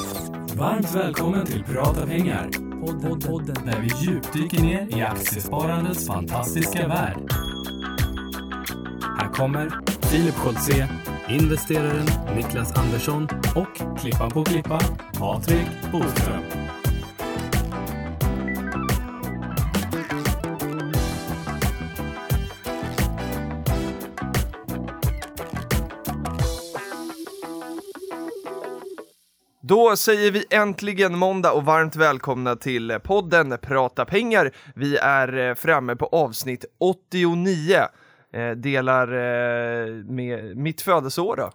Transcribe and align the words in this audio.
Varmt 0.00 0.94
välkommen 0.94 1.46
till 1.46 1.64
Prata 1.64 2.06
pengar. 2.06 2.50
Podden, 2.80 3.20
podden. 3.20 3.56
Där 3.64 3.80
vi 3.80 4.06
djupdyker 4.06 4.62
ner 4.62 4.98
i 4.98 5.02
aktiesparandets 5.02 6.06
fantastiska 6.06 6.88
värld. 6.88 7.32
Här 9.18 9.32
kommer 9.32 9.80
Filip 10.00 10.34
Scholtze, 10.34 10.88
investeraren 11.28 12.06
Niklas 12.36 12.72
Andersson 12.72 13.28
och 13.56 13.98
klippan 14.00 14.30
på 14.30 14.44
klippa, 14.44 14.80
Patrik 15.18 15.68
Boström. 15.92 16.65
Då 29.68 29.96
säger 29.96 30.30
vi 30.30 30.44
äntligen 30.50 31.18
måndag 31.18 31.52
och 31.52 31.64
varmt 31.64 31.96
välkomna 31.96 32.56
till 32.56 32.98
podden 33.02 33.58
Prata 33.62 34.04
pengar. 34.04 34.50
Vi 34.74 34.96
är 34.96 35.38
eh, 35.38 35.54
framme 35.54 35.96
på 35.96 36.06
avsnitt 36.06 36.64
89. 36.78 37.76
Eh, 38.32 38.50
delar 38.50 39.08
eh, 39.08 39.94
med 40.04 40.56
mitt 40.56 40.80
födelseår 40.80 41.36
då. 41.36 41.50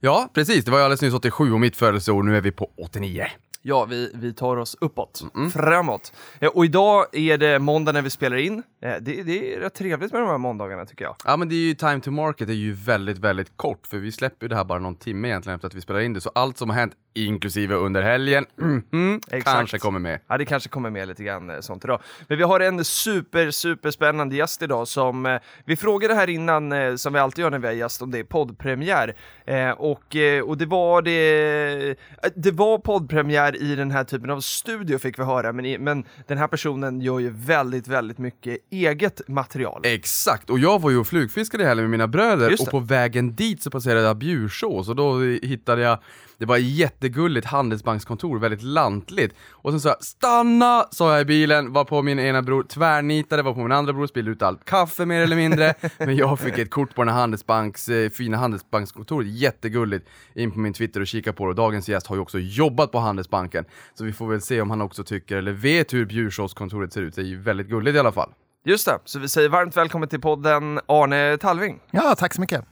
Ja, 0.00 0.30
precis. 0.34 0.64
Det 0.64 0.70
var 0.70 0.78
ju 0.78 0.84
alldeles 0.84 1.02
nyss 1.02 1.14
87 1.14 1.52
och 1.52 1.60
mitt 1.60 1.76
födelseår, 1.76 2.22
nu 2.22 2.36
är 2.36 2.40
vi 2.40 2.52
på 2.52 2.70
89. 2.76 3.26
Ja, 3.62 3.84
vi, 3.84 4.10
vi 4.14 4.32
tar 4.34 4.56
oss 4.56 4.76
uppåt, 4.80 5.22
framåt. 5.52 6.12
Eh, 6.40 6.48
och 6.48 6.64
idag 6.64 7.06
är 7.12 7.38
det 7.38 7.58
måndag 7.58 7.92
när 7.92 8.02
vi 8.02 8.10
spelar 8.10 8.36
in. 8.36 8.62
Eh, 8.82 8.94
det, 9.00 9.22
det 9.22 9.54
är 9.54 9.60
rätt 9.60 9.74
trevligt 9.74 10.12
med 10.12 10.20
de 10.20 10.28
här 10.28 10.38
måndagarna 10.38 10.86
tycker 10.86 11.04
jag. 11.04 11.16
Ja 11.24 11.36
men 11.36 11.48
det 11.48 11.54
är 11.54 11.66
ju 11.66 11.74
time 11.74 12.00
to 12.00 12.10
market 12.10 12.48
är 12.48 12.52
ju 12.52 12.72
väldigt, 12.72 13.18
väldigt 13.18 13.56
kort 13.56 13.86
för 13.86 13.98
vi 13.98 14.12
släpper 14.12 14.44
ju 14.44 14.48
det 14.48 14.56
här 14.56 14.64
bara 14.64 14.78
någon 14.78 14.96
timme 14.96 15.28
egentligen 15.28 15.54
efter 15.54 15.68
att 15.68 15.74
vi 15.74 15.80
spelar 15.80 16.00
in 16.00 16.12
det. 16.12 16.20
Så 16.20 16.30
allt 16.34 16.58
som 16.58 16.70
har 16.70 16.76
hänt, 16.76 16.92
inklusive 17.16 17.74
under 17.74 18.02
helgen, 18.02 18.46
mhm, 18.56 19.20
Exakt. 19.30 19.56
kanske 19.56 19.78
kommer 19.78 19.98
med. 19.98 20.20
Ja, 20.28 20.38
det 20.38 20.44
kanske 20.44 20.68
kommer 20.68 20.90
med 20.90 21.08
lite 21.08 21.24
grann 21.24 21.50
eh, 21.50 21.60
sånt 21.60 21.84
idag. 21.84 22.00
Men 22.28 22.38
vi 22.38 22.44
har 22.44 22.60
en 22.60 22.84
super, 22.84 23.50
super 23.50 23.90
spännande 23.90 24.36
gäst 24.36 24.62
idag 24.62 24.88
som 24.88 25.26
eh, 25.26 25.38
vi 25.64 25.76
frågade 25.76 26.14
här 26.14 26.30
innan, 26.30 26.72
eh, 26.72 26.94
som 26.96 27.12
vi 27.12 27.18
alltid 27.18 27.42
gör 27.42 27.50
när 27.50 27.58
vi 27.58 27.66
har 27.66 27.74
gäst, 27.74 28.02
om 28.02 28.10
det 28.10 28.18
är 28.18 28.24
poddpremiär. 28.24 29.16
Eh, 29.46 29.70
och, 29.70 30.16
eh, 30.16 30.42
och 30.42 30.58
det 30.58 30.66
var 30.66 31.02
det, 31.02 31.90
eh, 31.90 32.30
det 32.36 32.50
var 32.50 32.78
poddpremiär 32.78 33.62
i 33.62 33.74
den 33.74 33.90
här 33.90 34.04
typen 34.04 34.30
av 34.30 34.40
studio 34.40 34.98
fick 34.98 35.18
vi 35.18 35.22
höra, 35.22 35.52
men, 35.52 35.84
men 35.84 36.04
den 36.26 36.38
här 36.38 36.48
personen 36.48 37.00
gör 37.00 37.18
ju 37.18 37.30
väldigt, 37.30 37.88
väldigt 37.88 38.18
mycket 38.18 38.58
eget 38.70 39.28
material. 39.28 39.80
Exakt, 39.84 40.50
och 40.50 40.58
jag 40.58 40.82
var 40.82 40.90
ju 40.90 40.98
och 40.98 41.06
flugfiskade 41.06 41.62
i 41.62 41.66
helgen 41.66 41.84
med 41.84 41.90
mina 41.90 42.08
bröder 42.08 42.56
och 42.60 42.70
på 42.70 42.78
vägen 42.78 43.34
dit 43.34 43.62
så 43.62 43.70
passerade 43.70 44.06
jag 44.06 44.16
Bjursås 44.16 44.88
och 44.88 44.96
då 44.96 45.20
hittade 45.42 45.82
jag 45.82 45.98
det 46.38 46.46
var 46.46 46.56
jättegulligt 46.56 47.46
handelsbankskontor, 47.46 48.38
väldigt 48.38 48.62
lantligt. 48.62 49.34
Och 49.50 49.70
sen 49.70 49.80
sa 49.80 49.88
jag 49.88 50.04
stanna, 50.04 50.84
sa 50.90 51.12
jag 51.12 51.20
i 51.20 51.24
bilen, 51.24 51.72
var 51.72 51.84
på 51.84 52.02
min 52.02 52.18
ena 52.18 52.42
bror 52.42 52.62
tvärnitade, 52.62 53.42
var 53.42 53.52
på 53.54 53.60
min 53.60 53.72
andra 53.72 53.92
bror, 53.92 54.06
spillde 54.06 54.30
ut 54.30 54.42
allt 54.42 54.64
kaffe 54.64 55.06
mer 55.06 55.20
eller 55.20 55.36
mindre. 55.36 55.74
Men 55.98 56.16
jag 56.16 56.38
fick 56.38 56.58
ett 56.58 56.70
kort 56.70 56.94
på 56.94 57.04
den 57.04 57.14
här 57.14 57.20
handelsbanks, 57.20 57.88
eh, 57.88 58.10
fina 58.10 58.36
handelsbankskontoret, 58.36 59.28
jättegulligt, 59.28 60.08
in 60.34 60.50
på 60.52 60.58
min 60.58 60.72
Twitter 60.72 61.00
och 61.00 61.06
kika 61.06 61.32
på 61.32 61.44
det. 61.44 61.48
Och 61.50 61.54
dagens 61.56 61.88
gäst 61.88 62.06
har 62.06 62.16
ju 62.16 62.22
också 62.22 62.38
jobbat 62.38 62.92
på 62.92 62.98
Handelsbanken. 62.98 63.64
Så 63.94 64.04
vi 64.04 64.12
får 64.12 64.26
väl 64.26 64.40
se 64.40 64.60
om 64.60 64.70
han 64.70 64.80
också 64.82 65.04
tycker, 65.04 65.36
eller 65.36 65.52
vet 65.52 65.92
hur 65.92 66.06
Bjursåskontoret 66.06 66.92
ser 66.92 67.00
ut. 67.02 67.14
Det 67.14 67.20
är 67.22 67.26
ju 67.26 67.40
väldigt 67.42 67.68
gulligt 67.68 67.96
i 67.96 67.98
alla 67.98 68.12
fall. 68.12 68.30
Just 68.64 68.86
det, 68.86 68.98
så 69.04 69.18
vi 69.18 69.28
säger 69.28 69.48
varmt 69.48 69.76
välkommen 69.76 70.08
till 70.08 70.20
podden 70.20 70.80
Arne 70.86 71.38
Talving. 71.38 71.80
Ja, 71.90 72.14
tack 72.18 72.34
så 72.34 72.40
mycket. 72.40 72.64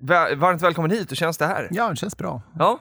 Va- 0.00 0.34
varmt 0.36 0.62
välkommen 0.62 0.90
hit, 0.90 1.10
hur 1.10 1.16
känns 1.16 1.38
det 1.38 1.46
här? 1.46 1.68
Ja, 1.70 1.90
det 1.90 1.96
känns 1.96 2.16
bra. 2.16 2.42
Ja, 2.58 2.78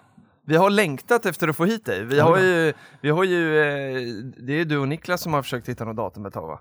vi 0.52 0.58
har 0.58 0.70
längtat 0.70 1.26
efter 1.26 1.48
att 1.48 1.56
få 1.56 1.66
hit 1.66 1.86
dig. 1.86 2.04
Vi 2.06 2.20
har 2.20 2.38
ju, 2.40 2.74
vi 3.02 3.10
har 3.10 3.24
ju 3.24 3.60
eh, 3.60 4.02
det 4.38 4.54
är 4.54 4.66
du 4.66 4.78
och 4.78 4.88
Niklas 4.88 5.22
som 5.22 5.34
har 5.34 5.42
försökt 5.42 5.70
hitta 5.70 5.86
något 5.86 5.96
datum 5.98 6.26
ett 6.26 6.34
tag 6.34 6.48
va? 6.48 6.60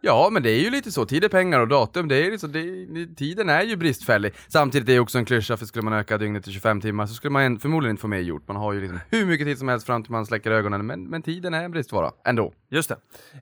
Ja, 0.00 0.28
men 0.32 0.42
det 0.42 0.50
är 0.50 0.60
ju 0.60 0.70
lite 0.70 0.92
så. 0.92 1.04
Tid 1.06 1.24
är 1.24 1.28
pengar 1.28 1.60
och 1.60 1.68
datum, 1.68 2.08
det 2.08 2.26
är 2.26 2.30
liksom, 2.30 2.52
det, 2.52 3.16
tiden 3.16 3.48
är 3.48 3.62
ju 3.62 3.76
bristfällig. 3.76 4.32
Samtidigt 4.48 4.88
är 4.88 4.92
det 4.92 5.00
också 5.00 5.18
en 5.18 5.24
klyscha, 5.24 5.56
för 5.56 5.66
skulle 5.66 5.82
man 5.82 5.92
öka 5.92 6.18
dygnet 6.18 6.44
till 6.44 6.52
25 6.52 6.80
timmar 6.80 7.06
så 7.06 7.14
skulle 7.14 7.30
man 7.30 7.42
en- 7.42 7.58
förmodligen 7.58 7.90
inte 7.90 8.00
få 8.00 8.08
mer 8.08 8.18
gjort. 8.18 8.48
Man 8.48 8.56
har 8.56 8.72
ju 8.72 8.80
liksom 8.80 9.00
hur 9.10 9.26
mycket 9.26 9.46
tid 9.46 9.58
som 9.58 9.68
helst 9.68 9.86
fram 9.86 10.02
till 10.02 10.12
man 10.12 10.26
släcker 10.26 10.50
ögonen, 10.50 10.86
men, 10.86 11.04
men 11.04 11.22
tiden 11.22 11.54
är 11.54 11.64
en 11.64 11.70
bristvara, 11.70 12.10
ändå. 12.26 12.52
Just 12.70 12.92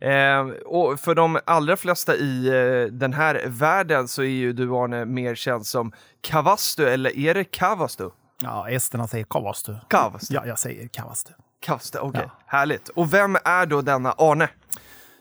det. 0.01 0.15
Eh, 0.15 0.47
och 0.67 1.01
för 1.01 1.15
de 1.15 1.39
allra 1.47 1.77
flesta 1.77 2.17
i 2.17 2.47
eh, 2.49 2.93
den 2.93 3.13
här 3.13 3.43
världen 3.47 4.09
så 4.09 4.23
är 4.23 4.27
ju 4.27 4.53
du 4.53 4.71
Arne 4.71 5.05
mer 5.05 5.35
känd 5.35 5.67
som 5.67 5.93
Kavastu, 6.21 6.85
eller 6.89 7.19
är 7.19 7.35
det 7.35 7.45
Kavastu? 7.45 8.11
Ja, 8.43 8.69
esterna 8.71 9.07
säger 9.07 9.25
kavastu. 9.25 9.75
Kavastu? 9.89 10.35
Ja, 10.35 10.47
jag 10.47 10.59
säger 10.59 10.89
kavastu. 10.89 11.33
Kavastu, 11.61 11.99
okej. 11.99 12.23
Ja. 12.25 12.31
Härligt. 12.47 12.89
Och 12.89 13.15
vem 13.15 13.37
är 13.45 13.67
då 13.67 13.83
denna 13.83 14.13
Arne? 14.13 14.49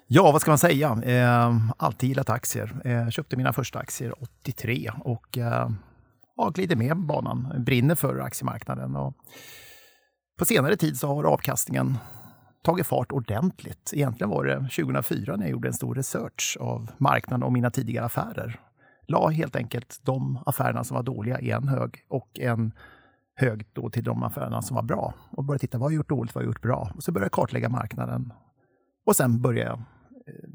Ja, 0.08 0.32
vad 0.32 0.42
ska 0.42 0.52
man 0.52 0.58
säga? 0.58 1.02
Eh, 1.04 1.58
alltid 1.78 2.10
gillat 2.10 2.30
aktier. 2.30 2.82
Eh, 2.86 3.10
köpte 3.10 3.38
mina 3.38 3.54
första 3.54 3.80
aktier 3.80 4.14
83 4.24 4.92
och 5.00 5.38
eh, 5.38 5.70
ja, 6.38 6.50
glider 6.50 6.76
med 6.76 6.98
banan. 6.98 7.54
Brinner 7.66 7.96
för 7.96 8.20
aktiemarknaden. 8.20 8.96
Och 8.96 9.14
på 10.40 10.46
senare 10.46 10.76
tid 10.76 11.00
så 11.00 11.08
har 11.08 11.24
avkastningen 11.24 11.98
tagit 12.64 12.88
fart 12.88 13.12
ordentligt. 13.12 13.92
Egentligen 13.94 14.30
var 14.30 14.46
det 14.46 14.60
2004 14.60 15.36
när 15.36 15.44
jag 15.44 15.52
gjorde 15.52 15.68
en 15.68 15.74
stor 15.74 15.96
research 15.96 16.58
av 16.60 16.92
marknaden 16.98 17.44
och 17.44 17.54
mina 17.54 17.72
tidigare 17.72 18.06
affärer. 18.06 18.60
La 19.08 19.30
helt 19.30 19.56
enkelt 19.56 20.00
de 20.04 20.40
affärerna 20.46 20.84
som 20.84 20.96
var 20.96 21.04
dåliga 21.04 21.40
i 21.40 21.52
en 21.52 21.68
hög 21.68 22.06
och 22.10 22.40
en 22.40 22.74
hög 23.36 23.68
då 23.74 23.90
till 23.90 24.04
de 24.04 24.24
affärerna 24.24 24.62
som 24.62 24.76
var 24.76 24.84
bra. 24.84 25.14
Och 25.32 25.44
började 25.44 25.60
titta, 25.62 25.78
vad 25.78 25.86
har 25.86 25.92
jag 25.92 25.96
gjort 25.98 26.10
dåligt, 26.10 26.36
vad 26.36 26.42
har 26.42 26.46
jag 26.46 26.50
gjort 26.54 26.62
bra? 26.62 26.92
Och 26.96 27.04
så 27.04 27.12
började 27.12 27.26
jag 27.26 27.32
kartlägga 27.32 27.70
marknaden. 27.70 28.34
Och 29.06 29.16
sen 29.16 29.42
började 29.42 29.70
jag 29.70 29.80
eh, 29.80 30.50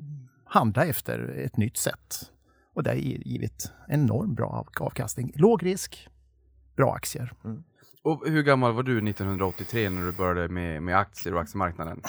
handla 0.44 0.84
efter 0.84 1.18
ett 1.44 1.56
nytt 1.56 1.76
sätt. 1.76 2.30
Och 2.74 2.82
det 2.82 2.91
har 2.91 2.96
givit 2.96 3.72
enormt 3.88 4.36
bra 4.36 4.46
av- 4.48 4.86
avkastning. 4.86 5.32
Låg 5.34 5.62
risk, 5.66 6.08
bra 6.76 6.92
aktier. 6.94 7.32
Och 8.02 8.22
hur 8.26 8.42
gammal 8.42 8.72
var 8.72 8.82
du 8.82 9.10
1983 9.10 9.91
när 9.91 10.04
du 10.06 10.12
började 10.12 10.48
med, 10.48 10.82
med 10.82 10.97
aktier 10.98 11.34
och 11.34 11.41
aktiemarknaden? 11.41 12.00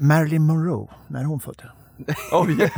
Marilyn 0.00 0.42
Monroe, 0.42 0.88
när 1.06 1.24
hon 1.24 1.40
födde. 1.40 1.70
Oj! 2.32 2.70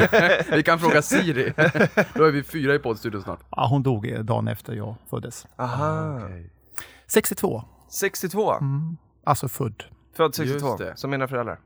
Vi 0.57 0.63
kan 0.63 0.79
fråga 0.79 1.03
Siri. 1.03 1.53
Då 2.15 2.25
är 2.25 2.33
vi 2.33 2.43
fyra 2.43 2.75
i 2.75 2.79
poddstudion 2.79 3.23
snart. 3.23 3.41
Ja, 3.51 3.67
hon 3.71 3.83
dog 3.83 4.07
eh, 4.07 4.21
dagen 4.21 4.49
efter 4.49 4.73
jag 4.75 4.95
föddes. 5.11 5.47
Aha. 5.57 6.21
62, 7.11 7.63
62. 7.89 8.55
alltså 9.25 9.49
född. 9.49 9.85
Född 10.17 10.35
62, 10.35 10.67
Just 10.67 10.79
det. 10.79 10.97
som 10.97 11.11
mina 11.11 11.29
föräldrar. 11.29 11.61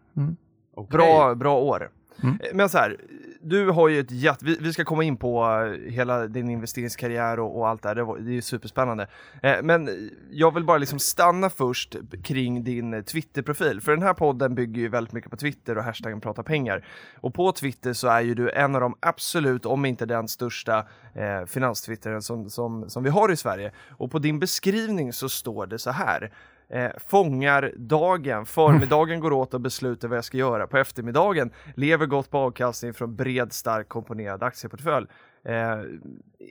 Okej. 0.74 0.98
Bra, 0.98 1.34
bra 1.34 1.58
år. 1.58 1.90
Mm. 2.22 2.38
Men 2.54 2.68
så 2.68 2.78
här, 2.78 2.96
du 3.44 3.70
har 3.70 3.88
ju 3.88 4.00
ett 4.00 4.10
jätte... 4.10 4.44
Vi, 4.44 4.58
vi 4.60 4.72
ska 4.72 4.84
komma 4.84 5.04
in 5.04 5.16
på 5.16 5.44
eh, 5.44 5.92
hela 5.92 6.26
din 6.26 6.50
investeringskarriär 6.50 7.40
och, 7.40 7.58
och 7.58 7.68
allt 7.68 7.82
det 7.82 7.88
här, 7.88 7.94
det, 7.94 8.04
var, 8.04 8.18
det 8.18 8.30
är 8.30 8.34
ju 8.34 8.42
superspännande. 8.42 9.06
Eh, 9.42 9.56
men 9.62 10.10
jag 10.30 10.54
vill 10.54 10.64
bara 10.64 10.78
liksom 10.78 10.98
stanna 10.98 11.50
först 11.50 11.96
kring 12.22 12.64
din 12.64 13.04
twitterprofil, 13.04 13.24
Twitter-profil, 13.24 13.80
för 13.80 13.92
den 13.92 14.02
här 14.02 14.14
podden 14.14 14.54
bygger 14.54 14.80
ju 14.82 14.88
väldigt 14.88 15.12
mycket 15.12 15.30
på 15.30 15.36
Twitter 15.36 15.78
och 15.78 15.84
hashtaggen 15.84 16.20
prata 16.20 16.42
pengar. 16.42 16.86
Och 17.20 17.34
på 17.34 17.52
Twitter 17.52 17.92
så 17.92 18.08
är 18.08 18.20
ju 18.20 18.34
du 18.34 18.50
en 18.50 18.74
av 18.74 18.80
de 18.80 18.96
absolut, 19.00 19.66
om 19.66 19.84
inte 19.84 20.06
den 20.06 20.28
största, 20.28 20.78
eh, 21.14 21.44
finanstwittern 21.46 22.22
som, 22.22 22.50
som, 22.50 22.90
som 22.90 23.02
vi 23.02 23.10
har 23.10 23.32
i 23.32 23.36
Sverige. 23.36 23.72
Och 23.90 24.10
på 24.10 24.18
din 24.18 24.38
beskrivning 24.38 25.12
så 25.12 25.28
står 25.28 25.66
det 25.66 25.78
så 25.78 25.90
här. 25.90 26.32
Eh, 26.74 26.90
fångar 27.06 27.72
dagen, 27.76 28.46
förmiddagen 28.46 29.20
går 29.20 29.32
åt 29.32 29.54
och 29.54 29.60
beslutar 29.60 30.08
vad 30.08 30.16
jag 30.16 30.24
ska 30.24 30.36
göra 30.36 30.66
på 30.66 30.78
eftermiddagen, 30.78 31.50
lever 31.74 32.06
gott 32.06 32.30
på 32.30 32.38
avkastning 32.38 32.94
från 32.94 33.16
bred, 33.16 33.52
stark 33.52 33.88
komponerad 33.88 34.42
aktieportfölj. 34.42 35.06
Eh, 35.44 35.54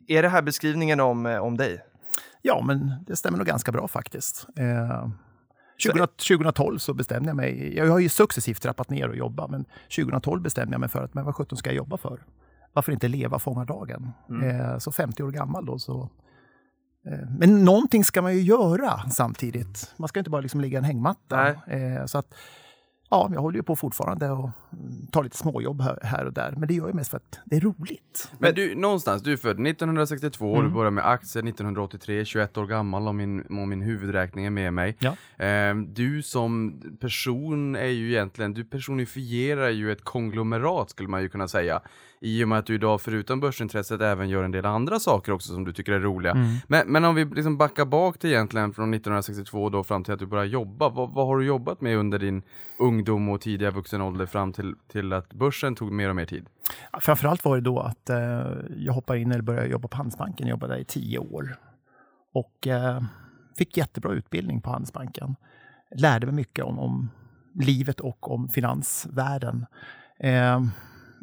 är 0.07 0.21
det 0.21 0.29
här 0.29 0.41
beskrivningen 0.41 0.99
om, 0.99 1.25
eh, 1.25 1.37
om 1.37 1.57
dig? 1.57 1.85
Ja, 2.41 2.63
men 2.67 2.91
det 3.07 3.15
stämmer 3.15 3.37
nog 3.37 3.47
ganska 3.47 3.71
bra 3.71 3.87
faktiskt. 3.87 4.47
Eh, 4.57 5.07
20, 5.77 6.07
2012 6.07 6.77
så 6.77 6.93
bestämde 6.93 7.29
jag 7.29 7.35
mig, 7.35 7.77
jag 7.77 7.87
har 7.87 7.99
ju 7.99 8.09
successivt 8.09 8.61
trappat 8.61 8.89
ner 8.89 9.09
och 9.09 9.15
jobba, 9.15 9.47
men 9.47 9.65
2012 9.95 10.41
bestämde 10.41 10.73
jag 10.73 10.79
mig 10.79 10.89
för 10.89 11.03
att, 11.03 11.13
men 11.13 11.25
vad 11.25 11.35
sjutton 11.35 11.57
ska 11.57 11.69
jag 11.69 11.77
jobba 11.77 11.97
för? 11.97 12.23
Varför 12.73 12.91
inte 12.91 13.07
leva 13.07 13.39
fångardagen? 13.39 14.11
Eh, 14.43 14.77
så 14.77 14.91
50 14.91 15.23
år 15.23 15.31
gammal 15.31 15.65
då 15.65 15.79
så 15.79 16.09
men 17.39 17.65
någonting 17.65 18.03
ska 18.03 18.21
man 18.21 18.33
ju 18.33 18.41
göra 18.41 18.99
samtidigt. 19.11 19.93
Man 19.97 20.07
ska 20.07 20.19
inte 20.19 20.29
bara 20.29 20.41
liksom 20.41 20.61
ligga 20.61 20.77
i 20.77 20.79
en 20.79 20.83
hängmatta. 20.83 21.47
Eh, 21.49 22.05
så 22.05 22.17
att, 22.17 22.35
ja, 23.09 23.29
jag 23.33 23.41
håller 23.41 23.57
ju 23.57 23.63
på 23.63 23.75
fortfarande 23.75 24.29
och 24.29 24.49
mm, 24.73 25.07
tar 25.11 25.23
lite 25.23 25.37
småjobb 25.37 25.81
här, 25.81 25.99
här 26.03 26.25
och 26.25 26.33
där. 26.33 26.53
Men 26.57 26.67
det 26.67 26.73
gör 26.73 26.85
jag 26.87 26.95
mest 26.95 27.09
för 27.09 27.17
att 27.17 27.39
det 27.45 27.55
är 27.55 27.61
roligt. 27.61 28.31
Men 28.39 28.53
du, 28.55 28.75
någonstans, 28.75 29.23
du 29.23 29.33
är 29.33 29.37
född 29.37 29.67
1962, 29.67 30.55
Mm. 30.55 30.67
du 30.67 30.73
började 30.73 30.91
med 30.91 31.07
aktier 31.07 31.47
1983, 31.47 32.25
21 32.25 32.57
år 32.57 32.65
gammal 32.65 33.07
om 33.07 33.17
min, 33.17 33.45
om 33.49 33.69
min 33.69 33.81
huvudräkning 33.81 34.45
är 34.45 34.49
med 34.49 34.73
mig. 34.73 34.97
Ja. 34.99 35.15
Ehm, 35.37 35.93
du 35.93 36.21
som 36.21 36.81
person 36.99 37.75
är 37.75 37.85
ju 37.85 38.09
egentligen, 38.11 38.53
du 38.53 38.63
personifierar 38.65 39.69
ju 39.69 39.91
ett 39.91 40.03
konglomerat 40.03 40.89
skulle 40.89 41.09
man 41.09 41.21
ju 41.21 41.29
kunna 41.29 41.47
säga. 41.47 41.81
I 42.23 42.43
och 42.43 42.47
med 42.47 42.59
att 42.59 42.65
du 42.65 42.75
idag 42.75 43.01
förutom 43.01 43.39
börsintresset 43.39 44.01
även 44.01 44.29
gör 44.29 44.43
en 44.43 44.51
del 44.51 44.65
andra 44.65 44.99
saker 44.99 45.31
också 45.31 45.53
som 45.53 45.63
du 45.63 45.73
tycker 45.73 45.91
är 45.91 45.99
roliga. 45.99 46.31
Mm. 46.31 46.55
Men, 46.67 46.91
men 46.91 47.05
om 47.05 47.15
vi 47.15 47.25
liksom 47.25 47.57
backar 47.57 47.85
bak 47.85 48.17
till 48.17 48.29
egentligen 48.29 48.73
från 48.73 48.93
1962 48.93 49.69
då 49.69 49.83
fram 49.83 50.03
till 50.03 50.13
att 50.13 50.19
du 50.19 50.25
började 50.25 50.49
jobba. 50.49 50.89
Vad, 50.89 51.13
vad 51.13 51.27
har 51.27 51.37
du 51.37 51.45
jobbat 51.45 51.81
med 51.81 51.97
under 51.97 52.19
din 52.19 52.43
ungdom 52.79 53.29
och 53.29 53.41
tidiga 53.41 53.71
vuxen 53.71 54.01
ålder 54.01 54.25
fram 54.25 54.53
till, 54.53 54.75
till 54.91 55.13
att 55.13 55.33
börsen 55.33 55.75
tog 55.75 55.91
mer 55.91 56.09
och 56.09 56.15
mer 56.15 56.25
tid? 56.25 56.45
Framförallt 56.99 57.45
var 57.45 57.55
det 57.55 57.61
då 57.61 57.79
att 57.79 58.09
eh, 58.09 58.17
jag 58.77 58.93
hoppade 58.93 59.19
in 59.19 59.31
eller 59.31 59.41
började 59.41 59.67
jobba 59.67 59.87
på 59.87 59.97
Handelsbanken. 59.97 60.47
Jag 60.47 60.53
jobbade 60.53 60.73
där 60.73 60.81
i 60.81 60.85
tio 60.85 61.19
år. 61.19 61.55
Och 62.33 62.67
eh, 62.67 63.03
fick 63.57 63.77
jättebra 63.77 64.11
utbildning 64.11 64.61
på 64.61 64.69
Handelsbanken. 64.69 65.35
Lärde 65.95 66.25
mig 66.25 66.35
mycket 66.35 66.65
om, 66.65 66.79
om 66.79 67.09
livet 67.53 67.99
och 67.99 68.31
om 68.31 68.49
finansvärlden. 68.49 69.65
Eh, 70.19 70.61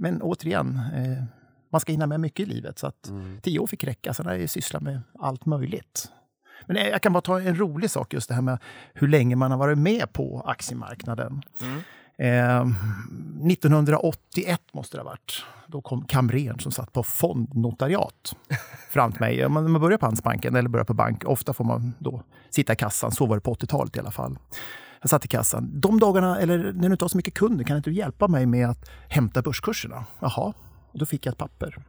men 0.00 0.22
återigen, 0.22 0.80
eh, 0.94 1.24
man 1.72 1.80
ska 1.80 1.92
hinna 1.92 2.06
med 2.06 2.20
mycket 2.20 2.48
i 2.48 2.50
livet. 2.50 2.78
Så 2.78 2.86
att 2.86 3.10
tio 3.42 3.58
år 3.58 3.66
fick 3.66 3.84
räcka. 3.84 4.14
Sen 4.14 4.26
har 4.26 4.34
jag 4.34 4.50
sysslat 4.50 4.82
med 4.82 5.00
allt 5.18 5.46
möjligt. 5.46 6.10
Men 6.66 6.76
eh, 6.76 6.88
jag 6.88 7.02
kan 7.02 7.12
bara 7.12 7.20
ta 7.20 7.40
en 7.40 7.58
rolig 7.58 7.90
sak, 7.90 8.12
just 8.14 8.28
det 8.28 8.34
här 8.34 8.42
med 8.42 8.58
hur 8.94 9.08
länge 9.08 9.36
man 9.36 9.50
har 9.50 9.58
varit 9.58 9.78
med 9.78 10.12
på 10.12 10.42
aktiemarknaden. 10.46 11.42
Eh, 12.18 12.66
1981 13.46 14.60
måste 14.72 14.96
det 14.96 15.00
ha 15.00 15.10
varit. 15.10 15.44
Då 15.66 15.80
kom 15.80 16.04
kamrern 16.04 16.60
som 16.60 16.72
satt 16.72 16.92
på 16.92 17.02
fondnotariat 17.02 18.36
fram 18.90 19.12
till 19.12 19.20
mig. 19.20 19.46
Om 19.46 19.52
man 19.52 19.80
börjar 19.80 19.98
på 19.98 20.06
Handelsbanken 20.06 20.56
eller 20.56 20.68
börjar 20.68 20.84
på 20.84 20.94
bank, 20.94 21.24
ofta 21.24 21.52
får 21.52 21.64
man 21.64 21.94
då 21.98 22.22
sitta 22.50 22.72
i 22.72 22.76
kassan. 22.76 23.12
Så 23.12 23.26
var 23.26 23.36
det 23.36 23.40
på 23.40 23.54
80-talet 23.54 23.96
i 23.96 24.00
alla 24.00 24.10
fall. 24.10 24.38
Jag 25.00 25.10
satt 25.10 25.24
i 25.24 25.28
kassan. 25.28 25.80
De 25.80 25.98
dagarna, 25.98 26.38
eller 26.40 26.72
när 26.72 26.88
du 26.88 26.92
inte 26.92 27.04
har 27.04 27.08
så 27.08 27.16
mycket 27.16 27.34
kunder, 27.34 27.64
kan 27.64 27.76
inte 27.76 27.90
du 27.90 27.96
hjälpa 27.96 28.28
mig 28.28 28.46
med 28.46 28.70
att 28.70 28.90
hämta 29.08 29.42
börskurserna? 29.42 30.04
Jaha, 30.20 30.52
och 30.92 30.98
då 30.98 31.06
fick 31.06 31.26
jag 31.26 31.32
ett 31.32 31.38
papper. 31.38 31.82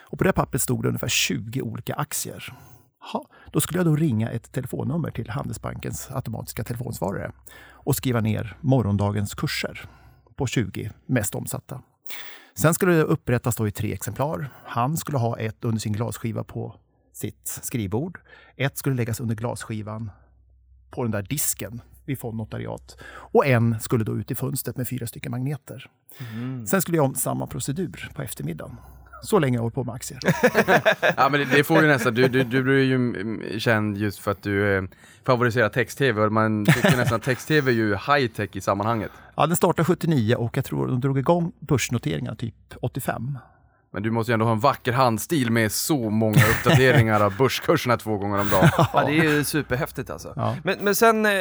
Och 0.00 0.18
på 0.18 0.24
det 0.24 0.32
pappret 0.32 0.62
stod 0.62 0.82
det 0.82 0.88
ungefär 0.88 1.08
20 1.08 1.62
olika 1.62 1.94
aktier. 1.94 2.54
Jaha, 3.00 3.24
då 3.52 3.60
skulle 3.60 3.78
jag 3.78 3.86
då 3.86 3.96
ringa 3.96 4.30
ett 4.30 4.52
telefonnummer 4.52 5.10
till 5.10 5.30
Handelsbankens 5.30 6.10
automatiska 6.10 6.64
telefonsvarare 6.64 7.32
och 7.70 7.96
skriva 7.96 8.20
ner 8.20 8.56
morgondagens 8.60 9.34
kurser 9.34 9.88
på 10.36 10.46
20 10.46 10.90
mest 11.06 11.34
omsatta. 11.34 11.82
Sen 12.54 12.74
skulle 12.74 12.92
det 12.92 13.02
upprättas 13.02 13.56
då 13.56 13.68
i 13.68 13.70
tre 13.70 13.92
exemplar. 13.92 14.50
Han 14.64 14.96
skulle 14.96 15.18
ha 15.18 15.38
ett 15.38 15.64
under 15.64 15.80
sin 15.80 15.92
glasskiva 15.92 16.44
på 16.44 16.74
sitt 17.12 17.60
skrivbord. 17.62 18.20
Ett 18.56 18.78
skulle 18.78 18.96
läggas 18.96 19.20
under 19.20 19.34
glasskivan 19.34 20.10
på 20.90 21.02
den 21.02 21.10
där 21.10 21.22
disken 21.22 21.80
vid 22.08 22.18
fondnotariat. 22.18 22.96
Och 23.10 23.46
en 23.46 23.80
skulle 23.80 24.04
då 24.04 24.16
ut 24.16 24.30
i 24.30 24.34
fönstret 24.34 24.76
med 24.76 24.88
fyra 24.88 25.06
stycken 25.06 25.30
magneter. 25.30 25.90
Sen 26.66 26.82
skulle 26.82 26.96
jag 26.96 27.06
om 27.06 27.14
samma 27.14 27.46
procedur 27.46 28.10
på 28.14 28.22
eftermiddagen. 28.22 28.76
Så 29.22 29.38
länge 29.38 29.56
jag 29.56 29.62
hållit 29.62 29.74
på 29.74 29.84
med 29.84 29.94
aktier. 29.94 30.20
Ja 31.16 31.28
men 31.28 31.40
det, 31.40 31.46
det 31.56 31.64
får 31.64 31.82
ju 31.82 31.88
nästan, 31.88 32.14
du, 32.14 32.28
du, 32.28 32.44
du 32.44 32.80
är 32.80 32.84
ju 32.84 32.94
mm, 32.94 33.42
känd 33.58 33.96
just 33.96 34.18
för 34.18 34.30
att 34.30 34.42
du 34.42 34.76
eh, 34.76 34.82
favoriserar 35.24 35.68
text-tv 35.68 36.22
och 36.22 36.32
man 36.32 36.64
tycker 36.64 36.96
nästan 36.96 37.16
att 37.16 37.22
text-tv 37.22 37.70
är 37.70 37.74
ju 37.74 37.94
high-tech 37.94 38.56
i 38.56 38.60
sammanhanget. 38.60 39.10
Ja, 39.36 39.46
den 39.46 39.56
startade 39.56 39.84
79 39.84 40.34
och 40.34 40.56
jag 40.56 40.64
tror 40.64 40.86
de 40.86 41.00
drog 41.00 41.18
igång 41.18 41.52
börsnoteringarna 41.60 42.36
typ 42.36 42.54
85. 42.80 43.38
Men 43.90 44.02
du 44.02 44.10
måste 44.10 44.32
ju 44.32 44.34
ändå 44.34 44.44
ha 44.46 44.52
en 44.52 44.60
vacker 44.60 44.92
handstil 44.92 45.50
med 45.50 45.72
så 45.72 46.10
många 46.10 46.36
uppdateringar 46.50 47.20
av 47.20 47.36
börskurserna 47.36 47.96
två 47.96 48.16
gånger 48.18 48.40
om 48.40 48.48
dagen. 48.48 48.68
Ja, 48.92 49.04
det 49.06 49.18
är 49.18 49.24
ju 49.24 49.44
superhäftigt 49.44 50.10
alltså. 50.10 50.32
Ja. 50.36 50.56
Men, 50.64 50.78
men 50.80 50.94
sen, 50.94 51.26
eh, 51.26 51.32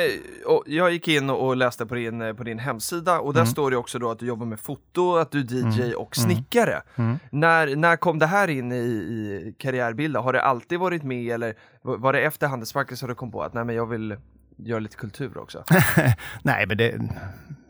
och 0.45 0.63
jag 0.65 0.91
gick 0.91 1.07
in 1.07 1.29
och 1.29 1.57
läste 1.57 1.85
på 1.85 1.95
din, 1.95 2.21
eh, 2.21 2.33
på 2.33 2.43
din 2.43 2.59
hemsida 2.59 3.19
och 3.19 3.33
där 3.33 3.41
Mm. 3.41 3.51
står 3.51 3.71
det 3.71 3.77
också 3.77 3.99
då 3.99 4.11
att 4.11 4.19
du 4.19 4.25
jobbar 4.25 4.45
med 4.45 4.59
foto, 4.59 5.15
att 5.17 5.31
du 5.31 5.39
är 5.39 5.43
DJ 5.89 5.93
och 5.95 6.15
snickare. 6.15 6.81
Mm. 6.95 7.19
När, 7.31 7.75
när 7.75 7.95
kom 7.95 8.19
det 8.19 8.25
här 8.27 8.47
in 8.47 8.71
i, 8.71 8.75
i 8.75 9.55
karriärbilden? 9.59 10.23
Har 10.23 10.33
det 10.33 10.41
alltid 10.41 10.79
varit 10.79 11.03
med 11.03 11.33
eller 11.33 11.53
var 11.81 11.97
var 11.97 12.13
det 12.13 12.19
efter 12.21 12.47
Handelsbanken 12.47 12.97
som 12.97 13.09
du 13.09 13.15
kom 13.15 13.31
på 13.31 13.41
att 13.43 13.53
nej 13.53 13.65
men 13.65 13.75
jag 13.75 13.85
vill 13.85 14.15
göra 14.57 14.79
lite 14.79 14.97
kultur 14.97 15.37
också? 15.37 15.63
Nej, 16.43 16.65
men 16.67 16.77
det, 16.77 16.99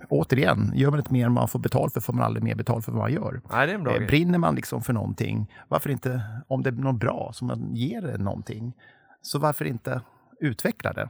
återigen, 0.10 0.72
gör 0.76 0.90
man 0.90 1.00
inte 1.00 1.14
mer 1.14 1.26
än 1.26 1.32
man 1.32 1.48
får 1.48 1.60
betalt 1.60 1.94
för 1.94 2.02
får 2.02 2.14
man 2.14 2.26
aldrig 2.26 2.44
mer 2.44 2.56
betalt 2.56 2.86
för 2.86 2.92
vad 2.92 3.02
man 3.02 3.14
gör. 3.14 3.42
nej 3.52 3.68
det 3.68 3.74
är 3.74 3.76
en 3.76 3.84
bra 3.84 3.96
Eh. 3.96 4.08
Brinner 4.08 4.38
man 4.38 4.56
liksom 4.56 4.82
för 4.82 4.94
någonting, 4.94 5.54
varför 5.68 5.90
inte, 5.90 6.22
om 6.48 6.64
det 6.64 6.70
är 6.70 6.72
något 6.72 7.00
bra 7.00 7.32
som 7.34 7.48
man 7.48 7.76
ger 7.76 8.02
det 8.02 8.18
någonting, 8.18 8.74
så 9.22 9.40
varför 9.40 9.66
inte 9.66 10.02
utveckla 10.40 10.94
det? 10.94 11.10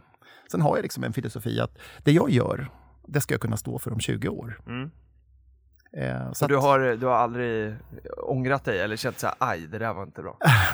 Sen 0.52 0.62
har 0.62 0.76
jag 0.76 0.84
liksom 0.84 1.04
en 1.04 1.14
filosofi 1.14 1.60
att 1.60 1.78
det 2.04 2.12
jag 2.12 2.30
gör, 2.30 2.70
det 3.08 3.22
ska 3.22 3.34
jag 3.34 3.42
kunna 3.42 3.58
stå 3.58 3.80
för 3.80 3.94
om 3.94 4.00
20 4.00 4.30
år. 4.30 4.62
Mm. 4.68 4.92
Eh, 5.94 6.28
så 6.28 6.36
Så 6.36 6.48
du 6.48 6.56
har, 6.56 6.80
du 6.80 7.06
har 7.06 7.16
aldrig 7.16 7.76
ångrat 8.28 8.64
dig 8.64 8.80
eller 8.80 8.96
känt 8.96 9.20
såhär, 9.20 9.36
aj 9.40 9.68
det 9.68 9.78
där 9.78 9.94
var 9.94 10.04
inte 10.04 10.22
bra? 10.22 10.38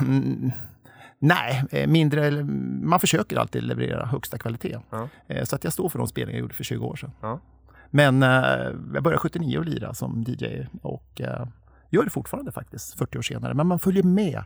Nej, 1.18 1.64
eh, 1.70 1.86
mindre, 1.88 2.44
man 2.82 3.00
försöker 3.00 3.36
alltid 3.36 3.62
leverera 3.62 4.06
högsta 4.06 4.38
kvalitet. 4.38 4.78
Ja. 4.90 5.08
Eh, 5.28 5.44
Så 5.44 5.56
att 5.56 5.64
jag 5.64 5.72
står 5.72 5.88
för 5.88 5.98
de 5.98 6.08
spelningar 6.08 6.38
jag 6.38 6.42
gjorde 6.42 6.54
för 6.54 6.64
20 6.64 6.86
år 6.86 6.96
sedan. 6.96 7.10
Ja. 7.20 7.40
Men 7.90 8.22
eh, 8.22 8.28
jag 8.94 9.02
började 9.02 9.18
79 9.18 9.58
och 9.58 9.64
lira 9.64 9.94
som 9.94 10.24
DJ 10.26 10.66
och 10.82 11.20
gör 11.90 12.04
det 12.04 12.10
fortfarande 12.10 12.52
faktiskt, 12.52 12.98
40 12.98 13.18
år 13.18 13.22
senare. 13.22 13.54
Men 13.54 13.66
man 13.66 13.78
följer 13.78 14.02
med 14.02 14.44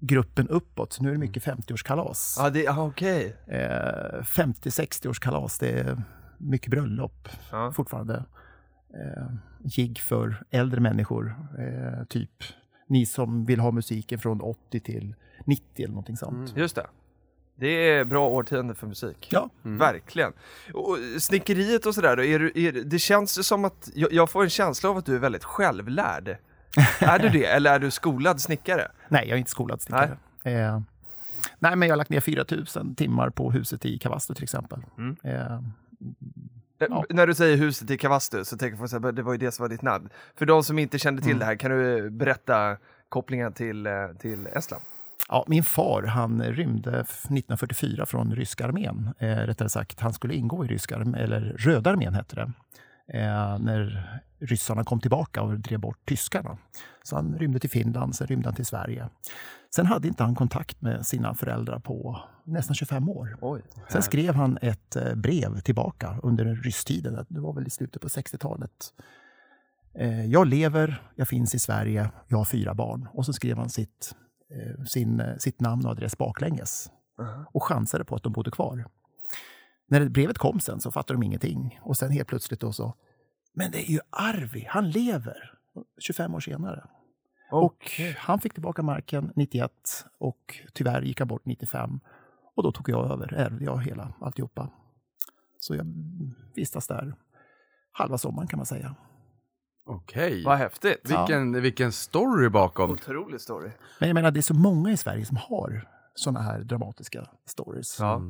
gruppen 0.00 0.48
uppåt. 0.48 1.00
Nu 1.00 1.08
är 1.08 1.12
det 1.12 1.18
mycket 1.18 1.44
50-årskalas. 1.44 2.36
Ja, 2.38 2.50
det, 2.50 2.68
ah. 2.68 2.92
Eh, 3.46 4.22
50-60-årskalas, 4.22 5.56
det 5.60 5.70
är 5.80 6.02
mycket 6.38 6.70
bröllop 6.70 7.28
Ja. 7.52 7.72
fortfarande. 7.72 8.24
Eh, 8.94 9.26
gig 9.64 9.98
för 9.98 10.44
äldre 10.50 10.80
människor, 10.80 11.36
eh, 11.58 12.04
typ 12.04 12.30
ni 12.86 13.06
som 13.06 13.44
vill 13.44 13.60
ha 13.60 13.70
musiken 13.70 14.18
från 14.18 14.40
80 14.40 14.80
till 14.80 15.14
90 15.44 15.64
eller 15.76 15.88
någonting 15.88 16.16
sånt. 16.16 16.56
Just 16.56 16.76
det. 16.76 16.86
Det 17.58 17.90
är 17.90 18.04
bra 18.04 18.28
årtionde 18.28 18.74
för 18.74 18.86
musik. 18.86 19.28
Ja, 19.30 19.50
Verkligen. 19.62 20.32
Och 20.74 20.98
snickeriet 21.18 21.86
och 21.86 21.94
sådär 21.94 22.20
är 22.20 22.38
du, 22.38 22.52
är, 22.54 22.72
det 22.72 22.98
känns 22.98 23.46
som 23.46 23.64
att, 23.64 23.90
jag, 23.94 24.12
jag 24.12 24.30
får 24.30 24.42
en 24.42 24.50
känsla 24.50 24.90
av 24.90 24.96
att 24.96 25.06
du 25.06 25.14
är 25.14 25.18
väldigt 25.18 25.44
självlärd. 25.44 26.28
är 27.00 27.18
du 27.18 27.28
det, 27.28 27.44
eller 27.44 27.74
är 27.74 27.78
du 27.78 27.90
skolad 27.90 28.40
snickare? 28.40 28.90
nej, 29.08 29.28
jag 29.28 29.34
är 29.34 29.38
inte 29.38 29.50
skolad 29.50 29.82
snickare. 29.82 30.16
Eh, 30.44 30.80
nej, 31.58 31.76
men 31.76 31.88
jag 31.88 31.92
har 31.92 31.96
lagt 31.96 32.10
ner 32.10 32.20
4000 32.20 32.94
timmar 32.94 33.30
på 33.30 33.50
huset 33.50 33.84
i 33.84 33.98
Kavastu 33.98 34.34
till 34.34 34.44
exempel. 34.44 34.78
Mm. 34.98 35.16
Eh, 35.22 35.60
Ja. 36.78 37.04
När 37.10 37.26
du 37.26 37.34
säger 37.34 37.56
huset 37.56 37.90
i 37.90 37.98
Kavastu 37.98 38.44
så 38.44 38.56
tänker 38.56 38.88
jag 38.92 39.06
att 39.06 39.16
det 39.16 39.22
var 39.22 39.32
ju 39.32 39.38
det 39.38 39.52
som 39.52 39.62
var 39.62 39.68
ditt 39.68 39.82
namn. 39.82 40.08
För 40.34 40.46
de 40.46 40.62
som 40.64 40.78
inte 40.78 40.98
kände 40.98 41.22
till 41.22 41.30
Mm. 41.30 41.38
det 41.38 41.44
här, 41.44 41.56
kan 41.56 41.70
du 41.70 42.10
berätta 42.10 42.76
kopplingen 43.08 43.52
till, 43.52 43.86
eh, 43.86 43.92
till 44.20 44.46
Estland? 44.46 44.82
Ja, 45.28 45.44
min 45.48 45.64
far 45.64 46.02
han 46.02 46.42
rymde 46.42 47.00
f- 47.00 47.24
1944 47.24 48.06
från 48.06 48.34
ryska 48.34 48.64
armén. 48.66 49.14
Eh, 49.18 49.26
rättare 49.36 49.68
sagt, 49.68 50.00
han 50.00 50.12
skulle 50.12 50.34
ingå 50.34 50.64
i 50.64 50.68
ryska 50.68 50.96
armén, 50.96 51.14
eller 51.14 51.40
röda 51.58 51.90
armén 51.90 52.14
hette 52.14 52.36
det. 52.36 52.52
Eh, 53.18 53.58
när 53.58 54.10
ryssarna 54.40 54.84
kom 54.84 55.00
tillbaka 55.00 55.42
och 55.42 55.60
drev 55.60 55.80
bort 55.80 55.98
tyskarna. 56.06 56.58
Så 57.02 57.16
han 57.16 57.38
rymde 57.38 57.58
till 57.58 57.70
Finland, 57.70 58.14
sen 58.16 58.26
rymde 58.26 58.48
han 58.48 58.54
till 58.54 58.66
Sverige. 58.66 59.08
Sen 59.74 59.86
hade 59.86 60.08
inte 60.08 60.22
han 60.22 60.34
kontakt 60.34 60.82
med 60.82 61.06
sina 61.06 61.34
föräldrar 61.34 61.78
på 61.78 62.20
nästan 62.44 62.74
25 62.74 63.08
år. 63.08 63.36
Oj. 63.40 63.62
Sen 63.88 64.02
skrev 64.02 64.34
han 64.34 64.58
ett 64.62 64.96
eh, 64.96 65.14
brev 65.14 65.60
tillbaka 65.60 66.20
under 66.22 66.44
rysstiden. 66.44 67.26
Det 67.28 67.40
var 67.40 67.52
väl 67.52 67.66
i 67.66 67.70
slutet 67.70 68.02
på 68.02 68.08
60-talet. 68.08 68.92
Eh, 69.94 70.24
Jag 70.26 70.46
lever, 70.46 71.02
jag 71.14 71.28
finns 71.28 71.54
i 71.54 71.58
Sverige, 71.58 72.10
jag 72.28 72.38
har 72.38 72.44
fyra 72.44 72.74
barn. 72.74 73.08
Och 73.12 73.26
så 73.26 73.32
skrev 73.32 73.56
han 73.58 73.70
sitt, 73.70 74.14
eh, 74.50 74.84
sin, 74.84 75.22
sitt 75.38 75.60
namn 75.60 75.84
och 75.86 75.90
adress 75.90 76.18
baklänges 76.18 76.90
och 77.52 77.62
chansade 77.64 78.04
på 78.04 78.16
att 78.16 78.22
de 78.22 78.32
bodde 78.32 78.50
kvar. 78.50 78.86
När 79.88 80.08
brevet 80.08 80.38
kom 80.38 80.60
sen 80.60 80.80
så 80.80 80.90
fattade 80.90 81.14
de 81.20 81.22
ingenting. 81.22 81.78
Och 81.82 81.96
sen 81.96 82.10
helt 82.10 82.28
plötsligt 82.28 82.60
då 82.60 82.72
så, 82.72 82.94
men 83.54 83.70
det 83.70 83.88
är 83.88 83.92
ju 83.92 84.00
Arvi, 84.10 84.66
han 84.68 84.90
lever! 84.90 85.52
25 85.98 86.34
år 86.34 86.40
senare. 86.40 86.84
Och 87.50 87.90
han 88.16 88.38
fick 88.38 88.52
tillbaka 88.52 88.82
marken 88.82 89.32
91 89.36 89.72
och 90.18 90.60
tyvärr 90.72 91.02
gick 91.02 91.18
han 91.18 91.28
bort 91.28 91.44
95. 91.44 92.00
Och 92.54 92.62
då 92.62 92.72
tog 92.72 92.88
jag 92.88 93.10
över, 93.12 93.34
ärvde 93.34 93.64
jag 93.64 93.82
hela 93.82 94.12
alltihopa. 94.20 94.70
Så 95.58 95.74
jag 95.74 95.86
vistas 96.54 96.86
där 96.86 97.14
halva 97.92 98.18
sommaren 98.18 98.48
kan 98.48 98.56
man 98.58 98.66
säga. 98.66 98.94
Okej. 99.86 100.44
Vad 100.44 100.58
häftigt. 100.58 101.00
Vilken, 101.04 101.62
vilken 101.62 101.92
story 101.92 102.48
bakom. 102.48 102.90
Otrolig 102.90 103.40
story. 103.40 103.70
Men 104.00 104.08
jag 104.08 104.14
menar, 104.14 104.30
det 104.30 104.40
är 104.40 104.42
så 104.42 104.54
många 104.54 104.92
i 104.92 104.96
Sverige 104.96 105.24
som 105.24 105.36
har 105.36 105.88
sådana 106.14 106.40
här 106.40 106.60
dramatiska 106.60 107.26
stories. 107.44 107.96
Ja. 108.00 108.14
Eh, 108.14 108.20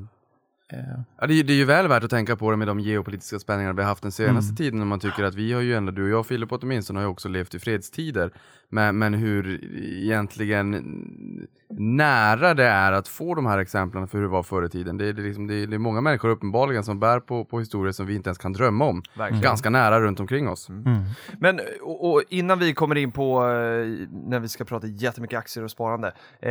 Ja, 1.19 1.27
det, 1.27 1.35
är, 1.35 1.45
det 1.45 1.53
är 1.53 1.57
ju 1.57 1.65
väl 1.65 1.89
värt 1.89 2.05
att 2.05 2.11
tänka 2.11 2.37
på 2.37 2.51
det 2.51 2.57
med 2.57 2.69
de 2.69 2.81
geopolitiska 2.81 3.39
spänningarna 3.39 3.75
vi 3.75 3.83
har 3.83 3.89
haft 3.89 4.03
den 4.03 4.13
senaste 4.13 4.57
tiden. 4.57 4.79
När 4.79 4.87
man 4.87 5.01
tycker 5.01 5.25
att 5.25 5.35
vi 5.35 5.53
har 5.53 5.61
ju 5.61 5.75
ändå, 5.75 5.93
du 5.93 6.03
och 6.03 6.09
jag 6.09 6.27
Filip 6.27 6.53
åtminstone, 6.53 6.99
har 6.99 7.05
ju 7.05 7.11
också 7.11 7.29
levt 7.29 7.55
i 7.55 7.59
fredstider. 7.59 8.33
Men, 8.69 8.99
men 8.99 9.15
hur 9.15 9.65
egentligen 10.03 10.73
nära 11.71 12.55
det 12.55 12.65
är 12.65 12.93
att 12.93 13.09
få 13.09 13.35
de 13.35 13.47
här 13.47 13.59
exemplen 13.59 14.09
för 14.09 14.19
hur 14.19 14.25
det 14.25 14.31
var 14.31 14.43
förr 14.43 14.65
i 14.65 14.69
tiden. 14.69 14.99
Det 14.99 15.09
är, 15.09 15.13
det 15.13 15.23
liksom, 15.23 15.47
det 15.47 15.55
är, 15.55 15.67
det 15.67 15.77
är 15.77 15.79
många 15.79 16.01
människor 16.01 16.29
uppenbarligen 16.29 16.85
som 16.85 17.01
bär 17.01 17.21
på, 17.21 17.45
på 17.45 17.59
historier 17.59 17.93
som 17.93 18.07
vi 18.07 18.15
inte 18.15 18.29
ens 18.29 18.39
kan 18.39 18.53
drömma 18.53 18.85
om. 18.85 19.03
Verkligen. 19.17 19.43
Ganska 19.43 19.71
nära 19.71 20.01
runt 20.01 20.21
omkring 20.21 20.49
oss. 20.49 20.69
Men 21.39 21.61
och, 21.83 22.13
och 22.13 22.23
innan 22.29 22.59
vi 22.59 22.75
kommer 22.75 22.97
in 22.97 23.13
på 23.13 23.39
eh, 23.39 24.09
när 24.11 24.41
vi 24.41 24.49
ska 24.49 24.65
prata 24.65 24.87
jättemycket 24.87 25.39
aktier 25.39 25.65
och 25.65 25.71
sparande. 25.71 26.13
Eh, 26.41 26.51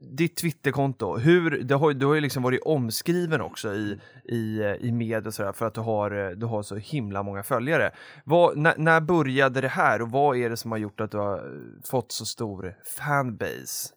ditt 0.00 0.36
Twitterkonto, 0.36 1.16
hur, 1.16 1.50
det 1.50 1.74
har, 1.74 1.92
du 1.92 2.06
har 2.06 2.14
ju 2.14 2.20
liksom 2.20 2.42
varit 2.42 2.62
omskriven 2.64 3.40
också 3.40 3.74
i, 3.74 4.00
i, 4.24 4.60
eh, 4.60 4.74
i 4.74 4.92
media 4.92 5.28
och 5.28 5.34
sådär 5.34 5.52
för 5.52 5.66
att 5.66 5.74
du 5.74 5.80
har, 5.80 6.10
eh, 6.10 6.30
du 6.30 6.46
har 6.46 6.62
så 6.62 6.76
himla 6.76 7.22
många 7.22 7.42
följare. 7.42 7.90
Vad, 8.24 8.56
när, 8.56 8.74
när 8.76 9.00
började 9.00 9.60
det 9.60 9.68
här 9.68 10.02
och 10.02 10.10
vad 10.10 10.36
är 10.36 10.50
det 10.50 10.56
som 10.56 10.70
har 10.70 10.78
gjort 10.78 11.00
att 11.00 11.10
du 11.10 11.18
har 11.18 11.60
fått 11.84 12.12
så 12.12 12.24
stor 12.24 12.74
fanbase? 12.98 13.96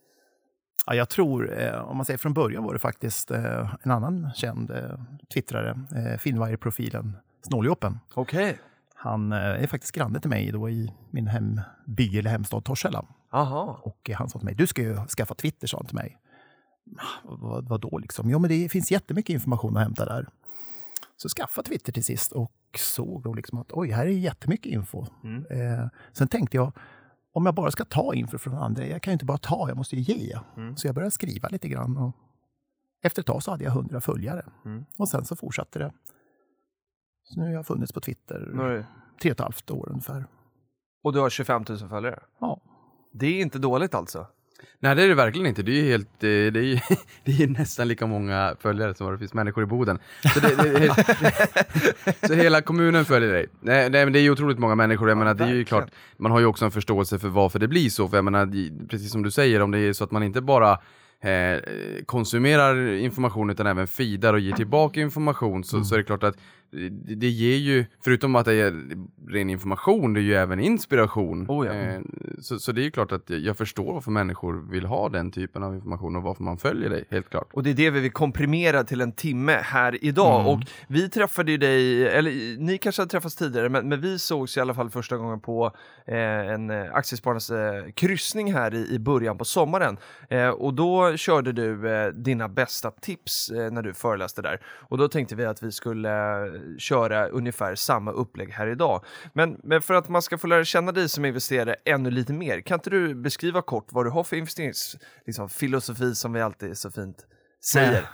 Ja, 0.90 0.96
jag 0.96 1.10
tror, 1.10 1.60
eh, 1.62 1.82
om 1.82 1.98
man 1.98 2.06
säger 2.06 2.18
från 2.18 2.34
början 2.34 2.64
var 2.64 2.74
det 2.74 2.80
faktiskt 2.80 3.32
eh, 3.32 3.74
en 3.84 3.92
annan 3.92 4.32
känd 4.36 4.72
eh, 4.72 5.00
twittrare, 5.34 5.70
eh, 5.96 6.18
Finwire-profilen 6.18 7.18
Snåljåpen. 7.42 8.00
Okej. 8.14 8.60
Han 8.96 9.32
eh, 9.32 9.38
är 9.40 9.68
faktiskt 9.68 9.96
granne 9.96 10.20
till 10.20 10.30
mig 10.30 10.52
då 10.52 10.70
i 10.70 10.94
min 11.12 11.28
hemby 11.28 12.20
eller 12.20 12.30
hemstad 12.30 12.64
Torshälla. 12.66 13.06
Aha. 13.32 13.80
Och 13.84 14.10
han 14.16 14.30
sa 14.30 14.40
till 14.40 14.46
mig, 14.46 14.56
du 14.56 14.68
ska 14.68 14.82
ju 14.82 14.96
skaffa 15.08 15.34
Twitter, 15.36 15.68
sa 15.68 15.78
han 15.78 15.86
till 15.86 15.96
mig. 15.96 16.18
"Ah, 16.98 17.36
Vad, 17.38 17.70
vad 17.70 17.82
då 17.82 17.98
liksom? 17.98 18.30
Ja, 18.30 18.40
men 18.40 18.50
det 18.50 18.70
finns 18.70 18.92
jättemycket 18.92 19.34
information 19.34 19.78
att 19.78 19.84
hämta 19.84 20.06
där. 20.06 20.28
Så 21.18 21.30
skaffa 21.30 21.64
Twitter 21.64 21.92
till 21.94 22.04
sist 22.04 22.32
och 22.32 22.52
såg 22.78 23.24
då 23.24 23.34
liksom 23.34 23.58
att 23.60 23.72
oj, 23.72 23.92
här 23.92 24.06
är 24.06 24.10
jättemycket 24.10 24.72
info. 24.72 25.06
Mm. 25.24 25.46
Eh, 25.50 25.88
sen 26.14 26.28
tänkte 26.28 26.58
jag, 26.58 26.72
om 27.40 27.46
jag 27.46 27.56
bara 27.56 27.72
ska 27.72 27.86
ta 27.86 28.14
info 28.14 28.38
från 28.38 28.54
andra, 28.54 28.86
jag 28.88 29.02
kan 29.02 29.12
ju 29.12 29.14
inte 29.14 29.26
bara 29.26 29.38
ta, 29.38 29.66
jag 29.68 29.78
måste 29.78 29.96
ju 29.96 30.02
ge. 30.02 30.40
Mm. 30.58 30.78
Så 30.78 30.88
jag 30.88 30.96
började 30.96 31.12
skriva 31.12 31.48
lite 31.50 31.68
grann. 31.70 31.98
Och 31.98 32.16
efter 33.04 33.22
ett 33.22 33.26
tag 33.26 33.44
så 33.44 33.52
hade 33.52 33.64
jag 33.64 33.72
100 33.72 34.02
följare. 34.02 34.46
Mm. 34.66 34.86
Och 34.98 35.10
sen 35.10 35.26
så 35.26 35.36
fortsatte 35.36 35.80
det. 35.80 35.94
Så 37.24 37.40
nu 37.40 37.46
har 37.46 37.54
jag 37.54 37.68
funnits 37.68 37.92
på 37.92 38.00
Twitter 38.02 38.40
det- 38.40 38.86
tre 39.22 39.32
och 39.32 39.36
ett 39.36 39.40
halvt 39.40 39.72
år 39.72 39.90
ungefär. 39.90 40.26
Och 41.04 41.14
du 41.14 41.20
har 41.20 41.30
25 41.30 41.66
000 41.70 41.78
följare? 41.78 42.20
Ja. 42.40 42.62
Det 43.14 43.28
är 43.28 43.42
inte 43.42 43.60
dåligt 43.60 43.96
alltså? 43.96 44.28
Nej 44.80 44.96
det 44.96 45.04
är 45.04 45.08
det 45.08 45.16
verkligen 45.16 45.48
inte. 45.48 45.64
Det 45.64 45.72
är 45.72 45.84
ju 45.84 45.90
helt, 45.92 46.08
eh, 46.08 46.28
det 46.30 46.60
är, 46.60 46.64
ju- 46.64 46.80
det 47.24 47.44
är 47.44 47.48
nästan 47.48 47.88
lika 47.88 48.06
många 48.08 48.56
följare 48.60 48.94
som 48.94 49.12
det 49.12 49.18
finns 49.18 49.34
människor 49.34 49.64
i 49.64 49.66
Boden. 49.68 50.00
Så, 50.34 50.40
det, 50.40 50.56
det, 50.56 50.80
det, 50.80 52.28
så 52.28 52.34
hela 52.34 52.62
kommunen 52.62 53.06
följer 53.06 53.34
dig. 53.34 53.46
Nej, 53.62 53.90
nej 53.90 54.06
men 54.06 54.14
det 54.14 54.20
är 54.20 54.22
ju 54.22 54.32
otroligt 54.32 54.60
många 54.60 54.76
människor. 54.76 55.10
Jag 55.10 55.18
menar, 55.18 55.34
det 55.34 55.44
är 55.44 55.54
ju 55.54 55.66
klart, 55.66 55.90
man 56.18 56.32
har 56.32 56.40
ju 56.40 56.46
också 56.46 56.66
en 56.66 56.72
förståelse 56.72 57.20
för 57.20 57.28
varför 57.28 57.60
det 57.60 57.68
blir 57.68 57.90
så. 57.90 58.08
För 58.10 58.18
jag 58.18 58.26
menar, 58.26 58.88
precis 58.88 59.12
som 59.12 59.24
du 59.24 59.32
säger, 59.32 59.62
om 59.62 59.72
det 59.72 59.80
är 59.80 59.94
så 59.94 60.04
att 60.04 60.12
man 60.12 60.24
inte 60.24 60.42
bara 60.42 60.72
eh, 61.22 61.60
konsumerar 62.06 62.92
information 62.94 63.50
utan 63.50 63.68
även 63.68 63.88
feedar 63.88 64.34
och 64.34 64.40
ger 64.40 64.54
tillbaka 64.56 65.00
information 65.02 65.64
så, 65.64 65.84
så 65.84 65.96
är 65.96 65.98
det 65.98 66.04
klart 66.04 66.24
att 66.24 66.36
det, 66.72 67.16
det 67.16 67.30
ger 67.30 67.58
ju, 67.58 67.86
förutom 68.04 68.36
att 68.36 68.46
det 68.46 68.54
är 68.54 68.74
ren 69.28 69.50
information, 69.50 70.14
det 70.14 70.20
är 70.20 70.24
ju 70.24 70.36
även 70.36 70.60
inspiration. 70.60 71.46
Oh 71.50 71.68
ja. 71.68 71.74
eh, 71.74 72.00
så, 72.40 72.60
så 72.60 72.72
det 72.72 72.82
är 72.82 72.84
ju 72.84 72.92
klart 72.92 73.12
att 73.12 73.30
jag 73.30 73.58
förstår 73.58 73.94
varför 73.94 74.12
människor 74.12 74.72
vill 74.72 74.86
ha 74.86 75.10
den 75.10 75.32
typen 75.32 75.64
av 75.64 75.76
information 75.76 76.16
och 76.16 76.24
varför 76.24 76.44
man 76.44 76.58
följer 76.58 76.90
dig, 76.90 77.06
helt 77.10 77.30
klart. 77.30 77.50
Och 77.54 77.64
det 77.64 77.70
är 77.70 77.74
det 77.74 77.90
vi 77.90 78.00
vill 78.00 78.12
komprimera 78.12 78.84
till 78.84 79.02
en 79.02 79.12
timme 79.12 79.60
här 79.64 80.06
idag. 80.06 80.48
Och 80.48 80.60
vi 80.88 81.10
träffade 81.10 81.52
ju 81.52 81.58
dig, 81.58 82.08
eller 82.08 82.58
ni 82.60 82.78
kanske 82.78 83.02
hade 83.02 83.10
träffats 83.10 83.36
tidigare, 83.36 83.70
men, 83.70 83.90
men 83.90 84.02
vi 84.02 84.20
sågs 84.20 84.58
i 84.58 84.60
alla 84.60 84.74
fall 84.74 84.90
första 84.90 85.18
gången 85.18 85.40
på 85.40 85.72
eh, 86.06 86.18
en 86.18 86.70
eh, 86.70 86.94
Aktiespararnas 86.94 87.50
eh, 87.50 87.92
kryssning 87.92 88.54
här 88.54 88.76
i, 88.76 88.96
i 88.96 89.00
början 89.00 89.38
på 89.38 89.46
sommaren. 89.46 89.98
Eh, 90.30 90.50
och 90.50 90.74
då 90.74 91.18
körde 91.18 91.52
du 91.52 92.12
dina 92.12 92.50
bästa 92.50 92.92
tips 92.92 93.52
när 93.52 93.82
du 93.82 93.94
föreläste 93.94 94.42
där. 94.42 94.62
Och 94.66 94.98
då 94.98 95.08
tänkte 95.08 95.36
vi 95.36 95.46
att 95.46 95.64
vi 95.64 95.72
skulle 95.72 96.10
köra 96.78 97.28
ungefär 97.28 97.76
samma 97.76 98.12
upplägg 98.12 98.50
här 98.50 98.68
idag. 98.68 99.06
Men, 99.34 99.60
men 99.64 99.82
för 99.82 99.94
att 99.94 100.10
man 100.10 100.22
ska 100.22 100.38
få 100.38 100.48
lära 100.48 100.66
känna 100.66 100.92
dig 100.92 101.10
som 101.10 101.26
investerare 101.26 101.76
ännu 101.86 102.12
lite 102.12 102.34
mer, 102.34 102.62
kan 102.62 102.76
inte 102.76 102.90
du 102.90 103.16
beskriva 103.16 103.62
kort 103.62 103.88
vad 103.90 104.06
du 104.06 104.10
har 104.10 104.24
för 104.24 104.36
investeringsfilosofi 104.36 105.68
liksom, 105.68 106.16
som 106.16 106.34
vi 106.34 106.42
alltid 106.42 106.78
så 106.78 106.92
fint 106.92 107.26
säger? 107.66 108.10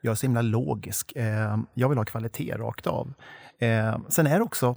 Jag 0.00 0.10
är 0.10 0.14
så 0.14 0.26
himla 0.26 0.42
logisk. 0.42 1.12
Ehm, 1.16 1.66
jag 1.74 1.88
vill 1.88 1.98
ha 1.98 2.04
kvalitet 2.04 2.56
rakt 2.56 2.86
av. 2.86 3.14
Ehm, 3.58 4.04
sen 4.08 4.26
är 4.26 4.38
det 4.38 4.44
också... 4.44 4.76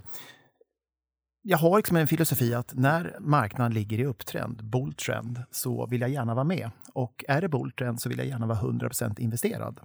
Jag 1.42 1.58
har 1.58 1.76
liksom 1.76 1.96
en 1.96 2.06
filosofi 2.06 2.54
att 2.54 2.74
när 2.74 3.16
marknaden 3.20 3.74
ligger 3.74 3.98
i 3.98 4.04
upptrend, 4.04 4.64
bulltrend, 4.64 5.42
så 5.50 5.86
vill 5.86 6.00
jag 6.00 6.10
gärna 6.10 6.34
vara 6.34 6.44
med. 6.44 6.70
Och 6.94 7.24
är 7.28 7.40
det 7.40 7.48
bulltrend 7.48 8.00
så 8.00 8.08
vill 8.08 8.18
jag 8.18 8.26
gärna 8.26 8.46
vara 8.46 8.58
100% 8.58 9.20
investerad. 9.20 9.80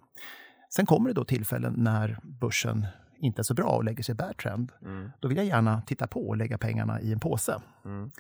Sen 0.76 0.86
kommer 0.86 1.10
det 1.10 1.14
då 1.14 1.26
tillfällen 1.26 1.74
när 1.78 2.20
börsen 2.24 2.86
inte 3.18 3.42
är 3.42 3.44
så 3.44 3.54
bra 3.54 3.70
och 3.70 3.84
lägger 3.84 4.04
sig 4.04 4.14
i 4.14 4.16
bear 4.16 4.34
trend. 4.34 4.72
Mm. 4.82 5.12
Då 5.20 5.28
vill 5.28 5.38
jag 5.38 5.46
gärna 5.46 5.82
titta 5.82 6.08
på 6.08 6.28
och 6.28 6.38
lägga 6.38 6.58
pengarna 6.58 7.02
i 7.02 7.12
en 7.12 7.20
påse. 7.20 7.62
Mm. 7.86 8.12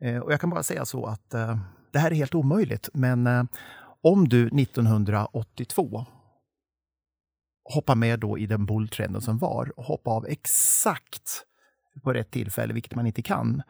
Eh, 0.00 0.18
och 0.18 0.32
jag 0.32 0.40
kan 0.40 0.50
bara 0.50 0.62
säga 0.62 0.84
så 0.84 1.06
att 1.06 1.34
eh, 1.34 1.58
det 1.92 1.98
här 1.98 2.10
är 2.10 2.14
helt 2.14 2.34
omöjligt, 2.34 2.88
men 2.92 3.26
eh, 3.26 3.44
om 4.02 4.28
du 4.28 4.46
1982 4.46 6.06
hoppar 7.74 7.94
med 7.94 8.20
då 8.20 8.38
i 8.38 8.46
den 8.46 8.66
bulltrenden 8.66 9.22
som 9.22 9.38
var 9.38 9.72
och 9.76 9.84
hoppar 9.84 10.12
av 10.12 10.26
exakt 10.26 11.44
på 12.02 12.12
rätt 12.12 12.30
tillfälle, 12.30 12.74
vilket 12.74 12.94
man 12.94 13.06
inte 13.06 13.22
kan, 13.22 13.62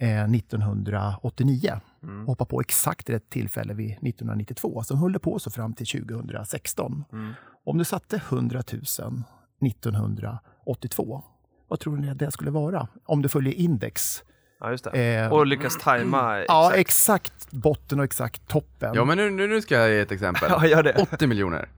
eh, 0.00 0.30
1989. 0.30 1.80
Mm. 2.02 2.26
Hoppa 2.26 2.44
på 2.44 2.60
exakt 2.60 3.10
rätt 3.10 3.30
tillfälle 3.30 3.74
vid 3.74 3.90
1992. 3.90 4.82
Så 4.82 4.96
höll 4.96 5.18
på 5.18 5.38
så 5.38 5.50
fram 5.50 5.72
till 5.72 5.86
2016. 5.86 7.04
Mm. 7.12 7.32
Om 7.64 7.78
du 7.78 7.84
satte 7.84 8.16
100 8.16 8.62
000 8.72 9.22
1982, 9.66 11.22
vad 11.68 11.80
tror 11.80 11.96
ni 11.96 12.10
att 12.10 12.18
det 12.18 12.30
skulle 12.30 12.50
vara? 12.50 12.88
Om 13.06 13.22
du 13.22 13.28
följer 13.28 13.54
index. 13.54 14.22
Ja, 14.60 14.70
just 14.70 14.84
det. 14.84 15.14
Eh, 15.16 15.32
och 15.32 15.46
lyckas 15.46 15.78
tajma 15.78 16.38
Ja, 16.48 16.72
exakt. 16.74 17.26
exakt 17.34 17.50
botten 17.52 17.98
och 17.98 18.04
exakt 18.04 18.48
toppen. 18.48 18.94
Ja 18.94 19.04
men 19.04 19.16
nu, 19.16 19.30
nu, 19.30 19.46
nu 19.46 19.62
ska 19.62 19.74
jag 19.74 19.90
ge 19.90 20.00
ett 20.00 20.12
exempel. 20.12 20.50
Ja, 20.50 20.66
gör 20.66 20.82
det. 20.82 21.06
80 21.12 21.26
miljoner. 21.26 21.68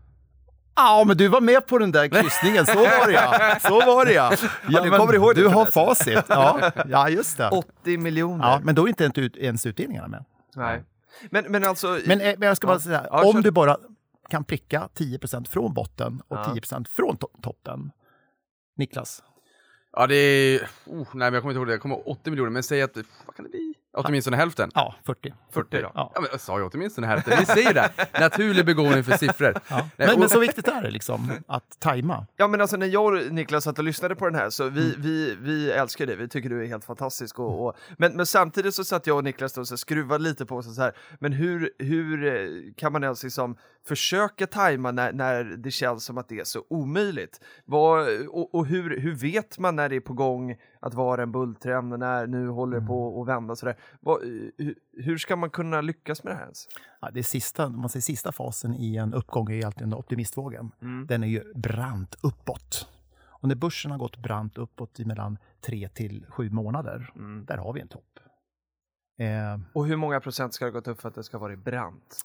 Ja, 0.76 1.04
men 1.06 1.16
du 1.16 1.28
var 1.28 1.40
med 1.40 1.66
på 1.66 1.78
den 1.78 1.92
där 1.92 2.08
kryssningen. 2.08 2.66
Så 2.66 2.74
var 2.78 3.06
det 3.06 3.12
ja. 3.12 3.56
Så 3.68 3.80
var 3.80 4.04
det 4.06 4.12
ja. 4.12 4.32
ja 4.68 4.82
du 4.82 4.90
kommer 4.90 5.14
ihåg 5.14 5.34
det 5.34 5.40
du 5.40 5.48
har 5.48 5.64
förresten. 5.64 6.14
facit. 6.14 6.24
Ja, 6.28 6.70
ja 6.88 7.08
just 7.08 7.36
det. 7.38 7.48
80 7.48 7.98
miljoner. 7.98 8.44
Ja, 8.44 8.60
men 8.64 8.74
då 8.74 8.84
är 8.84 8.88
inte 8.88 9.04
ens 9.04 9.18
ut- 9.18 9.36
ens 9.36 9.66
utdelningarna 9.66 10.08
med. 10.08 10.24
Nej. 10.56 10.82
Men, 11.30 11.44
men 11.48 11.64
alltså... 11.64 11.98
Men, 12.06 12.20
eh, 12.20 12.34
men 12.38 12.48
jag 12.48 12.56
ska 12.56 12.66
bara 12.66 12.78
säga, 12.78 13.06
Ja, 13.10 13.24
om 13.24 13.32
kör. 13.32 13.42
du 13.42 13.50
bara 13.50 13.76
kan 14.28 14.44
pricka 14.44 14.88
10% 14.94 15.48
från 15.48 15.74
botten 15.74 16.22
och 16.28 16.36
Ja. 16.36 16.54
10% 16.54 16.88
från 16.88 17.16
to- 17.16 17.42
toppen. 17.42 17.90
Niklas? 18.76 19.22
Ja 19.96 20.06
det 20.06 20.14
är, 20.14 20.60
oh, 20.86 20.96
nej 20.96 21.06
men 21.14 21.32
jag 21.34 21.42
kommer 21.42 21.52
inte 21.52 21.58
ihåg 21.58 21.66
det, 21.66 21.72
jag 21.72 21.80
kommer 21.82 21.94
ihåg 21.94 22.02
80 22.06 22.30
miljoner, 22.30 22.50
men 22.50 22.62
säg 22.62 22.82
att, 22.82 22.96
vad 23.26 23.36
kan 23.36 23.44
det 23.44 23.50
bli? 23.50 23.74
Åtminstone 23.94 24.36
hälften. 24.36 24.70
Ja, 24.74 24.94
40. 25.06 25.34
40 25.50 25.68
då. 25.82 25.90
Ja. 25.94 26.12
Ja 26.14 26.20
men 26.20 26.28
jag 26.32 26.40
sa 26.40 26.58
ju 26.58 26.64
åtminstone 26.72 27.06
hälften, 27.06 27.36
vi 27.40 27.46
säger 27.46 27.74
det. 27.74 27.90
Naturlig 28.20 28.66
begåvning 28.66 29.04
för 29.04 29.16
siffror. 29.16 29.54
Ja. 29.70 29.76
Nej, 29.76 29.90
Men, 29.96 30.10
och- 30.12 30.18
men 30.18 30.28
så 30.28 30.40
viktigt 30.40 30.68
är 30.68 30.82
det 30.82 30.90
liksom 30.90 31.30
att 31.48 31.80
tajma. 31.80 32.26
Ja 32.36 32.48
men 32.48 32.60
alltså 32.60 32.76
när 32.76 32.86
jag 32.86 33.04
och 33.14 33.32
Niklas 33.32 33.64
satt 33.64 33.78
och 33.78 33.84
lyssnade 33.84 34.14
på 34.16 34.24
den 34.24 34.34
här 34.34 34.50
så 34.50 34.62
Mm. 34.62 34.74
vi, 34.74 34.94
vi, 34.98 35.34
vi 35.40 35.70
älskar 35.70 36.06
det, 36.06 36.16
vi 36.16 36.28
tycker 36.28 36.48
du 36.48 36.62
är 36.62 36.66
helt 36.66 36.84
fantastisk 36.84 37.38
och, 37.38 37.66
och 37.66 37.76
men, 37.98 38.16
men 38.16 38.26
samtidigt 38.26 38.74
så 38.74 38.84
satt 38.84 39.06
jag 39.06 39.16
och 39.16 39.24
Niklas 39.24 39.52
då 39.52 39.60
och 39.60 39.68
så 39.68 39.76
skruvade 39.76 40.24
lite 40.24 40.46
på 40.46 40.56
oss 40.56 40.74
så 40.76 40.82
här, 40.82 40.92
men 41.20 41.32
hur, 41.32 41.70
hur 41.78 42.24
eh, 42.26 42.72
kan 42.76 42.92
man 42.92 43.04
ens 43.04 43.22
liksom 43.24 43.56
försöka 43.86 44.46
tajma 44.46 44.90
när, 44.90 45.12
när 45.12 45.44
det 45.44 45.70
känns 45.70 46.04
som 46.04 46.18
att 46.18 46.28
det 46.28 46.38
är 46.40 46.44
så 46.44 46.64
omöjligt? 46.70 47.40
Vad, 47.64 48.26
och 48.28 48.54
och 48.54 48.66
hur, 48.66 49.00
hur 49.00 49.14
vet 49.14 49.58
man 49.58 49.76
när 49.76 49.88
det 49.88 49.96
är 49.96 50.00
på 50.00 50.12
gång 50.12 50.56
att 50.80 50.94
vara 50.94 51.22
en 51.22 51.32
bulltrend 51.32 51.98
när 51.98 52.26
nu 52.26 52.48
håller 52.48 52.80
det 52.80 52.86
på 52.86 53.08
Mm. 53.10 53.20
att 53.22 53.28
vända 53.28 53.56
sådär? 53.56 53.76
Vad, 54.00 54.22
hur, 54.58 54.74
hur 54.92 55.18
ska 55.18 55.36
man 55.36 55.50
kunna 55.50 55.80
lyckas 55.80 56.24
med 56.24 56.32
det 56.32 56.36
här 56.36 56.42
ens? 56.42 56.66
Ja, 57.00 57.10
det 57.10 57.22
sista, 57.22 57.68
man 57.68 57.88
säger 57.88 58.02
sista 58.02 58.32
fasen 58.32 58.74
i 58.74 58.96
en 58.96 59.14
uppgång 59.14 59.50
är 59.50 59.54
ju 59.54 59.62
alltid 59.64 59.94
optimistvågen. 59.94 60.70
Mm. 60.82 61.06
Den 61.06 61.22
är 61.22 61.26
ju 61.28 61.52
brant 61.54 62.16
uppåt. 62.22 62.88
Och 63.42 63.48
när 63.48 63.54
börsen 63.54 63.90
har 63.90 63.98
gått 63.98 64.16
brant 64.16 64.58
uppåt 64.58 65.00
i 65.00 65.04
mellan 65.04 65.38
tre 65.66 65.88
till 65.88 66.26
sju 66.28 66.50
månader, 66.50 67.12
Mm. 67.16 67.44
där 67.44 67.56
har 67.56 67.72
vi 67.72 67.80
en 67.80 67.88
topp. 67.88 68.18
Eh, 69.18 69.60
Och 69.72 69.86
hur 69.86 69.96
många 69.96 70.20
procent 70.20 70.54
ska 70.54 70.64
det 70.64 70.70
gått 70.70 70.88
upp 70.88 71.00
för 71.00 71.08
att 71.08 71.14
det 71.14 71.24
ska 71.24 71.38
vara 71.38 71.56
brant? 71.56 72.16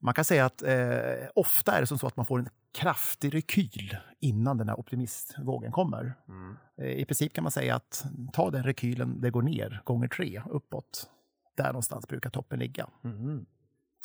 Man 0.00 0.14
kan 0.14 0.24
säga 0.24 0.44
att 0.44 0.62
eh, 0.62 1.28
ofta 1.34 1.72
är 1.72 1.80
det 1.80 1.86
som 1.86 1.98
så 1.98 2.06
att 2.06 2.16
man 2.16 2.26
får 2.26 2.38
en 2.38 2.48
kraftig 2.74 3.34
rekyl 3.34 3.96
innan 4.20 4.58
den 4.58 4.68
här 4.68 4.80
optimistvågen 4.80 5.72
kommer. 5.72 6.14
Mm. 6.28 6.56
Eh, 6.80 6.86
I 6.86 7.04
princip 7.04 7.32
kan 7.32 7.44
man 7.44 7.50
säga 7.50 7.74
att 7.74 8.04
ta 8.32 8.50
den 8.50 8.62
rekylen, 8.62 9.20
det 9.20 9.30
går 9.30 9.42
ner 9.42 9.82
gånger 9.84 10.08
tre 10.08 10.42
uppåt. 10.50 11.10
Där 11.56 11.66
någonstans 11.66 12.08
brukar 12.08 12.30
toppen 12.30 12.58
ligga. 12.58 12.86
Mhm. 13.02 13.46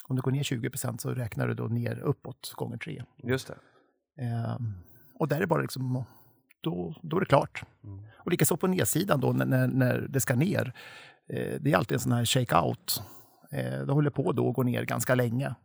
Om 0.07 0.15
du 0.15 0.21
går 0.21 0.31
ner 0.31 0.43
20% 0.43 0.97
så 1.01 1.13
räknar 1.13 1.47
du 1.47 1.53
då 1.53 1.63
ner 1.63 1.99
uppåt 1.99 2.53
gånger 2.55 2.77
tre. 2.77 3.03
Just 3.23 3.47
det. 3.47 3.57
Ehm, 4.23 4.73
och 5.19 5.27
där 5.27 5.35
är 5.35 5.39
det 5.39 5.47
bara 5.47 5.61
liksom, 5.61 6.05
då, 6.61 6.95
då 7.01 7.17
är 7.17 7.19
det 7.19 7.25
klart. 7.25 7.63
Och 8.17 8.31
likaså 8.31 8.57
på 8.57 8.67
nedsidan 8.67 9.19
då 9.19 9.31
när, 9.31 9.67
när, 9.67 10.07
det 10.09 10.19
ska 10.19 10.35
ner. 10.35 10.73
Eh, 11.29 11.61
det 11.61 11.71
är 11.71 11.77
alltid 11.77 11.95
en 11.95 11.99
sån 11.99 12.11
här 12.11 12.25
shake-out. 12.25 13.01
Eh, 13.51 13.85
det 13.85 13.93
håller 13.93 14.09
på 14.09 14.31
då 14.31 14.49
att 14.49 14.55
gå 14.55 14.63
ner 14.63 14.83
ganska 14.83 15.15
länge 15.15 15.45
eh, 15.47 15.55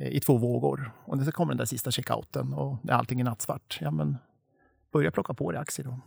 i 0.00 0.20
två 0.20 0.36
vågor. 0.36 0.92
Och 1.04 1.22
så 1.22 1.32
kommer 1.32 1.52
den 1.52 1.58
där 1.58 1.64
sista 1.64 1.90
checkouten 1.90 2.52
och 2.52 2.78
allting 2.90 3.20
är 3.20 3.24
nattsvart. 3.24 3.78
Ja, 3.80 3.90
men 3.90 4.18
börja 4.92 5.10
plocka 5.10 5.34
på 5.34 5.52
dig 5.52 5.60
aktier 5.60 5.86
då. 5.86 6.00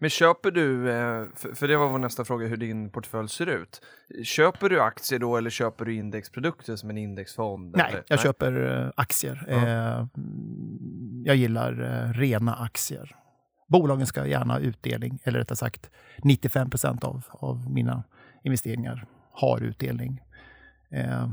Men 0.00 0.10
köper 0.10 0.50
du, 0.50 0.90
eh, 0.90 1.24
för 1.54 1.68
det 1.68 1.76
var 1.76 1.88
vår 1.88 1.98
nästa 1.98 2.24
fråga, 2.24 2.46
hur 2.46 2.56
din 2.56 2.90
portfölj 2.90 3.28
ser 3.28 3.46
ut. 3.46 3.82
Köper 4.24 4.68
du 4.68 4.80
aktier 4.80 5.18
då 5.18 5.36
eller 5.36 5.50
köper 5.50 5.84
du 5.84 5.94
indexprodukter 5.94 6.76
som 6.76 6.90
en 6.90 6.98
indexfond? 6.98 7.76
Nej, 7.76 7.86
eller? 7.88 8.04
jag 8.08 8.16
Nej. 8.16 8.24
köper 8.24 8.82
eh, 8.84 8.90
aktier. 8.96 9.44
Ja. 9.48 10.08
Jag 11.24 11.36
gillar 11.36 11.72
rena 12.12 12.54
aktier. 12.54 13.16
Bolagen 13.68 14.06
ska 14.06 14.26
gärna 14.26 14.54
ha 14.54 14.60
utdelning, 14.60 15.18
eller 15.24 15.38
rättare 15.38 15.56
sagt 15.56 15.90
95 16.24 16.70
procent 16.70 17.04
av, 17.04 17.24
av 17.30 17.70
mina 17.70 18.04
investeringar 18.44 19.06
har 19.32 19.60
utdelning. 19.62 20.20
Eh, 20.90 21.28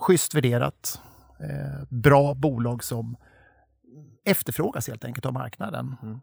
schysst 0.00 0.34
värderat, 0.34 1.00
eh, 1.04 1.10
Eh, 1.38 1.82
bra 1.88 2.34
bolag 2.34 2.84
som 2.84 3.16
efterfrågas 4.24 4.88
helt 4.88 5.04
enkelt 5.04 5.26
av 5.26 5.32
marknaden. 5.32 5.96
Mm. 6.02 6.20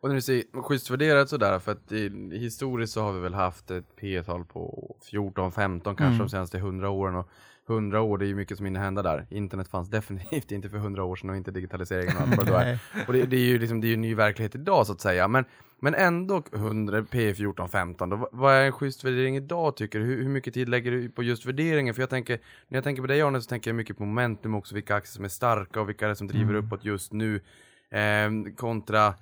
Och 0.00 0.08
när 0.08 0.14
du 0.14 0.22
säger 0.22 0.62
schysst 0.62 0.90
värderat 0.90 1.28
sådär, 1.28 1.58
för 1.58 1.72
att 1.72 1.92
i, 1.92 2.30
historiskt 2.32 2.92
så 2.92 3.02
har 3.02 3.12
vi 3.12 3.20
väl 3.20 3.34
haft 3.34 3.70
ett 3.70 3.96
P 3.96 4.22
tal 4.22 4.44
på 4.44 4.96
14-15 5.12 5.80
kanske 5.82 6.04
mm. 6.04 6.18
de 6.18 6.28
senaste 6.28 6.58
100 6.58 6.90
åren. 6.90 7.14
Och 7.14 7.28
100 7.68 8.00
år, 8.00 8.18
det 8.18 8.24
är 8.24 8.26
ju 8.26 8.34
mycket 8.34 8.56
som 8.56 8.66
hinner 8.66 8.80
hända 8.80 9.02
där. 9.02 9.26
Internet 9.30 9.68
fanns 9.68 9.88
definitivt 9.90 10.52
inte 10.52 10.68
för 10.68 10.76
100 10.76 11.04
år 11.04 11.16
sedan 11.16 11.30
och 11.30 11.36
inte 11.36 11.50
digitaliseringen 11.50 12.16
och 12.16 12.22
allt 12.22 12.36
vad 12.36 12.46
det 12.46 12.54
är. 12.54 12.78
Och 13.06 13.12
det, 13.12 13.26
det, 13.26 13.36
är 13.36 13.46
ju 13.46 13.58
liksom, 13.58 13.80
det 13.80 13.86
är 13.86 13.90
ju 13.90 13.96
ny 13.96 14.14
verklighet 14.14 14.54
idag 14.54 14.86
så 14.86 14.92
att 14.92 15.00
säga. 15.00 15.28
Men, 15.28 15.44
men 15.80 15.94
ändå 15.94 16.42
100, 16.54 17.04
P 17.10 17.34
14, 17.34 17.68
15, 17.68 18.10
då, 18.10 18.28
vad 18.32 18.54
är 18.54 18.66
en 18.66 18.72
schysst 18.72 19.04
värdering 19.04 19.36
idag 19.36 19.76
tycker 19.76 19.98
du? 19.98 20.04
Hur, 20.04 20.22
hur, 20.22 20.28
mycket 20.28 20.54
tid 20.54 20.68
lägger 20.68 20.90
du 20.90 21.08
på 21.08 21.22
just 21.22 21.46
värderingen? 21.46 21.94
För 21.94 22.02
jag 22.02 22.10
tänker, 22.10 22.38
när 22.68 22.76
jag 22.76 22.84
tänker 22.84 23.02
på 23.02 23.08
dig 23.08 23.22
Arne 23.22 23.40
så 23.40 23.48
tänker 23.48 23.70
jag 23.70 23.76
mycket 23.76 23.96
på 23.96 24.04
momentum 24.04 24.54
också, 24.54 24.74
vilka 24.74 24.94
aktier 24.94 25.12
som 25.12 25.24
är 25.24 25.28
starka 25.28 25.80
och 25.80 25.88
vilka 25.88 26.04
är 26.04 26.08
det 26.08 26.16
som 26.16 26.26
driver 26.26 26.54
mm. 26.54 26.66
uppåt 26.66 26.84
just 26.84 27.12
nu. 27.12 27.40
Eh, 27.90 28.30
kontra 28.56 29.14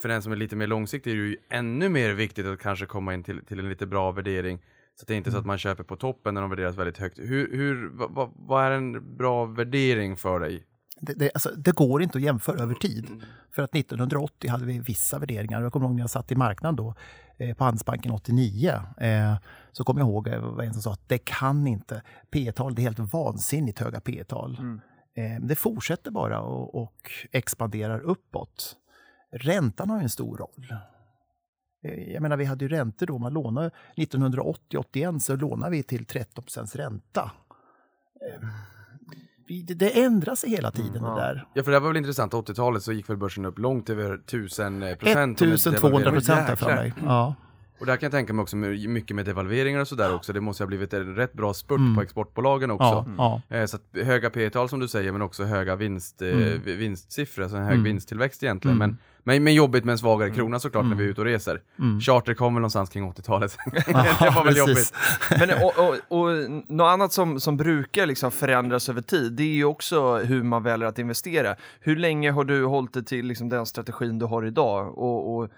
för 0.00 0.08
den 0.08 0.22
som 0.22 0.32
är 0.32 0.36
lite 0.36 0.56
mer 0.56 0.66
långsiktig 0.66 1.10
är 1.10 1.16
det 1.16 1.22
ju 1.22 1.36
ännu 1.50 1.88
mer 1.88 2.12
viktigt 2.12 2.46
att 2.46 2.58
kanske 2.58 2.86
komma 2.86 3.14
in 3.14 3.22
till, 3.22 3.44
till 3.44 3.58
en 3.58 3.68
lite 3.68 3.86
bra 3.86 4.12
värdering. 4.12 4.58
Så 4.94 5.06
det 5.06 5.14
är 5.14 5.16
inte 5.16 5.30
så 5.30 5.36
att 5.36 5.40
mm. 5.40 5.46
man 5.46 5.58
köper 5.58 5.84
på 5.84 5.96
toppen 5.96 6.34
när 6.34 6.40
de 6.40 6.50
värderas 6.50 6.76
väldigt 6.76 6.98
högt. 6.98 7.18
Hur, 7.18 7.56
hur, 7.56 7.90
vad, 7.94 8.30
vad 8.36 8.64
är 8.64 8.70
en 8.70 9.16
bra 9.16 9.44
värdering 9.44 10.16
för 10.16 10.40
dig? 10.40 10.64
Det, 11.00 11.14
det, 11.14 11.30
alltså, 11.34 11.50
det, 11.56 11.72
går 11.72 12.02
inte 12.02 12.18
att 12.18 12.24
jämföra 12.24 12.62
över 12.62 12.74
tid. 12.74 13.06
Mm. 13.08 13.22
För 13.50 13.62
att 13.62 13.74
1980 13.74 14.50
hade 14.50 14.64
vi 14.64 14.78
vissa 14.78 15.18
värderingar. 15.18 15.62
Jag 15.62 15.72
kommer 15.72 15.86
ihåg 15.86 15.94
när 15.94 16.02
jag 16.02 16.10
satt 16.10 16.32
i 16.32 16.36
marknaden 16.36 16.76
då, 16.76 16.94
eh, 17.38 17.56
på 17.56 17.64
Handelsbanken 17.64 18.12
89. 18.12 18.80
Eh, 18.98 19.34
så 19.72 19.84
kommer 19.84 20.00
jag 20.00 20.08
ihåg 20.08 20.28
var 20.28 20.64
en 20.64 20.72
som 20.72 20.82
sa 20.82 20.92
att 20.92 21.08
det 21.08 21.18
kan 21.18 21.66
inte. 21.66 22.02
P 22.30 22.52
tal 22.52 22.74
det 22.74 22.82
är 22.82 22.84
helt 22.84 23.12
vansinnigt 23.12 23.78
höga 23.78 24.00
P 24.00 24.24
tal 24.24 24.58
mm. 24.58 24.80
eh, 25.14 25.46
Det 25.46 25.56
fortsätter 25.56 26.10
bara 26.10 26.40
och, 26.40 26.82
och 26.82 27.10
expanderar 27.32 28.00
uppåt. 28.00 28.76
Räntan 29.32 29.90
har 29.90 30.00
en 30.00 30.08
stor 30.08 30.36
roll. 30.36 30.74
Eh, 31.84 32.12
jag 32.12 32.22
menar, 32.22 32.36
vi 32.36 32.44
hade 32.44 32.64
ju 32.64 32.68
räntor 32.68 33.06
då, 33.06 33.18
man 33.18 33.32
lånade 33.32 33.70
1980-81 33.96 35.18
så 35.18 35.36
lånade 35.36 35.72
vi 35.72 35.82
till 35.82 36.04
13% 36.04 36.76
ränta. 36.76 37.30
Eh, 38.20 38.48
det 39.76 40.02
ändrar 40.04 40.34
sig 40.34 40.50
hela 40.50 40.70
tiden 40.70 40.96
mm, 40.96 41.04
ja. 41.04 41.14
det 41.14 41.20
där. 41.20 41.46
Ja, 41.54 41.62
för 41.62 41.72
det 41.72 41.80
var 41.80 41.88
väl 41.88 41.96
intressant, 41.96 42.32
80-talet 42.32 42.82
så 42.82 42.92
gick 42.92 43.10
väl 43.10 43.16
börsen 43.16 43.44
upp 43.44 43.58
långt 43.58 43.90
över 43.90 44.14
1000 44.14 44.80
procent. 44.98 45.42
1200 45.42 46.10
procent 46.10 46.58
för 46.58 46.74
mig. 46.74 46.94
Ja. 47.02 47.34
Och 47.82 47.86
där 47.86 47.96
kan 47.96 48.06
jag 48.06 48.12
tänka 48.12 48.32
mig 48.32 48.42
också 48.42 48.56
mycket 48.56 49.16
med 49.16 49.24
devalveringar 49.24 49.80
och 49.80 49.88
sådär 49.88 50.14
också. 50.14 50.32
Det 50.32 50.40
måste 50.40 50.62
ha 50.62 50.66
blivit 50.66 50.92
en 50.92 51.14
rätt 51.16 51.32
bra 51.32 51.54
spurt 51.54 51.78
mm. 51.78 51.94
på 51.94 52.02
exportbolagen 52.02 52.70
också. 52.70 53.04
Ja, 53.18 53.42
ja. 53.48 53.56
Eh, 53.56 53.66
så 53.66 53.78
höga 53.94 54.30
P 54.30 54.50
tal 54.50 54.68
som 54.68 54.80
du 54.80 54.88
säger, 54.88 55.12
men 55.12 55.22
också 55.22 55.44
höga 55.44 55.76
vinst, 55.76 56.22
eh, 56.22 56.28
mm. 56.28 56.60
vinstsiffror, 56.64 57.42
alltså 57.42 57.56
en 57.56 57.64
hög 57.64 57.72
mm. 57.72 57.84
vinsttillväxt 57.84 58.42
egentligen. 58.42 58.76
Mm. 58.76 58.88
Men, 58.88 58.98
men, 59.22 59.44
men 59.44 59.54
jobbigt 59.54 59.84
med 59.84 59.92
en 59.92 59.98
svagare 59.98 60.28
mm. 60.28 60.36
krona 60.36 60.58
såklart 60.58 60.86
när 60.86 60.96
vi 60.96 61.04
är 61.04 61.08
ute 61.08 61.20
och 61.20 61.24
reser. 61.24 61.60
Mm. 61.78 62.00
Charter 62.00 62.34
kom 62.34 62.54
väl 62.54 62.60
någonstans 62.60 62.90
kring 62.90 63.12
80-talet. 63.12 63.58
det 63.86 64.30
var 64.34 64.44
väl 64.44 64.56
jobbigt. 64.56 64.94
men 65.38 65.50
och, 65.50 65.78
och, 65.78 66.20
och, 66.20 66.50
något 66.68 66.92
annat 66.92 67.12
som, 67.12 67.40
som 67.40 67.56
brukar 67.56 68.06
liksom 68.06 68.30
förändras 68.30 68.88
över 68.88 69.02
tid, 69.02 69.32
det 69.32 69.42
är 69.42 69.54
ju 69.54 69.64
också 69.64 70.16
hur 70.16 70.42
man 70.42 70.62
väljer 70.62 70.88
att 70.88 70.98
investera. 70.98 71.56
Hur 71.80 71.96
länge 71.96 72.30
har 72.30 72.44
du 72.44 72.64
hållit 72.64 72.92
dig 72.92 73.04
till 73.04 73.26
liksom 73.26 73.48
den 73.48 73.66
strategin 73.66 74.18
du 74.18 74.26
har 74.26 74.46
idag? 74.46 74.98
och, 74.98 75.36
och 75.36 75.48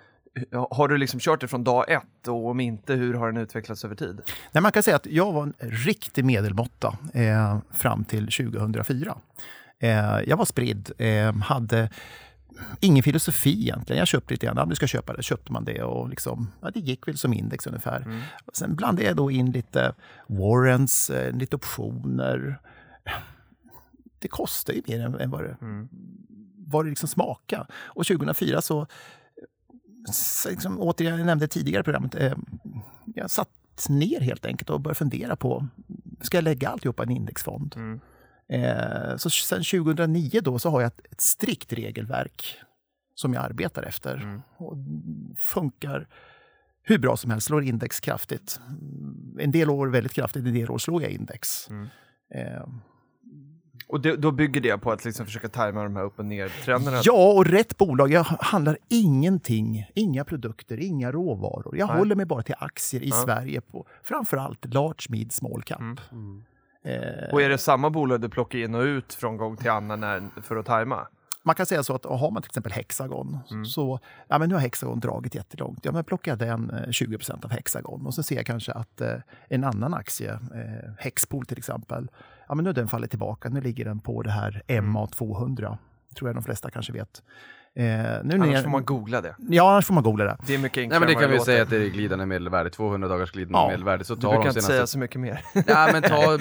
har 0.70 0.88
du 0.88 0.98
liksom 0.98 1.20
kört 1.20 1.40
det 1.40 1.48
från 1.48 1.64
dag 1.64 1.90
ett 1.90 2.28
och 2.28 2.46
om 2.46 2.60
inte, 2.60 2.94
hur 2.94 3.14
har 3.14 3.32
den 3.32 3.42
utvecklats 3.42 3.84
över 3.84 3.94
tid? 3.94 4.20
Nej, 4.52 4.62
man 4.62 4.72
kan 4.72 4.82
säga 4.82 4.96
att 4.96 5.06
jag 5.06 5.32
var 5.32 5.42
en 5.42 5.54
riktig 5.58 6.24
medelmåtta 6.24 6.98
eh, 7.14 7.58
fram 7.72 8.04
till 8.04 8.26
2004. 8.26 9.18
Eh, 9.78 10.20
jag 10.26 10.36
var 10.36 10.44
spridd, 10.44 10.90
eh, 10.98 11.36
hade 11.36 11.90
ingen 12.80 13.02
filosofi 13.02 13.60
egentligen. 13.60 13.98
Jag 13.98 14.08
köpte 14.08 14.34
lite 14.34 14.46
grann, 14.46 14.58
om 14.58 14.68
du 14.68 14.74
ska 14.74 14.86
köpa 14.86 15.12
det, 15.12 15.22
köpte 15.22 15.52
man 15.52 15.64
det 15.64 15.82
och 15.82 16.08
liksom, 16.08 16.50
ja, 16.60 16.70
det 16.70 16.80
gick 16.80 17.08
väl 17.08 17.18
som 17.18 17.32
index 17.32 17.66
ungefär. 17.66 18.00
Mm. 18.00 18.20
Sen 18.52 18.76
blandade 18.76 19.08
jag 19.08 19.16
då 19.16 19.30
in 19.30 19.50
lite 19.50 19.94
warrants, 20.26 21.10
eh, 21.10 21.32
lite 21.32 21.56
optioner. 21.56 22.60
Det 24.18 24.28
kostar 24.28 24.72
ju 24.72 24.82
mer 24.86 25.00
än, 25.00 25.14
än 25.14 25.30
vad 25.30 25.44
det, 25.44 25.56
mm. 25.60 25.88
vad 26.56 26.84
det 26.84 26.88
liksom 26.88 27.08
smakade. 27.08 27.66
Och 27.74 28.06
2004 28.06 28.62
så 28.62 28.86
liksom, 30.48 30.80
återigen, 30.80 31.18
jag 31.18 31.26
nämnde 31.26 31.48
tidigare 31.48 31.80
i 31.80 31.84
programmet, 31.84 32.14
eh, 32.14 32.34
jag 33.14 33.30
satt 33.30 33.48
ner 33.88 34.20
helt 34.20 34.46
enkelt 34.46 34.70
och 34.70 34.80
började 34.80 34.98
fundera 34.98 35.36
på, 35.36 35.68
ska 36.20 36.36
jag 36.36 36.44
lägga 36.44 36.68
alltihopa 36.68 37.02
i 37.02 37.06
en 37.06 37.10
indexfond? 37.10 37.74
Mm. 37.76 38.00
Eh, 38.48 39.16
så 39.16 39.30
sen 39.30 39.62
2009 39.64 40.40
då 40.40 40.58
så 40.58 40.70
har 40.70 40.80
jag 40.80 40.88
ett, 40.88 41.00
ett 41.10 41.20
strikt 41.20 41.72
regelverk 41.72 42.58
som 43.14 43.34
jag 43.34 43.44
arbetar 43.44 43.82
efter. 43.82 44.16
Mm. 44.16 44.42
Och 44.56 44.76
funkar 45.38 46.08
hur 46.82 46.98
bra 46.98 47.16
som 47.16 47.30
helst, 47.30 47.46
slår 47.46 47.64
index 47.64 48.00
kraftigt. 48.00 48.60
En 49.38 49.50
del 49.50 49.70
år 49.70 49.86
väldigt 49.86 50.12
kraftigt, 50.12 50.46
en 50.46 50.54
del 50.54 50.70
år 50.70 50.78
slår 50.78 51.02
jag 51.02 51.10
index. 51.10 51.70
Mm. 51.70 51.88
Eh, 52.34 52.66
och 53.86 54.00
det, 54.00 54.16
då 54.16 54.30
bygger 54.30 54.60
det 54.60 54.78
på 54.78 54.92
att 54.92 55.04
liksom 55.04 55.26
försöka 55.26 55.48
tajma 55.48 55.82
de 55.82 55.96
här 55.96 56.04
upp 56.04 56.18
och 56.18 56.24
ner-trenderna? 56.24 57.00
Ja, 57.04 57.32
och 57.32 57.46
rätt 57.46 57.78
bolag. 57.78 58.12
Jag 58.12 58.22
handlar 58.24 58.78
ingenting, 58.88 59.90
inga 59.94 60.24
produkter, 60.24 60.80
inga 60.80 61.12
råvaror. 61.12 61.76
Jag 61.76 61.88
Nej. 61.88 61.96
håller 61.96 62.16
mig 62.16 62.26
bara 62.26 62.42
till 62.42 62.54
aktier 62.58 63.02
i 63.02 63.08
ja. 63.08 63.22
Sverige 63.24 63.60
på 63.60 63.86
framförallt 64.02 64.74
large, 64.74 65.06
mid, 65.08 65.32
small 65.32 65.62
cap. 65.62 65.80
Mm. 65.80 65.98
Mm. 66.12 66.42
Eh, 66.84 67.32
och 67.32 67.42
är 67.42 67.48
det 67.48 67.58
samma 67.58 67.90
bolag 67.90 68.20
du 68.20 68.28
plockar 68.28 68.58
in 68.58 68.74
och 68.74 68.82
ut 68.82 69.14
från 69.14 69.36
gång 69.36 69.56
till 69.56 69.70
annan 69.70 70.00
när, 70.00 70.42
för 70.42 70.56
att 70.56 70.66
tajma? 70.66 71.06
Man 71.46 71.54
kan 71.54 71.66
säga 71.66 71.82
så 71.82 71.94
att 71.94 72.04
har 72.04 72.30
man 72.30 72.42
till 72.42 72.48
exempel 72.48 72.72
Hexagon, 72.72 73.38
mm. 73.50 73.64
så 73.64 74.00
ja, 74.28 74.38
men 74.38 74.48
nu 74.48 74.54
har 74.54 74.62
Hexagon 74.62 75.00
dragit 75.00 75.34
jättelångt. 75.34 75.84
Ja, 75.84 75.92
men 75.92 76.04
plockar 76.04 76.32
jag 76.32 76.38
den 76.38 76.92
20 76.92 77.14
eh, 77.14 77.34
av 77.42 77.50
Hexagon 77.50 78.06
och 78.06 78.14
så 78.14 78.22
ser 78.22 78.36
jag 78.36 78.46
kanske 78.46 78.72
att 78.72 79.00
eh, 79.00 79.16
en 79.48 79.64
annan 79.64 79.94
aktie, 79.94 80.32
eh, 80.32 80.92
Hexpool 80.98 81.46
till 81.46 81.58
exempel, 81.58 82.08
ja, 82.48 82.54
men 82.54 82.64
nu 82.64 82.68
har 82.68 82.74
den 82.74 82.88
fallit 82.88 83.10
tillbaka. 83.10 83.48
Nu 83.48 83.60
ligger 83.60 83.84
den 83.84 84.00
på 84.00 84.22
det 84.22 84.30
här 84.30 84.62
MA200. 84.68 85.78
tror 86.16 86.28
jag 86.28 86.36
de 86.36 86.42
flesta 86.42 86.70
kanske 86.70 86.92
vet. 86.92 87.22
Eh, 87.76 87.84
nu 88.24 88.34
annars 88.34 88.62
får 88.62 88.70
man 88.70 88.84
googla 88.84 89.20
det. 89.20 89.36
Ja, 89.48 89.70
annars 89.70 89.86
får 89.86 89.94
man 89.94 90.02
googla 90.02 90.24
det. 90.24 90.36
Det 90.46 90.54
är 90.54 90.58
mycket 90.58 90.78
enklare 90.78 91.00
Nej, 91.00 91.08
men 91.08 91.16
det 91.16 91.22
kan 91.22 91.30
vi 91.30 91.36
låter. 91.36 91.52
säga 91.52 91.62
att 91.62 91.70
det 91.70 91.76
är 91.76 91.88
glidande 91.88 92.26
medelvärde, 92.26 92.70
200 92.70 93.08
dagars 93.08 93.32
glidande 93.32 93.58
ja. 93.58 93.68
medelvärde. 93.68 94.04
Så 94.04 94.16
ta 94.16 94.32
du 94.32 94.38
kan 94.38 94.48
inte 94.48 94.62
säga 94.62 94.86
så 94.86 94.98
mycket 94.98 95.20
mer. 95.20 95.44
ja, 95.66 95.88
men 95.92 96.02
ta 96.02 96.38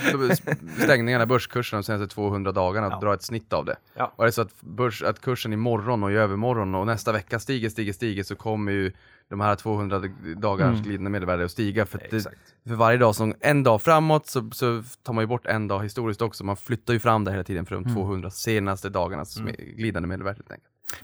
stängningarna, 0.84 1.26
börskursen 1.26 1.78
de 1.78 1.84
senaste 1.84 2.16
200 2.16 2.52
dagarna 2.52 2.88
och 2.88 2.94
ja. 2.94 3.00
dra 3.00 3.14
ett 3.14 3.24
snitt 3.24 3.54
av 3.54 3.66
det. 3.66 3.76
Ja. 3.94 4.14
Och 4.16 4.24
är 4.24 4.26
det 4.26 4.32
så 4.32 4.42
att, 4.42 4.62
börs, 4.62 5.04
att 5.04 5.22
kursen 5.22 5.54
imorgon 5.54 6.04
och 6.04 6.12
i 6.12 6.16
övermorgon 6.16 6.76
och 6.76 6.86
nästa 6.86 7.12
vecka 7.12 7.40
stiger, 7.40 7.70
stiger, 7.70 7.94
stiger 7.94 8.24
så 8.24 8.36
kommer 8.36 8.72
ju 8.72 8.92
de 9.30 9.42
här 9.42 9.56
200 9.56 10.02
dagars 10.38 10.68
mm. 10.68 10.82
glidande 10.82 11.10
medelvärde 11.10 11.46
att 11.46 11.52
stiga. 11.52 11.86
För, 11.86 12.02
det, 12.12 12.22
för 12.68 12.76
varje 12.76 12.98
dag 12.98 13.16
som, 13.16 13.34
en 13.40 13.64
dag 13.64 13.82
framåt 13.82 14.28
så, 14.28 14.50
så, 14.52 14.84
tar 15.04 15.14
man 15.14 15.24
ju 15.24 15.28
bort 15.28 15.46
en 15.46 15.68
dag 15.68 15.84
historiskt 15.84 16.22
också. 16.22 16.44
Man 16.44 16.58
flyttar 16.58 16.94
ju 16.94 17.00
fram 17.00 17.24
det 17.24 17.32
hela 17.32 17.44
tiden 17.44 17.66
för 17.66 17.76
de 17.76 17.84
mm. 17.84 17.96
200 17.96 18.30
senaste 18.30 18.90
dagarna 18.90 19.26
som 19.26 19.44
mm. 19.44 19.56
är 19.60 19.64
glidande 19.64 20.08
medelvärde. 20.08 20.42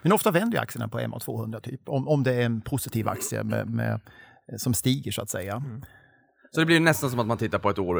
Men 0.02 0.12
ofta 0.12 0.32
vänder 0.32 0.60
aktierna 0.60 0.88
på 0.88 1.00
MA200 1.00 1.60
typ, 1.60 1.89
om, 1.89 2.08
om 2.08 2.24
det 2.24 2.34
är 2.34 2.46
en 2.46 2.62
positiv 2.62 3.08
aktie 3.08 3.44
med, 3.44 3.70
med 3.70 4.00
som 4.58 4.74
stiger 4.74 5.12
så 5.12 5.22
att 5.22 5.30
säga. 5.30 5.56
Mm. 5.56 5.82
Så 6.52 6.60
det 6.60 6.65
blir 6.65 6.80
nästan 6.80 7.10
som 7.10 7.20
att 7.20 7.28
man 7.28 7.38
tittar 7.38 7.60
på 7.60 7.70
ett 7.70 7.80
år. 7.80 7.98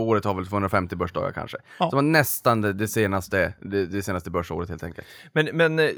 Året 0.00 0.24
har 0.24 0.34
väl 0.34 0.46
250 0.46 0.96
börsdagar 0.96 1.32
kanske. 1.32 1.56
Ja. 1.78 1.90
Så 1.90 1.96
man 1.96 2.12
nästan 2.12 2.60
det, 2.60 2.88
senaste, 2.88 3.54
det, 3.60 3.86
det, 3.86 4.02
senaste 4.02 4.30
börsåret 4.30 4.68
helt 4.68 4.82
enkelt. 4.82 5.06
Men, 5.32 5.48
men 5.52 5.78
eh, 5.78 5.88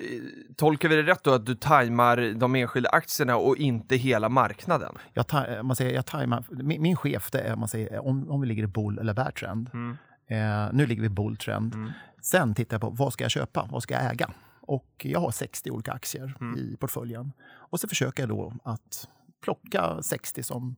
tolkar 0.56 0.88
vi 0.88 0.96
det 0.96 1.02
rätt 1.02 1.24
då 1.24 1.30
att 1.30 1.46
du 1.46 1.54
tajmar 1.54 2.34
de 2.34 2.54
enskilda 2.54 2.90
aktierna 2.90 3.36
och 3.36 3.56
inte 3.56 3.96
hela 3.96 4.28
marknaden? 4.28 4.94
Jag, 5.12 5.26
ta, 5.26 5.62
man 5.62 5.76
säger, 5.76 5.94
jag 5.94 6.06
tajmar, 6.06 6.44
min, 6.50 6.82
min 6.82 6.96
chef 6.96 7.30
det 7.30 7.40
är 7.40 7.56
man 7.56 7.68
säger, 7.68 8.06
om, 8.06 8.30
om 8.30 8.40
vi 8.40 8.46
ligger 8.46 8.62
i 8.62 8.66
bull 8.66 8.98
eller 8.98 9.14
bear 9.14 9.30
trend. 9.30 9.70
Mm. 9.72 9.96
Eh, 10.26 10.72
nu 10.72 10.86
ligger 10.86 11.02
vi 11.02 11.06
i 11.06 11.10
bull 11.10 11.36
trend. 11.36 11.74
Mm. 11.74 11.90
Sen 12.22 12.54
tittar 12.54 12.74
jag 12.74 12.80
på 12.80 12.90
vad 12.90 13.12
ska 13.12 13.24
jag 13.24 13.30
köpa, 13.30 13.68
vad 13.70 13.82
ska 13.82 13.94
jag 13.94 14.12
äga? 14.12 14.30
Och 14.66 14.86
jag 15.02 15.20
har 15.20 15.30
60 15.30 15.70
olika 15.70 15.92
aktier 15.92 16.36
mm. 16.40 16.58
i 16.58 16.76
portföljen. 16.76 17.32
Och 17.42 17.80
så 17.80 17.88
försöker 17.88 18.22
jag 18.22 18.28
då 18.30 18.52
att 18.64 19.08
plocka 19.42 20.02
60 20.02 20.42
som 20.42 20.76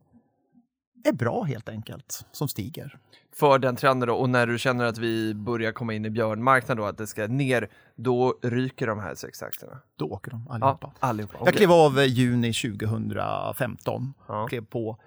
är 1.04 1.12
bra 1.12 1.42
helt 1.42 1.68
enkelt, 1.68 2.26
som 2.32 2.48
stiger. 2.48 2.98
För 3.34 3.58
den 3.58 3.76
trenden 3.76 4.08
då, 4.08 4.14
och 4.14 4.30
när 4.30 4.46
du 4.46 4.58
känner 4.58 4.84
att 4.84 4.98
vi 4.98 5.34
börjar 5.34 5.72
komma 5.72 5.94
in 5.94 6.04
i 6.04 6.10
björnmarknaden 6.10 6.76
då, 6.76 6.88
att 6.88 6.98
det 6.98 7.06
ska 7.06 7.26
ner, 7.26 7.68
då 7.96 8.38
ryker 8.42 8.86
de 8.86 8.98
här 8.98 9.14
sex 9.14 9.42
aktierna? 9.42 9.78
Då 9.96 10.06
åker 10.06 10.30
de 10.30 10.48
allihopa. 10.48 10.92
Ja, 11.00 11.06
allihopa. 11.08 11.38
Jag 11.44 11.54
klev 11.54 11.72
av 11.72 11.98
eh, 11.98 12.04
juni 12.04 12.52
2015, 12.52 14.14
Ja. 14.28 14.46
klev 14.46 14.64
på 14.64 14.98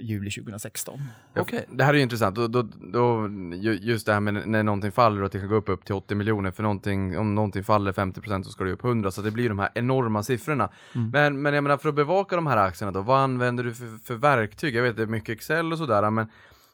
juli 0.00 0.30
2016. 0.30 1.00
Okej. 1.36 1.64
Det 1.72 1.84
här 1.84 1.92
är 1.92 1.96
ju 1.96 2.02
intressant, 2.02 2.36
då, 2.36 2.46
då, 2.48 2.62
då, 2.92 3.28
ju- 3.54 3.78
just 3.82 4.06
det 4.06 4.12
här 4.12 4.20
med 4.20 4.48
när 4.48 4.62
någonting 4.62 4.92
faller 4.92 5.20
och 5.20 5.26
att 5.26 5.32
det 5.32 5.38
kan 5.38 5.48
gå 5.48 5.54
upp, 5.54 5.68
upp 5.68 5.84
till 5.84 5.94
80 5.94 6.14
miljoner, 6.14 6.50
för 6.50 6.62
någonting, 6.62 7.18
om 7.18 7.34
någonting 7.34 7.64
faller 7.64 7.92
50% 7.92 8.42
så 8.42 8.50
ska 8.50 8.64
det 8.64 8.72
upp 8.72 8.84
100, 8.84 9.10
så 9.10 9.22
det 9.22 9.30
blir 9.30 9.48
de 9.48 9.58
här 9.58 9.68
enorma 9.74 10.22
siffrorna. 10.22 10.68
Men, 11.12 11.42
men 11.42 11.54
jag 11.54 11.62
menar, 11.64 11.76
för 11.76 11.88
att 11.88 11.94
bevaka 11.94 12.36
de 12.36 12.46
här 12.46 12.56
aktierna 12.56 12.92
då, 12.92 13.00
vad 13.02 13.20
använder 13.20 13.64
du 13.64 13.74
för, 13.74 14.04
för 14.04 14.14
verktyg? 14.14 14.74
Jag 14.74 14.82
vet, 14.82 14.96
det 14.96 15.02
är 15.02 15.06
mycket 15.06 15.28
Excel 15.28 15.72
och 15.72 15.78
sådär, 15.78 16.10
men 16.10 16.26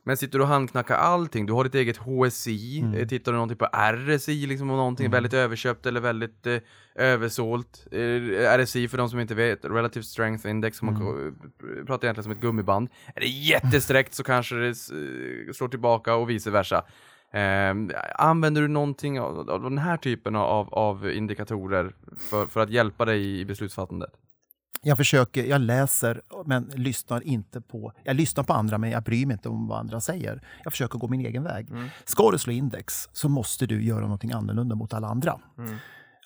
men 0.05 0.17
sitter 0.17 0.39
du 0.39 0.43
och 0.43 0.49
handknackar 0.49 0.95
allting? 0.97 1.47
Du 1.47 1.53
har 1.53 1.65
ditt 1.65 1.75
eget 1.75 1.97
HSI, 1.97 2.85
eh, 2.97 3.07
tittar 3.09 3.33
du 3.33 3.37
någonting 3.37 3.59
på 3.59 3.67
RSI, 3.73 4.47
liksom 4.47 4.71
om 4.71 4.77
någonting 4.77 5.07
är 5.07 5.11
väldigt 5.11 5.35
överköpt 5.35 5.87
eller 5.87 6.01
väldigt 6.01 6.47
eh, 6.47 6.59
översålt? 6.95 7.87
Eh, 7.91 8.59
RSI 8.59 8.89
för 8.89 8.99
de 8.99 9.09
som 9.09 9.21
inte 9.21 9.35
vet, 9.35 9.65
Relative 9.65 10.03
Strength 10.03 10.49
Index, 10.49 10.77
som 10.79 10.87
man 10.87 10.97
ko- 11.01 11.33
pratar 11.87 12.07
egentligen 12.07 12.23
som 12.23 12.33
ett 12.33 12.41
gummiband. 12.41 12.89
Är 13.15 13.21
det 13.21 13.27
jättesträckt 13.27 14.15
så 14.15 14.23
kanske 14.23 14.55
det 14.55 14.67
eh, 14.69 15.53
slår 15.53 15.69
tillbaka 15.69 16.15
och 16.15 16.31
vice 16.31 16.51
versa. 16.51 16.85
Eh, 17.33 17.75
använder 18.19 18.63
du 18.63 18.69
någonting 18.69 19.21
av, 19.21 19.51
av 19.51 19.63
den 19.63 19.79
här 19.79 19.97
typen 19.97 20.37
av, 20.37 20.75
av 20.75 21.11
indikatorer 21.11 21.95
för, 22.31 22.47
för 22.47 22.61
att 22.61 22.71
hjälpa 22.71 23.05
dig 23.05 23.41
i 23.41 23.45
beslutsfattandet? 23.45 24.11
Jag 24.85 24.97
försöker, 24.97 25.45
jag 25.45 25.61
läser 25.61 26.23
men 26.47 26.65
lyssnar 26.75 27.27
inte 27.27 27.61
på, 27.61 27.93
jag 28.05 28.17
lyssnar 28.17 28.45
på 28.45 28.53
andra 28.53 28.79
men 28.79 28.91
jag 28.91 29.03
bryr 29.03 29.27
mig 29.27 29.35
inte 29.35 29.49
om 29.49 29.69
vad 29.69 29.79
andra 29.79 30.01
säger. 30.01 30.43
Jag 30.65 30.73
försöker 30.73 30.99
gå 30.99 31.09
min 31.09 31.21
egen 31.27 31.43
väg. 31.45 31.69
Ska 32.05 32.31
du 32.31 32.39
slå 32.39 32.53
index 32.53 33.09
så 33.13 33.29
måste 33.29 33.67
du 33.67 33.85
göra 33.85 34.01
någonting 34.01 34.33
annorlunda 34.33 34.75
mot 34.75 34.93
alla 34.95 35.09
andra. 35.09 35.41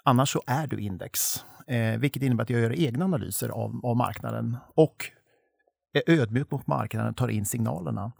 Annars 0.04 0.32
så 0.32 0.42
är 0.46 0.66
du 0.66 0.78
index. 0.80 1.44
Eh, 1.66 1.98
vilket 1.98 2.22
innebär 2.22 2.42
att 2.42 2.50
jag 2.50 2.60
gör 2.60 2.80
egna 2.80 3.04
analyser 3.04 3.48
av, 3.48 3.80
av 3.82 3.96
marknaden 3.96 4.56
och 4.74 5.10
är 5.92 6.12
ödmjuk 6.20 6.50
mot 6.50 6.66
marknaden, 6.66 7.14
tar 7.14 7.28
in 7.28 7.46
signalerna 7.46 8.12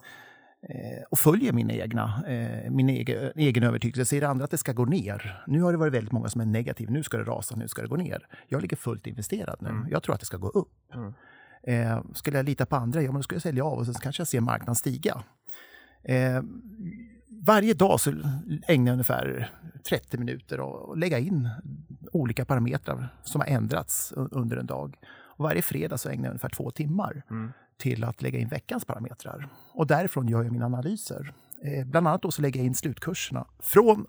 och 1.11 1.18
följer 1.18 1.53
min, 1.53 1.71
egna, 1.71 2.23
eh, 2.27 2.71
min 2.71 2.88
egen, 2.88 3.33
egen 3.37 3.62
övertygelse. 3.62 4.05
Säger 4.05 4.23
andra 4.23 4.44
att 4.44 4.51
det 4.51 4.59
ska 4.59 4.73
gå 4.73 4.85
ner. 4.85 5.42
Nu 5.47 5.62
har 5.62 5.73
det 5.73 5.79
varit 5.79 5.92
väldigt 5.92 6.12
många 6.12 6.29
som 6.29 6.40
är 6.40 6.47
negativa. 6.47 6.90
Nu 6.92 7.03
ska 7.03 7.16
det 7.18 7.25
rasa, 7.25 7.57
nu 7.57 7.68
ska 7.68 7.83
det 7.83 7.88
gå 7.88 7.97
ner. 7.97 8.27
Jag 8.49 8.62
ligger 8.62 8.77
fullt 8.77 9.07
investerad 9.07 9.57
nu. 9.61 9.68
Jag 9.90 10.03
tror 10.03 10.14
att 10.14 10.21
det 10.21 10.27
ska 10.27 10.37
gå 10.37 10.49
upp. 10.49 10.92
Eh, 11.62 12.03
skulle 12.14 12.37
jag 12.37 12.47
lita 12.47 12.66
på 12.66 12.77
andra, 12.77 13.03
ja 13.03 13.12
men 13.12 13.18
då 13.18 13.23
skulle 13.23 13.37
jag 13.37 13.42
sälja 13.42 13.64
av 13.64 13.79
och 13.79 13.85
sen 13.85 13.94
så 13.94 14.01
kanske 14.01 14.21
jag 14.21 14.29
ser 14.29 14.40
marknaden 14.40 14.75
stiga. 14.75 15.23
Eh, 16.03 16.42
varje 17.47 17.75
dag 17.75 18.01
så 18.01 18.11
ägnar 18.68 18.87
jag 18.87 18.92
ungefär 18.92 19.51
30 19.88 20.18
minuter 20.18 20.61
och 20.61 20.88
och 20.88 20.97
lägga 20.99 21.18
in 21.18 21.49
olika 22.12 22.44
parametrar 22.44 23.09
som 23.23 23.40
har 23.40 23.49
ändrats 23.49 24.12
under 24.16 24.57
en 24.57 24.66
dag. 24.66 24.97
Och 25.37 25.44
varje 25.44 25.62
fredag 25.62 25.99
så 25.99 26.09
ägnar 26.09 26.25
jag 26.25 26.31
ungefär 26.31 26.49
två 26.49 26.71
timmar 26.71 27.23
till 27.79 28.05
att 28.05 28.23
lägga 28.23 28.38
in 28.38 28.49
veckans 28.49 28.85
parametrar. 28.85 29.49
Och 29.75 29.87
därifrån 29.87 30.29
gör 30.29 30.43
jag 30.43 30.53
mina 30.53 30.67
analyser. 30.67 31.33
Eh, 31.64 31.87
bland 31.87 32.09
annat 32.09 32.23
då 32.23 32.31
så 32.31 32.43
lägger 32.43 32.61
jag 32.61 32.67
in 32.67 32.75
slutkurserna 32.75 33.47
från 33.62 34.07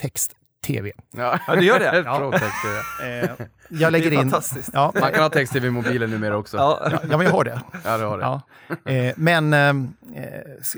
text-tv. 0.00 0.92
Ja, 1.10 1.38
Ja, 1.46 1.56
du 1.56 1.64
gör 1.66 1.78
det? 1.80 2.02
Text, 2.38 2.54
ja. 3.00 3.06
Eh, 3.06 3.46
jag 3.70 3.92
lägger 3.92 4.10
Det 4.10 4.16
är 4.16 4.22
in... 4.22 4.30
fantastiskt. 4.30 4.70
Ja, 4.72 4.92
Man 5.00 5.12
kan 5.12 5.22
ha 5.22 5.30
text-tv 5.30 5.66
i 5.66 5.70
mobilen 5.70 6.10
numera 6.10 6.36
också. 6.36 6.56
Ja, 6.56 6.88
Ja. 6.92 7.00
ja, 7.10 7.16
men 7.16 7.26
jag 7.26 7.32
har 7.32 7.44
det. 7.44 7.60
det 7.82 7.88
har 7.88 8.18
det. 8.18 8.24
Ja. 8.84 8.92
Eh, 8.92 9.14
men 9.16 9.52
eh, 9.52 9.74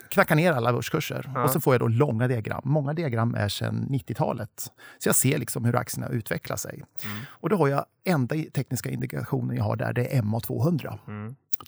knacka 0.08 0.34
ner 0.34 0.52
alla 0.52 0.72
börskurser 0.72 1.30
och 1.44 1.50
så 1.50 1.60
får 1.60 1.74
jag 1.74 1.80
då 1.80 1.88
långa 1.88 2.28
diagram. 2.28 2.62
Många 2.64 2.92
diagram 2.94 3.34
är 3.34 3.48
sedan 3.48 3.86
90-talet. 3.90 4.66
Så 4.98 5.08
jag 5.08 5.16
ser 5.16 5.38
liksom 5.38 5.64
hur 5.64 5.76
aktierna 5.76 6.08
utvecklar 6.08 6.56
sig. 6.56 6.84
Och 7.28 7.48
då 7.48 7.56
har 7.56 7.68
jag 7.68 7.84
enda 8.04 8.36
tekniska 8.54 8.90
indikationen 8.90 9.56
jag 9.56 9.64
har 9.64 9.76
där, 9.76 9.92
det 9.92 10.16
är 10.16 10.22
MA200. 10.22 10.98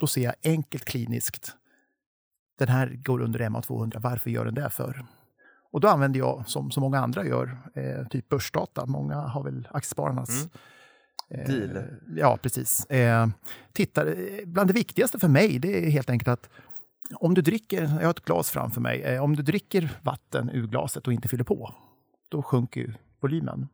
Då 0.00 0.06
ser 0.06 0.22
jag 0.22 0.34
enkelt 0.42 0.84
kliniskt, 0.84 1.56
den 2.58 2.68
här 2.68 2.86
går 3.04 3.20
under 3.20 3.40
MA200, 3.40 4.00
varför 4.00 4.30
gör 4.30 4.44
den 4.44 4.54
det 4.54 4.70
för? 4.70 5.06
Och 5.72 5.80
då 5.80 5.88
använder 5.88 6.20
jag, 6.20 6.44
som 6.46 6.70
så 6.70 6.80
många 6.80 6.98
andra 6.98 7.26
gör, 7.26 7.58
eh, 7.74 8.08
typ 8.08 8.28
börsdata. 8.28 8.86
Många 8.86 9.16
har 9.16 9.44
väl 9.44 9.68
Aktiespararnas 9.70 10.48
eh, 11.30 11.46
Deal. 11.46 11.84
Ja, 12.16 12.38
precis. 12.42 12.86
Eh, 12.86 13.28
tittar, 13.72 14.06
eh, 14.06 14.46
bland 14.46 14.68
det 14.68 14.74
viktigaste 14.74 15.18
för 15.18 15.28
mig 15.28 15.58
det 15.58 15.86
är 15.86 15.90
helt 15.90 16.10
enkelt 16.10 16.28
att 16.28 16.50
om 17.14 17.34
du 17.34 17.42
dricker, 17.42 17.82
jag 17.82 17.88
har 17.88 18.10
ett 18.10 18.24
glas 18.24 18.50
framför 18.50 18.80
mig, 18.80 19.02
eh, 19.02 19.24
om 19.24 19.36
du 19.36 19.42
dricker 19.42 19.98
vatten 20.02 20.50
ur 20.50 20.66
glaset 20.66 21.06
och 21.06 21.12
inte 21.12 21.28
fyller 21.28 21.44
på, 21.44 21.74
då 22.28 22.42
sjunker 22.42 22.80
ju 22.80 22.92
volymen. 23.20 23.68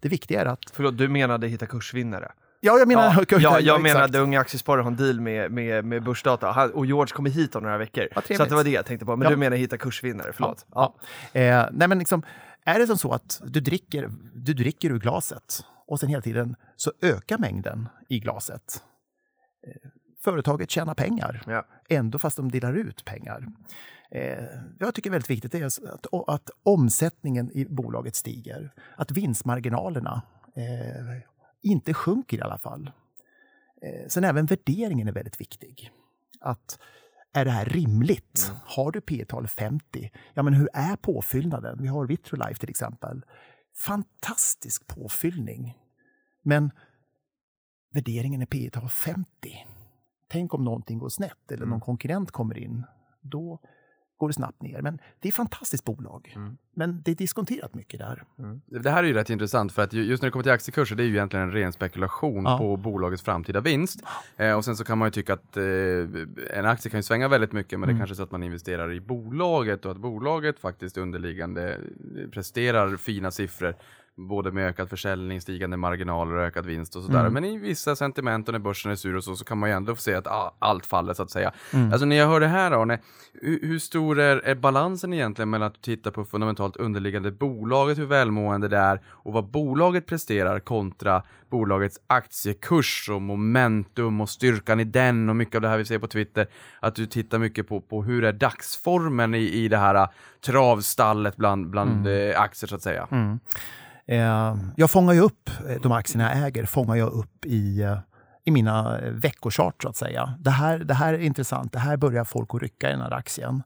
Det 0.00 0.08
viktiga 0.08 0.40
är 0.40 0.46
att... 0.46 0.70
Förlåt, 0.72 0.98
du 0.98 1.08
menade 1.08 1.48
hitta 1.48 1.66
kursvinnare? 1.66 2.32
Ja, 2.64 2.78
jag 2.78 2.88
menar... 2.88 3.02
Ja, 3.04 3.24
ja, 3.40 3.60
jag 3.60 3.60
exakt. 3.60 3.82
menade 3.82 4.18
Unga 4.18 4.40
Aktiesparare 4.40 4.82
har 4.82 4.90
en 4.90 4.96
deal 4.96 5.20
med, 5.20 5.50
med, 5.52 5.84
med 5.84 6.04
Börsdata 6.04 6.50
Han, 6.50 6.70
och 6.72 6.86
George 6.86 7.14
kommer 7.14 7.30
hit 7.30 7.56
om 7.56 7.62
några 7.62 7.78
veckor. 7.78 8.08
Så 8.36 8.44
det 8.44 8.54
var 8.54 8.64
det 8.64 8.70
jag 8.70 8.86
tänkte 8.86 9.06
på. 9.06 9.16
Men 9.16 9.24
Ja. 9.24 9.30
du 9.30 9.36
menar 9.36 9.56
hitta 9.56 9.78
kursvinnare, 9.78 10.32
förlåt. 10.32 10.66
Ja. 10.74 10.94
Eh, 11.32 11.66
nej 11.72 11.88
men 11.88 11.98
liksom, 11.98 12.22
är 12.64 12.78
det 12.78 12.86
som 12.86 12.98
så 12.98 13.12
att 13.12 13.40
du 13.44 13.60
dricker, 13.60 14.10
du 14.34 14.54
dricker 14.54 14.90
ur 14.90 14.98
glaset 14.98 15.64
och 15.86 16.00
sen 16.00 16.08
hela 16.08 16.22
tiden 16.22 16.56
så 16.76 16.92
ökar 17.02 17.38
mängden 17.38 17.88
i 18.08 18.18
glaset. 18.20 18.82
Eh, 19.66 19.90
företaget 20.24 20.70
tjänar 20.70 20.94
pengar, 20.94 21.42
Ja. 21.46 21.66
ändå 21.88 22.18
fast 22.18 22.36
de 22.36 22.50
delar 22.50 22.74
ut 22.74 23.04
pengar. 23.04 23.46
Eh, 24.10 24.44
jag 24.78 24.94
tycker 24.94 25.10
väldigt 25.10 25.30
viktigt 25.30 25.54
är 25.54 25.64
att, 25.64 25.78
att 26.26 26.50
omsättningen 26.62 27.50
i 27.52 27.64
bolaget 27.64 28.14
stiger. 28.16 28.72
Att 28.96 29.10
vinstmarginalerna 29.10 30.22
eh, 30.56 31.31
inte 31.62 31.94
sjunker 31.94 32.38
i 32.38 32.40
alla 32.40 32.58
fall. 32.58 32.90
Eh, 33.82 34.08
sen 34.08 34.24
även 34.24 34.46
värderingen 34.46 35.08
är 35.08 35.12
väldigt 35.12 35.40
viktig. 35.40 35.90
Att 36.40 36.78
är 37.32 37.44
det 37.44 37.50
här 37.50 37.64
rimligt? 37.64 38.52
Har 38.64 38.92
du 38.92 39.00
P 39.00 39.24
tal 39.24 39.48
50? 39.48 40.10
Ja, 40.34 40.42
men 40.42 40.54
hur 40.54 40.68
är 40.72 40.96
påfyllnaden? 40.96 41.78
Vi 41.82 41.88
har 41.88 42.06
Vitrolife 42.06 42.60
till 42.60 42.70
exempel. 42.70 43.24
Fantastisk 43.74 44.86
påfyllning. 44.86 45.78
Men 46.42 46.70
värderingen 47.92 48.42
är 48.42 48.46
P 48.46 48.70
tal 48.72 48.88
50. 48.88 49.26
Tänk 50.28 50.54
om 50.54 50.64
någonting 50.64 50.98
går 50.98 51.08
snett 51.08 51.52
eller 51.52 51.66
någon 51.66 51.80
konkurrent 51.80 52.30
kommer 52.30 52.58
in. 52.58 52.84
Då 53.20 53.60
går 54.22 54.28
det 54.28 54.34
snabbt 54.34 54.62
ner. 54.62 54.82
Men 54.82 54.98
det 55.20 55.28
är 55.28 55.30
ett 55.30 55.34
fantastiskt 55.36 55.84
bolag. 55.84 56.36
Men 56.74 57.02
det 57.04 57.10
är 57.10 57.14
diskonterat 57.14 57.74
mycket 57.74 58.00
där. 58.00 58.24
Det 58.66 58.90
här 58.90 59.02
är 59.04 59.08
ju 59.08 59.14
rätt 59.14 59.30
intressant 59.30 59.72
för 59.72 59.82
att 59.82 59.92
ju- 59.92 60.04
just 60.04 60.22
när 60.22 60.26
det 60.26 60.30
kommer 60.32 60.42
till 60.42 60.52
aktiekurser, 60.52 60.96
det 60.96 61.02
är 61.02 61.06
ju 61.06 61.12
egentligen 61.14 61.46
en 61.48 61.52
ren 61.52 61.72
spekulation 61.72 62.44
Ja. 62.44 62.58
på 62.58 62.76
bolagets 62.76 63.22
framtida 63.22 63.60
vinst. 63.60 64.02
Eh, 64.36 64.52
och 64.56 64.64
sen 64.64 64.76
så 64.76 64.84
kan 64.84 64.98
man 64.98 65.06
ju 65.06 65.10
tycka 65.12 65.32
att 65.34 65.56
eh, 65.56 65.62
en 66.58 66.66
aktie 66.66 66.90
kan 66.90 66.98
ju 66.98 67.02
svänga 67.02 67.28
väldigt 67.28 67.52
mycket, 67.52 67.80
men 67.80 67.88
det 67.88 67.94
kanske 67.98 68.14
är 68.14 68.16
så 68.16 68.22
att 68.22 68.30
man 68.30 68.42
investerar 68.42 68.92
i 68.92 69.00
bolaget 69.00 69.84
och 69.84 69.90
att 69.92 69.98
bolaget 69.98 70.58
faktiskt 70.58 70.96
underliggande 70.98 71.72
eh, 71.72 72.28
presterar 72.30 72.96
fina 72.96 73.30
siffror. 73.30 73.74
Både 74.16 74.52
med 74.52 74.68
ökad 74.68 74.90
försäljning, 74.90 75.40
stigande 75.40 75.76
marginaler 75.76 76.34
och 76.34 76.42
ökad 76.42 76.66
vinst 76.66 76.96
och 76.96 77.02
sådär. 77.02 77.28
Men 77.30 77.44
i 77.44 77.58
vissa 77.58 77.96
sentiment 77.96 78.48
och 78.48 78.52
när 78.52 78.58
börsen 78.58 78.92
är 78.92 78.96
sur 78.96 79.16
och 79.16 79.24
så, 79.24 79.36
så 79.36 79.44
kan 79.44 79.58
man 79.58 79.68
ju 79.68 79.76
ändå 79.76 79.94
få 79.94 80.02
se 80.02 80.14
att 80.14 80.26
ah, 80.26 80.54
allt 80.58 80.86
faller 80.86 81.14
så 81.14 81.22
att 81.22 81.30
säga. 81.30 81.52
Alltså 81.92 82.06
när 82.06 82.16
jag 82.16 82.26
hör 82.26 82.40
det 82.40 82.46
här 82.46 82.70
Arne, 82.82 82.98
hur, 83.34 83.60
hur 83.62 83.78
stor 83.78 84.20
är, 84.20 84.36
är 84.36 84.54
balansen 84.54 85.12
egentligen 85.12 85.50
mellan 85.50 85.68
att 85.68 85.82
titta 85.82 86.10
på 86.10 86.24
fundamentalt 86.24 86.76
underliggande 86.76 87.30
bolaget, 87.30 87.98
hur 87.98 88.06
välmående 88.06 88.68
det 88.68 88.78
är 88.78 89.00
och 89.06 89.32
vad 89.32 89.44
bolaget 89.44 90.06
presterar 90.06 90.60
kontra 90.60 91.22
bolagets 91.52 92.00
aktiekurs 92.06 93.08
och 93.12 93.22
momentum 93.22 94.20
och 94.20 94.28
styrkan 94.28 94.80
i 94.80 94.84
den 94.84 95.28
och 95.28 95.36
mycket 95.36 95.54
av 95.54 95.60
det 95.60 95.68
här 95.68 95.78
vi 95.78 95.84
ser 95.84 95.98
på 95.98 96.06
Twitter. 96.06 96.46
Att 96.80 96.94
du 96.94 97.06
tittar 97.06 97.38
mycket 97.38 97.68
på, 97.68 97.80
på 97.80 98.02
hur 98.02 98.24
är 98.24 98.32
dagsformen 98.32 99.34
i, 99.34 99.38
i 99.38 99.68
det 99.68 99.76
här 99.76 99.94
äh, 99.94 100.08
travstallet 100.46 101.36
bland, 101.36 101.70
bland 101.70 102.06
eh, 102.06 102.40
aktier 102.40 102.68
så 102.68 102.74
att 102.74 102.82
säga. 102.82 103.08
Eh, 103.10 103.34
jag 104.76 104.90
fångar 104.90 105.12
ju 105.12 105.20
upp 105.20 105.50
eh, 105.68 105.80
de 105.82 105.92
aktierna 105.92 106.34
jag 106.34 106.46
äger, 106.46 106.64
fångar 106.64 106.96
jag 106.96 107.12
upp 107.12 107.46
i, 107.46 107.82
eh, 107.82 107.98
i 108.44 108.50
mina 108.50 109.00
eh, 109.00 109.12
veckochart 109.12 109.82
så 109.82 109.88
att 109.88 109.96
säga. 109.96 110.34
Det 110.40 110.50
här, 110.50 110.78
det 110.78 110.94
här 110.94 111.14
är 111.14 111.18
intressant, 111.18 111.72
det 111.72 111.78
här 111.78 111.96
börjar 111.96 112.24
folk 112.24 112.54
att 112.54 112.62
rycka 112.62 112.88
i 112.88 112.92
den 112.92 113.00
här 113.00 113.12
aktien. 113.12 113.62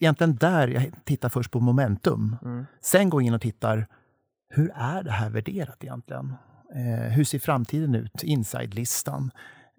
Egentligen 0.00 0.36
där 0.36 0.68
jag 0.68 0.90
tittar 1.04 1.28
först 1.28 1.50
på 1.50 1.60
momentum. 1.60 2.36
Sen 2.80 3.10
går 3.10 3.22
jag 3.22 3.26
in 3.26 3.34
och 3.34 3.40
tittar, 3.40 3.86
hur 4.48 4.72
är 4.74 5.02
det 5.02 5.10
här 5.10 5.30
värderat 5.30 5.84
egentligen? 5.84 6.34
Eh, 6.74 7.12
hur 7.12 7.24
ser 7.24 7.38
framtiden 7.38 7.94
ut? 7.94 8.22
Inside-listan. 8.22 9.30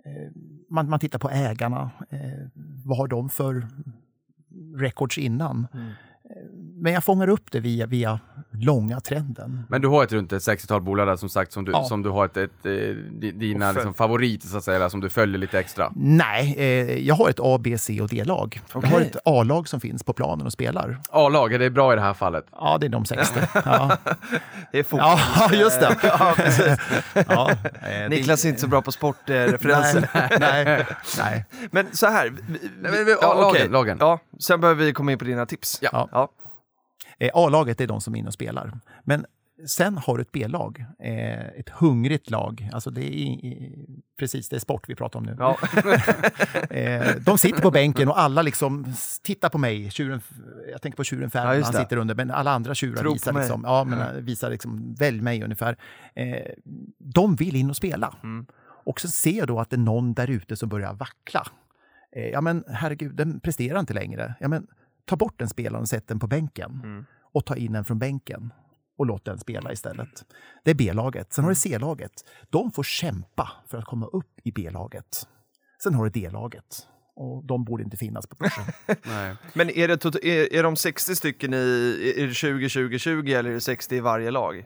Eh, 0.06 0.32
man, 0.70 0.90
man 0.90 1.00
tittar 1.00 1.20
på 1.20 1.30
ägarna. 1.30 1.92
Eh, 2.10 2.48
vad 2.86 2.98
har 2.98 3.08
de 3.08 3.30
för 3.30 3.68
records 4.76 5.18
innan? 5.18 5.68
Men 6.80 6.94
jag 6.94 7.04
fångar 7.04 7.30
upp 7.30 7.52
det 7.52 7.60
via, 7.60 7.86
via 7.86 8.20
långa 8.52 9.00
trenden. 9.00 9.64
Men 9.70 9.82
du 9.82 9.88
har 9.88 10.04
ett 10.04 10.12
runt 10.12 10.34
ett 10.34 10.42
60-tal 10.44 10.82
bolag 10.82 11.08
där 11.08 11.16
som 11.16 11.30
sagt 11.30 11.52
som 11.52 11.66
du, 11.66 11.72
Ja. 11.72 11.84
som 11.84 12.04
du 12.04 12.10
har 12.10 12.26
ett, 12.26 12.38
ett, 12.38 12.66
eh, 12.66 12.72
di- 12.72 13.32
dina 13.32 13.72
liksom, 13.72 13.94
favoriter 13.94 14.48
så 14.48 14.58
att 14.58 14.64
säga, 14.64 14.90
som 14.90 15.00
du 15.02 15.10
följer 15.10 15.38
lite 15.38 15.60
extra. 15.60 15.92
Nej, 15.96 16.56
eh, 16.58 17.08
jag 17.08 17.16
har 17.16 17.30
ett 17.30 17.40
A, 17.40 17.58
B, 17.64 17.78
C 17.78 18.02
och 18.02 18.08
D-lag. 18.10 18.62
Jag 18.74 18.82
har 18.82 19.02
ett 19.02 19.18
A-lag 19.26 19.68
som 19.68 19.80
finns 19.80 20.04
på 20.04 20.14
planen 20.14 20.46
och 20.46 20.54
spelar. 20.54 20.98
A-lag, 21.10 21.54
är 21.54 21.60
det 21.60 21.70
bra 21.70 21.94
i 21.94 21.96
det 21.96 22.02
här 22.02 22.14
fallet? 22.14 22.46
Ja, 22.52 22.78
det 22.82 22.86
är 22.88 22.90
de 22.90 23.06
60. 23.06 23.40
Ja, 23.66 23.98
Det 24.72 24.80
är 24.80 24.84
fotboll. 24.84 25.10
ja 25.40 25.50
just 25.54 25.80
det. 25.80 25.96
ja. 26.04 26.36
Ja, 27.28 27.52
det- 27.82 28.10
Niklas 28.10 28.46
är 28.46 28.50
inte 28.50 28.62
så 28.62 28.68
bra 28.68 28.82
på 28.82 28.92
sportreferenser. 28.92 30.10
Nej, 30.40 30.66
nej, 30.66 30.86
nej. 31.20 31.46
Men 31.72 31.88
så 31.92 32.08
här. 32.08 32.30
Vi, 32.30 32.42
vi, 32.48 32.60
Nej, 32.82 32.92
men 32.92 33.06
vi- 33.06 33.12
ja, 33.22 33.34
lagen, 33.34 33.50
okej. 33.50 33.70
lagen. 33.70 33.98
Ja, 34.00 34.20
sen 34.40 34.62
behöver 34.62 34.86
vi 34.86 34.94
komma 34.94 35.12
in 35.12 35.18
på 35.18 35.26
dina 35.26 35.46
tips. 35.46 35.80
Ja. 35.82 36.10
ja. 36.12 36.32
Eh, 37.20 37.30
A-laget 37.34 37.82
är 37.82 37.88
de 37.88 38.02
som 38.02 38.16
är 38.16 38.20
inne 38.20 38.28
och 38.28 38.34
spelar. 38.34 38.80
Men 39.04 39.26
sen 39.68 39.98
har 39.98 40.18
du 40.18 40.22
ett 40.22 40.32
B-lag, 40.32 40.86
eh, 41.00 41.48
ett 41.48 41.70
hungrigt 41.70 42.30
lag. 42.30 42.70
Alltså 42.74 42.90
det 42.90 43.02
är 43.02 43.38
precis 44.20 44.50
det 44.50 44.56
är 44.56 44.60
sport 44.60 44.90
vi 44.90 44.96
pratar 44.96 45.20
om 45.20 45.26
nu. 45.26 45.36
Ja. 45.40 45.58
Eh, 46.70 47.16
de 47.22 47.38
sitter 47.38 47.62
på 47.62 47.72
bänken 47.72 48.08
och 48.10 48.20
alla 48.20 48.42
liksom 48.42 48.94
tittar 49.24 49.50
på 49.50 49.58
mig. 49.58 49.92
Tjuren, 49.92 50.22
jag 50.72 50.82
tänker 50.82 50.98
på 50.98 51.04
tjuren 51.04 51.24
Ja, 51.24 51.30
Ferdinand, 51.30 51.58
just 51.58 51.68
han 51.68 51.74
det. 51.74 51.86
sitter 51.86 51.98
under, 51.98 52.16
men 52.16 52.32
alla 52.32 52.52
andra 52.52 52.76
tjurar 52.76 53.02
Tro 53.02 53.14
visar 53.14 53.34
mig. 53.34 53.42
liksom, 53.42 53.64
ja, 53.66 53.84
men, 53.84 54.00
eh, 54.00 54.22
visar 54.22 54.50
liksom, 54.50 54.96
välj 55.00 55.22
mig 55.22 55.44
ungefär. 55.44 55.78
Eh, 56.16 56.52
de 57.00 57.36
vill 57.36 57.56
in 57.56 57.70
och 57.70 57.76
spela. 57.76 58.16
Mm. 58.24 58.46
Och 58.60 59.02
så 59.02 59.08
ser 59.08 59.38
jag 59.38 59.48
då 59.48 59.60
att 59.60 59.70
det 59.70 59.76
är 59.76 59.80
någon 59.80 60.14
där 60.14 60.30
ute 60.30 60.56
som 60.56 60.70
börjar 60.70 60.94
vackla. 60.94 61.48
Eh, 62.16 62.30
ja 62.30 62.42
men 62.42 62.64
herregud, 62.68 63.16
den 63.16 63.40
presterar 63.40 63.80
inte 63.80 63.94
längre. 63.94 64.36
Ja 64.40 64.48
men 64.48 64.68
ta 65.06 65.16
bort 65.16 65.40
den 65.40 65.50
spelaren 65.50 65.82
och 65.82 65.90
sätt 65.90 66.08
den 66.08 66.20
på 66.20 66.28
bänken. 66.28 66.82
Mm. 66.84 67.06
Och 67.34 67.46
ta 67.46 67.56
in 67.56 67.72
den 67.72 67.86
från 67.86 68.00
bänken. 68.00 68.54
Och 68.98 69.06
låt 69.06 69.26
den 69.26 69.40
spela 69.40 69.72
istället. 69.72 70.26
Det 70.64 70.72
är 70.72 70.76
B-laget. 70.76 71.34
Sen 71.34 71.44
har 71.44 71.52
du 71.52 71.56
C-laget. 71.56 72.12
De 72.50 72.72
får 72.72 72.84
kämpa 72.84 73.52
för 73.68 73.78
att 73.78 73.86
komma 73.86 74.06
upp 74.06 74.40
i 74.44 74.52
B-laget. 74.52 75.28
Sen 75.84 75.94
har 75.94 76.04
du 76.04 76.22
D-laget. 76.22 76.88
Och 77.16 77.46
de 77.46 77.64
borde 77.64 77.84
inte 77.84 77.98
finnas 77.98 78.28
på 78.28 78.36
kursen. 78.36 78.64
Nej. 79.06 79.36
Men 79.54 79.70
är, 79.70 79.88
det 79.88 80.06
är, 80.06 80.54
är 80.54 80.64
de 80.64 80.76
60 80.76 81.16
stycken 81.16 81.54
i, 81.54 82.14
är 82.18 82.28
det 82.28 82.34
20, 82.34 82.70
20, 82.70 83.00
20 83.00 83.34
eller 83.34 83.50
är 83.50 83.54
det 83.54 83.62
60 83.62 83.96
i 83.96 84.00
varje 84.00 84.32
lag? 84.32 84.66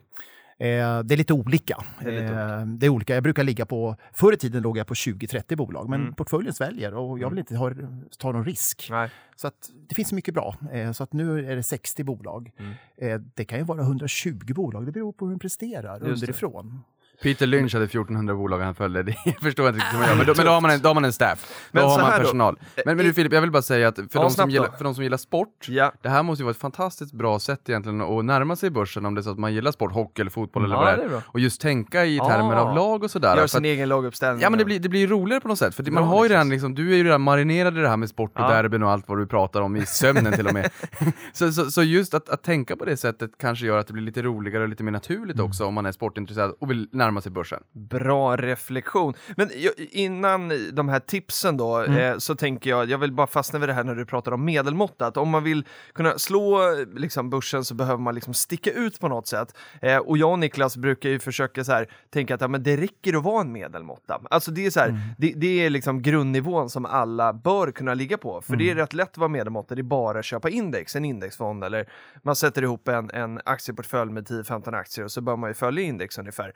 Eh, 0.62 1.00
det 1.04 1.16
är 1.16 1.18
lite 1.18 1.34
olika. 1.34 1.78
Det 2.04 2.08
är 2.08 2.12
lite 2.22 2.34
Eh, 2.34 2.66
det 2.66 2.86
är 2.86 2.90
olika. 2.90 3.14
Jag 3.14 3.24
brukar 3.24 3.44
ligga 3.44 3.66
på, 3.66 3.96
förr 4.14 4.34
i 4.34 4.38
tiden 4.38 4.64
låg 4.64 4.78
jag 4.78 4.88
på 4.88 4.94
20-30 4.94 5.56
bolag, 5.56 5.90
men 5.90 6.02
Mm. 6.02 6.14
portföljen 6.14 6.54
sväljer 6.54 6.94
och 6.94 7.20
jag 7.20 7.30
vill 7.30 7.40
inte 7.40 7.56
ha, 7.56 7.72
ta 8.20 8.32
någon 8.32 8.46
risk. 8.46 8.88
Nej. 8.92 9.10
Så 9.36 9.48
att 9.48 9.70
det 9.90 9.96
finns 9.96 10.12
mycket 10.14 10.34
bra. 10.34 10.56
Eh, 10.72 10.92
så 10.92 11.04
att 11.04 11.14
nu 11.14 11.52
är 11.52 11.56
det 11.56 11.64
60 11.64 12.04
bolag. 12.04 12.52
Mm. 12.98 13.32
Det 13.34 13.46
kan 13.46 13.58
ju 13.60 13.66
vara 13.66 13.82
120 13.82 14.54
bolag, 14.54 14.86
det 14.86 14.92
beror 14.92 15.12
på 15.14 15.26
hur 15.26 15.32
de 15.34 15.40
presterar 15.40 16.00
det. 16.00 16.06
underifrån. 16.12 16.82
Peter 17.22 17.48
Lynch 17.48 17.74
hade 17.74 17.86
1400 17.86 18.36
bolag 18.36 18.60
han 18.60 18.76
följde, 18.76 19.04
det 19.04 19.16
förstår 19.42 19.66
jag 19.66 19.76
inte 19.76 19.86
riktigt 19.86 19.94
hur 19.94 20.00
man 20.00 20.08
gör. 20.10 20.16
Men 20.16 20.26
då, 20.26 20.34
men 20.38 20.46
då, 20.46 20.52
har 20.52 20.62
man 20.62 20.72
en, 20.72 20.80
då 20.82 20.90
har 20.90 20.94
man 20.94 21.06
en 21.06 21.14
staff, 21.14 21.68
Men 21.72 21.84
då 21.84 21.90
har 21.90 22.00
man 22.02 22.12
här 22.12 22.18
då. 22.20 22.24
personal. 22.26 22.60
Men, 22.86 22.98
men 22.98 23.06
du 23.06 23.14
Filip, 23.14 23.34
jag 23.34 23.42
vill 23.42 23.52
bara 23.52 23.62
säga 23.62 23.88
att 23.88 23.96
för, 23.96 24.08
Ja, 24.14 24.22
de, 24.22 24.30
som 24.32 24.50
gillar, 24.50 24.70
för 24.78 24.84
de 24.84 24.96
som 24.96 25.04
gillar 25.04 25.18
sport, 25.18 25.66
Ja. 25.68 25.92
det 26.02 26.10
här 26.10 26.24
måste 26.24 26.42
ju 26.42 26.46
vara 26.46 26.52
ett 26.52 26.58
fantastiskt 26.62 27.14
bra 27.14 27.40
sätt 27.40 27.70
egentligen 27.70 28.02
att 28.02 28.26
närma 28.26 28.56
sig 28.56 28.70
börsen 28.70 29.06
om 29.06 29.16
det 29.16 29.22
är 29.22 29.24
så 29.24 29.30
att 29.32 29.40
man 29.40 29.54
gillar 29.54 29.72
sport, 29.72 29.92
hockey 29.94 30.22
eller 30.22 30.32
fotboll 30.32 30.66
eller 30.66 30.76
Ja, 30.76 30.82
vad 30.82 30.94
det 30.94 30.96
det 30.98 31.04
är 31.04 31.10
bra. 31.10 31.22
Och 31.26 31.40
just 31.40 31.62
tänka 31.62 32.06
i 32.06 32.18
termer 32.20 32.56
Ah. 32.56 32.60
av 32.62 32.76
lag 32.76 33.04
och 33.04 33.12
sådär. 33.12 33.36
Gör 33.38 33.48
sin 33.48 33.58
att- 33.60 33.66
egen 33.66 33.90
laguppställning. 33.90 34.42
Ja 34.42 34.50
men 34.50 34.60
det 34.60 34.66
blir, 34.66 34.80
det 34.80 34.90
blir 34.90 35.08
roligare 35.08 35.42
på 35.42 35.48
något 35.48 35.60
sätt, 35.60 35.76
för 35.76 35.84
det- 35.84 35.92
man 35.92 36.04
har 36.04 36.24
ju 36.26 36.30
redan 36.30 36.50
liksom, 36.50 36.76
du 36.76 36.92
är 36.94 36.98
ju 36.98 37.04
redan 37.04 37.22
marinerad 37.22 37.78
i 37.78 37.82
det 37.82 37.90
här 37.90 37.98
med 37.98 38.10
sport 38.10 38.32
och 38.40 38.50
derbyn 38.50 38.84
och 38.84 38.92
allt 38.92 39.08
vad 39.10 39.18
du 39.18 39.28
pratar 39.28 39.62
om 39.62 39.76
i 39.76 39.86
sömnen 39.86 40.34
till 40.34 40.48
och 40.48 40.54
med. 40.54 40.70
så, 41.34 41.52
så, 41.54 41.72
så 41.72 41.84
just 41.84 42.14
att, 42.14 42.30
att 42.30 42.44
tänka 42.44 42.76
på 42.76 42.86
det 42.86 42.98
sättet 42.98 43.32
kanske 43.40 43.66
gör 43.66 43.78
att 43.78 43.88
det 43.88 43.94
blir 43.94 44.04
lite 44.04 44.22
roligare 44.22 44.64
och 44.64 44.70
lite 44.70 44.84
mer 44.84 44.92
naturligt 44.92 45.40
också 45.40 45.66
om 45.66 45.74
man 45.74 45.86
är 45.86 45.92
sportintresserad 45.92 46.54
och 46.60 46.70
vill 46.72 46.88
närma 46.92 47.11
sig 47.20 47.32
börsen. 47.32 47.64
Bra 47.72 48.36
reflektion. 48.36 49.14
Men 49.38 49.50
innan 49.92 50.52
de 50.74 50.90
här 50.90 51.00
tipsen 51.00 51.58
då, 51.58 51.78
Mm. 51.78 51.98
eh, 51.98 52.18
så 52.18 52.36
tänker 52.36 52.70
jag, 52.70 52.90
jag 52.90 52.98
vill 52.98 53.12
bara 53.12 53.28
fastna 53.28 53.60
vid 53.60 53.70
det 53.70 53.74
här 53.74 53.84
när 53.84 53.96
du 53.96 54.06
pratar 54.06 54.32
om 54.32 54.46
medelmåtta, 54.46 55.06
att 55.08 55.18
om 55.18 55.30
man 55.30 55.44
vill 55.44 55.66
kunna 55.94 56.18
slå 56.18 56.60
liksom, 56.96 57.30
börsen 57.30 57.66
så 57.66 57.74
behöver 57.76 57.98
man 58.02 58.16
liksom 58.16 58.34
sticka 58.34 58.72
ut 58.72 59.00
på 59.00 59.08
något 59.08 59.28
sätt. 59.28 59.56
Eh, 59.82 59.98
och 59.98 60.18
jag 60.18 60.32
och 60.32 60.40
Niklas 60.40 60.78
brukar 60.78 61.10
ju 61.10 61.20
försöka 61.20 61.64
så 61.64 61.72
här, 61.72 61.88
tänka 62.10 62.36
att 62.36 62.42
ja, 62.42 62.48
men 62.48 62.64
det 62.64 62.78
räcker 62.78 63.18
att 63.18 63.24
vara 63.24 63.42
en 63.42 63.52
medelmåtta. 63.52 64.22
Alltså 64.30 64.52
det 64.52 64.66
är 64.66 64.70
så 64.70 64.80
här, 64.80 65.00
det, 65.18 65.34
det 65.36 65.66
är 65.66 65.70
liksom 65.70 66.02
grundnivån 66.02 66.70
som 66.70 66.86
alla 66.86 67.34
bör 67.34 67.72
kunna 67.72 67.94
ligga 67.94 68.18
på, 68.18 68.42
för 68.42 68.56
det 68.56 68.72
är 68.72 68.76
rätt 68.76 68.94
lätt 68.94 69.10
att 69.12 69.18
vara 69.18 69.28
medelmåtta, 69.30 69.76
det 69.76 69.82
är 69.82 69.84
bara 69.84 70.20
att 70.20 70.26
köpa 70.26 70.50
index, 70.50 70.96
en 70.96 71.06
indexfond, 71.06 71.64
eller 71.64 71.90
man 72.24 72.36
sätter 72.36 72.62
ihop 72.62 72.88
en, 72.88 73.10
en 73.14 73.40
aktieportfölj 73.46 74.12
med 74.12 74.28
10-15 74.28 74.76
aktier 74.78 75.06
och 75.06 75.12
så 75.12 75.22
bör 75.22 75.36
man 75.36 75.50
ju 75.50 75.54
följa 75.54 75.84
index 75.84 76.18
ungefär. 76.18 76.54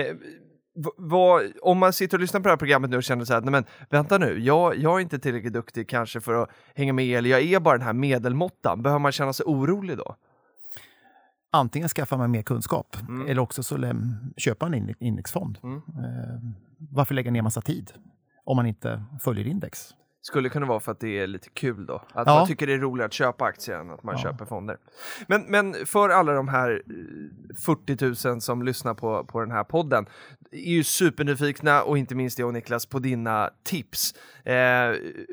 Eh, 0.00 0.16
vad, 0.96 1.42
om 1.62 1.78
man 1.78 1.92
sitter 1.92 2.16
och 2.16 2.20
lyssnar 2.20 2.40
på 2.40 2.44
det 2.44 2.50
här 2.50 2.56
programmet 2.56 2.90
nu 2.90 2.96
och 2.96 3.02
känner 3.02 3.24
så 3.24 3.32
här, 3.34 3.40
nej 3.40 3.50
men 3.50 3.64
vänta 3.90 4.18
nu, 4.18 4.38
jag, 4.38 4.76
jag 4.76 4.96
är 4.96 5.00
inte 5.00 5.18
tillräckligt 5.18 5.52
duktig 5.52 5.88
kanske 5.88 6.20
för 6.20 6.34
att 6.42 6.50
hänga 6.74 6.92
med, 6.92 7.18
eller 7.18 7.30
jag 7.30 7.42
är 7.42 7.60
bara 7.60 7.78
den 7.78 7.86
här 7.86 7.92
medelmåttan. 7.92 8.82
Behöver 8.82 8.98
man 9.00 9.12
känna 9.12 9.32
sig 9.32 9.44
orolig 9.46 9.96
då? 9.98 10.16
Antingen 11.52 11.88
skaffar 11.88 12.16
man 12.18 12.30
mer 12.30 12.42
kunskap 12.42 12.96
Mm. 13.08 13.26
eller 13.28 13.42
också 13.42 13.62
så 13.62 13.76
läm- 13.76 14.32
köpa 14.36 14.66
en 14.66 14.74
inde- 14.74 14.94
indexfond. 15.00 15.58
Mm. 15.62 15.76
Eh, 15.76 16.40
varför 16.90 17.14
lägga 17.14 17.30
ner 17.30 17.42
massa 17.42 17.60
tid 17.60 17.92
om 18.44 18.56
man 18.56 18.66
inte 18.66 19.04
följer 19.20 19.46
index? 19.46 19.94
Skulle 20.28 20.48
kunna 20.48 20.66
vara 20.66 20.80
för 20.80 20.92
att 20.92 21.00
det 21.00 21.18
är 21.18 21.26
lite 21.26 21.48
kul 21.50 21.86
då. 21.86 21.94
Att 21.94 22.26
Ja. 22.26 22.34
man 22.34 22.46
tycker 22.46 22.66
det 22.66 22.72
är 22.72 22.78
roligare 22.78 23.06
att 23.06 23.12
köpa 23.12 23.44
aktier 23.44 23.76
än 23.78 23.90
att 23.90 24.02
man 24.02 24.14
Ja. 24.18 24.22
köper 24.22 24.44
fonder. 24.44 24.76
Men, 25.26 25.42
men 25.48 25.74
för 25.86 26.08
alla 26.08 26.32
de 26.32 26.48
här 26.48 26.82
eh, 27.50 27.56
40 27.64 28.28
000 28.28 28.40
som 28.40 28.62
lyssnar 28.62 28.94
på, 28.94 29.24
på 29.24 29.40
den 29.40 29.50
här 29.50 29.64
podden 29.64 30.06
är 30.52 30.72
ju 30.72 30.84
supernyfikna 30.84 31.82
och 31.82 31.98
inte 31.98 32.14
minst 32.14 32.38
jag 32.38 32.46
och 32.48 32.54
Niklas 32.54 32.86
på 32.86 32.98
dina 32.98 33.50
tips. 33.64 34.14
Eh, 34.44 34.54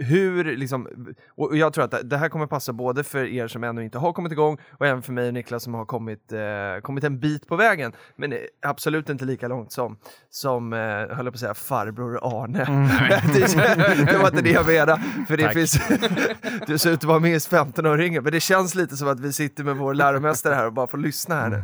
hur 0.05 0.43
liksom, 0.57 1.07
och 1.29 1.57
jag 1.57 1.73
tror 1.73 1.83
att 1.85 2.09
det- 2.09 2.17
här 2.17 2.29
kommer 2.29 2.47
passa 2.47 2.73
både 2.73 3.03
för 3.03 3.25
er 3.25 3.47
som 3.47 3.63
ännu 3.63 3.83
inte 3.83 3.97
har 3.97 4.13
kommit 4.13 4.31
igång 4.31 4.57
och 4.71 4.85
även 4.87 5.01
för 5.01 5.13
mig 5.13 5.27
och 5.27 5.33
Niklas 5.33 5.63
som 5.63 5.73
har 5.73 5.85
kommit, 5.85 6.31
eh, 6.31 6.81
kommit 6.81 7.03
en 7.03 7.19
bit 7.19 7.47
på 7.47 7.55
vägen. 7.55 7.93
Men 8.15 8.33
eh, 8.33 8.39
absolut 8.61 9.09
inte 9.09 9.25
lika 9.25 9.47
långt 9.47 9.71
som, 9.71 9.97
som 10.29 10.73
eh, 10.73 10.79
höll 10.79 11.07
jag 11.09 11.25
på 11.25 11.29
att 11.29 11.39
säga, 11.39 11.53
farbror 11.53 12.19
Arne. 12.21 12.65
det, 13.33 14.11
det 14.11 14.17
var 14.17 14.27
inte 14.27 14.41
det 14.41 14.49
jag 14.51 14.65
menade. 14.67 14.84
För 15.27 15.37
det 15.37 15.43
Tack. 15.43 15.53
finns, 15.53 15.79
du 16.67 16.77
ser 16.77 16.91
ut 16.91 16.97
att 16.97 17.03
vara 17.03 17.19
minst 17.19 17.47
15 17.47 17.85
år 17.85 18.01
yngre, 18.01 18.21
men 18.21 18.31
det 18.31 18.39
känns 18.39 18.75
lite 18.75 18.97
som 18.97 19.07
att 19.07 19.19
vi 19.19 19.33
sitter 19.33 19.63
med 19.63 19.75
vår 19.75 19.93
läromästare 19.93 20.55
här 20.55 20.65
och 20.65 20.73
bara 20.73 20.87
får 20.87 20.97
lyssna 20.97 21.35
här 21.35 21.49
nu. 21.49 21.63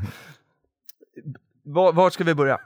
Var, 1.64 1.94
var 1.94 2.10
ska 2.10 2.24
vi 2.24 2.36
börja? 2.36 2.60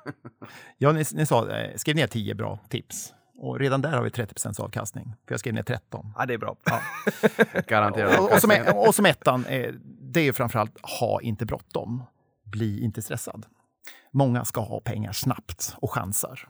Ja, 0.78 0.92
ni, 0.92 1.04
ni 1.14 1.26
sa, 1.26 1.50
eh, 1.50 1.76
skriv 1.76 1.96
ner 1.96 2.08
10 2.08 2.36
bra 2.36 2.60
tips. 2.70 3.14
Och 3.38 3.60
redan 3.60 3.82
där 3.82 3.92
har 3.92 4.04
vi 4.04 4.10
30% 4.10 4.62
avkastning. 4.62 5.14
För 5.28 5.34
jag 5.34 5.40
skrev 5.40 5.54
ner 5.54 5.64
13. 5.64 6.14
Ja, 6.18 6.26
det 6.26 6.34
är 6.34 6.38
bra. 6.38 6.58
Garanterat. 7.68 8.20
Och, 8.20 8.34
och, 8.34 8.42
som, 8.42 8.52
och 8.76 8.96
som 8.96 9.06
ettan, 9.06 9.46
eh, 9.46 9.74
det 9.84 10.20
är 10.20 10.24
ju 10.24 10.34
framförallt 10.34 10.80
ha 11.00 11.22
inte 11.22 11.46
bråttom. 11.46 12.04
Bli 12.44 12.84
inte 12.84 13.02
stressad. 13.02 13.46
Många 14.12 14.46
ska 14.46 14.62
ha 14.62 14.80
pengar 14.80 15.12
snabbt 15.12 15.76
och 15.78 15.92
chansar. 15.92 16.50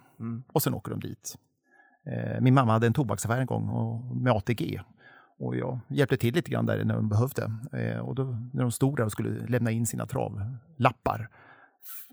Och 0.53 0.63
sen 0.63 0.73
åker 0.73 0.91
de 0.91 0.99
dit. 0.99 1.35
Eh, 2.05 2.41
min 2.41 2.53
mamma 2.53 2.71
hade 2.71 2.87
en 2.87 2.93
tobaksaffär 2.93 3.37
en 3.37 3.45
gång 3.45 3.69
och, 3.69 4.15
med 4.15 4.33
ATG. 4.33 4.81
Och 5.39 5.55
jag 5.55 5.79
hjälpte 5.87 6.17
till 6.17 6.33
lite 6.33 6.51
grann 6.51 6.65
där 6.65 6.83
när 6.83 6.95
de 6.95 7.09
behövde. 7.09 7.51
Eh, 7.73 7.99
och 7.99 8.15
då, 8.15 8.23
när 8.53 8.61
de 8.61 8.71
stod 8.71 8.97
där 8.97 9.05
och 9.05 9.11
skulle 9.11 9.47
lämna 9.47 9.71
in 9.71 9.85
sina 9.85 10.05
travlappar 10.05 11.29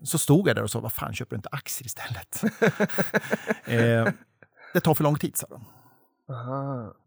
så 0.02 0.18
stod 0.18 0.48
jag 0.48 0.56
där 0.56 0.62
och 0.62 0.70
sa, 0.70 0.80
vad 0.80 0.92
fan 0.92 1.14
köper 1.14 1.30
du 1.30 1.36
inte 1.36 1.48
aktier 1.52 1.86
istället? 1.86 2.42
eh, 3.64 4.12
det 4.74 4.80
tar 4.80 4.94
för 4.94 5.04
lång 5.04 5.16
tid, 5.16 5.36
sa 5.36 5.46
de. 5.50 5.64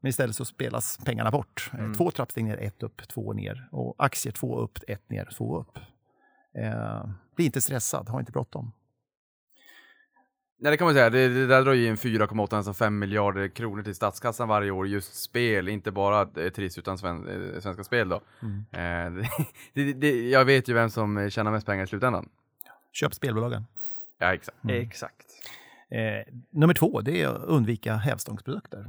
Men 0.02 0.10
istället 0.10 0.36
så 0.36 0.46
spelas 0.46 1.00
pengarna 1.06 1.32
bort. 1.32 1.72
Eh, 1.80 1.92
Två 1.92 2.12
trappsteg 2.12 2.44
ner, 2.44 2.58
ett 2.58 2.84
upp, 2.84 3.08
två 3.08 3.34
ner. 3.34 3.70
Och 3.72 3.96
aktier 3.98 4.34
två 4.34 4.60
upp, 4.60 4.80
ett 4.88 5.10
ner, 5.10 5.30
två 5.38 5.60
upp. 5.60 5.80
Eh, 6.58 7.10
bli 7.36 7.46
inte 7.46 7.62
stressad, 7.62 8.10
ha 8.10 8.20
inte 8.20 8.32
bråttom. 8.32 8.72
Nej 10.66 10.72
det 10.72 10.78
kan 10.78 10.86
man 10.86 10.94
säga, 10.94 11.10
det, 11.10 11.28
det 11.28 11.48
där 11.48 11.64
drar 11.64 11.74
ju 11.74 11.88
in 11.88 11.96
4,8 11.96 12.58
nästan 12.58 12.74
5 12.74 13.00
miljarder 13.00 13.48
kronor 13.48 13.84
till 13.84 13.96
statskassan 13.96 14.48
varje 14.48 14.72
år, 14.72 14.88
just 14.88 15.16
spel, 15.16 15.68
inte 15.68 15.92
bara 15.92 16.44
eh, 16.44 16.50
Triss 16.50 16.78
utan 16.78 16.98
sven, 16.98 17.28
eh, 17.28 17.60
Svenska 17.60 17.84
Spel 17.84 18.10
då. 18.10 18.16
Eh, 18.16 18.22
det, 19.74 19.84
det, 19.84 19.94
det, 19.94 20.30
jag 20.30 20.46
vet 20.46 20.70
ju 20.70 20.74
vem 20.74 20.90
som 20.90 21.30
tjänar 21.30 21.52
mest 21.52 21.66
pengar 21.66 21.84
i 21.84 21.88
slutändan. 21.88 22.30
Köp 22.94 23.14
spelbolagen. 23.14 23.66
Ja 24.18 24.34
exakt. 24.34 24.58
Exakt. 24.70 25.26
Eh, 25.90 26.34
nummer 26.50 26.74
två, 26.74 27.02
det 27.02 27.22
är 27.22 27.28
att 27.28 27.44
undvika 27.44 27.96
hävstångsprodukter. 27.96 28.86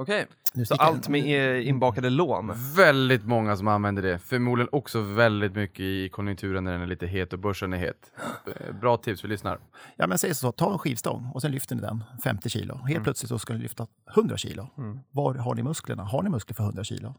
Okej, 0.00 0.26
Nu 0.54 0.64
så 0.64 0.74
allt 0.74 1.08
med 1.08 1.62
inbakade 1.62 2.10
lån. 2.10 2.52
Väldigt 2.76 3.24
många 3.24 3.56
som 3.56 3.68
använder 3.68 4.02
det, 4.02 4.18
förmodligen 4.18 4.68
också 4.72 5.00
väldigt 5.00 5.54
mycket 5.54 5.80
i 5.80 6.08
konjunkturen 6.08 6.64
när 6.64 6.72
den 6.72 6.80
är 6.80 6.86
lite 6.86 7.06
het 7.06 7.32
och 7.32 7.38
börsen 7.38 7.72
är 7.72 7.78
het. 7.78 8.12
Eh, 8.46 8.74
Bra 8.74 8.96
tips, 8.96 9.24
vi 9.24 9.28
lyssnar. 9.28 9.58
Ja, 9.96 10.06
men 10.06 10.18
säg 10.18 10.34
så, 10.34 10.52
ta 10.52 10.72
en 10.72 10.78
skivstång 10.78 11.30
och 11.34 11.42
sen 11.42 11.52
lyfter 11.52 11.74
ni 11.76 11.82
den 11.82 12.04
50 12.24 12.48
kilo. 12.48 12.74
Helt 12.76 13.04
plötsligt 13.04 13.28
så 13.28 13.38
ska 13.38 13.52
ni 13.52 13.58
lyfta 13.58 13.86
100 14.16 14.36
kilo. 14.36 14.68
Var 15.10 15.34
har 15.34 15.54
ni 15.54 15.62
musklerna? 15.62 16.02
Har 16.04 16.22
ni 16.22 16.30
muskler 16.30 16.54
för 16.54 16.64
100 16.64 16.84
kilo? 16.84 17.14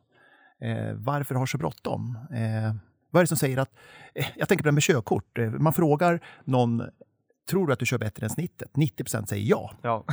Eh, 0.61 0.93
varför 0.95 1.35
har 1.35 1.45
så 1.45 1.57
bråttom? 1.57 2.17
Eh, 2.33 2.75
vad 3.11 3.19
är 3.19 3.23
det 3.23 3.27
som 3.27 3.37
säger 3.37 3.57
att... 3.57 3.71
Eh, 4.15 4.25
jag 4.35 4.47
tänker 4.47 4.63
på 4.63 4.67
det 4.67 4.71
med 4.71 4.83
körkort. 4.83 5.37
Eh, 5.37 5.49
man 5.51 5.73
frågar 5.73 6.19
någon, 6.43 6.83
tror 7.49 7.67
du 7.67 7.73
att 7.73 7.79
du 7.79 7.85
kör 7.85 7.97
bättre 7.97 8.25
än 8.25 8.29
snittet? 8.29 8.71
90% 8.73 9.25
säger 9.25 9.49
ja. 9.49 9.71
Ja. 9.81 10.05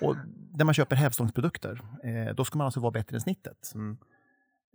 Och 0.00 0.16
när 0.54 0.64
man 0.64 0.74
köper 0.74 0.96
hävstångsprodukter, 0.96 1.80
eh, 2.04 2.34
då 2.34 2.44
ska 2.44 2.58
man 2.58 2.64
alltså 2.64 2.80
vara 2.80 2.90
bättre 2.90 3.16
än 3.16 3.20
snittet. 3.20 3.72
Mm. 3.74 3.96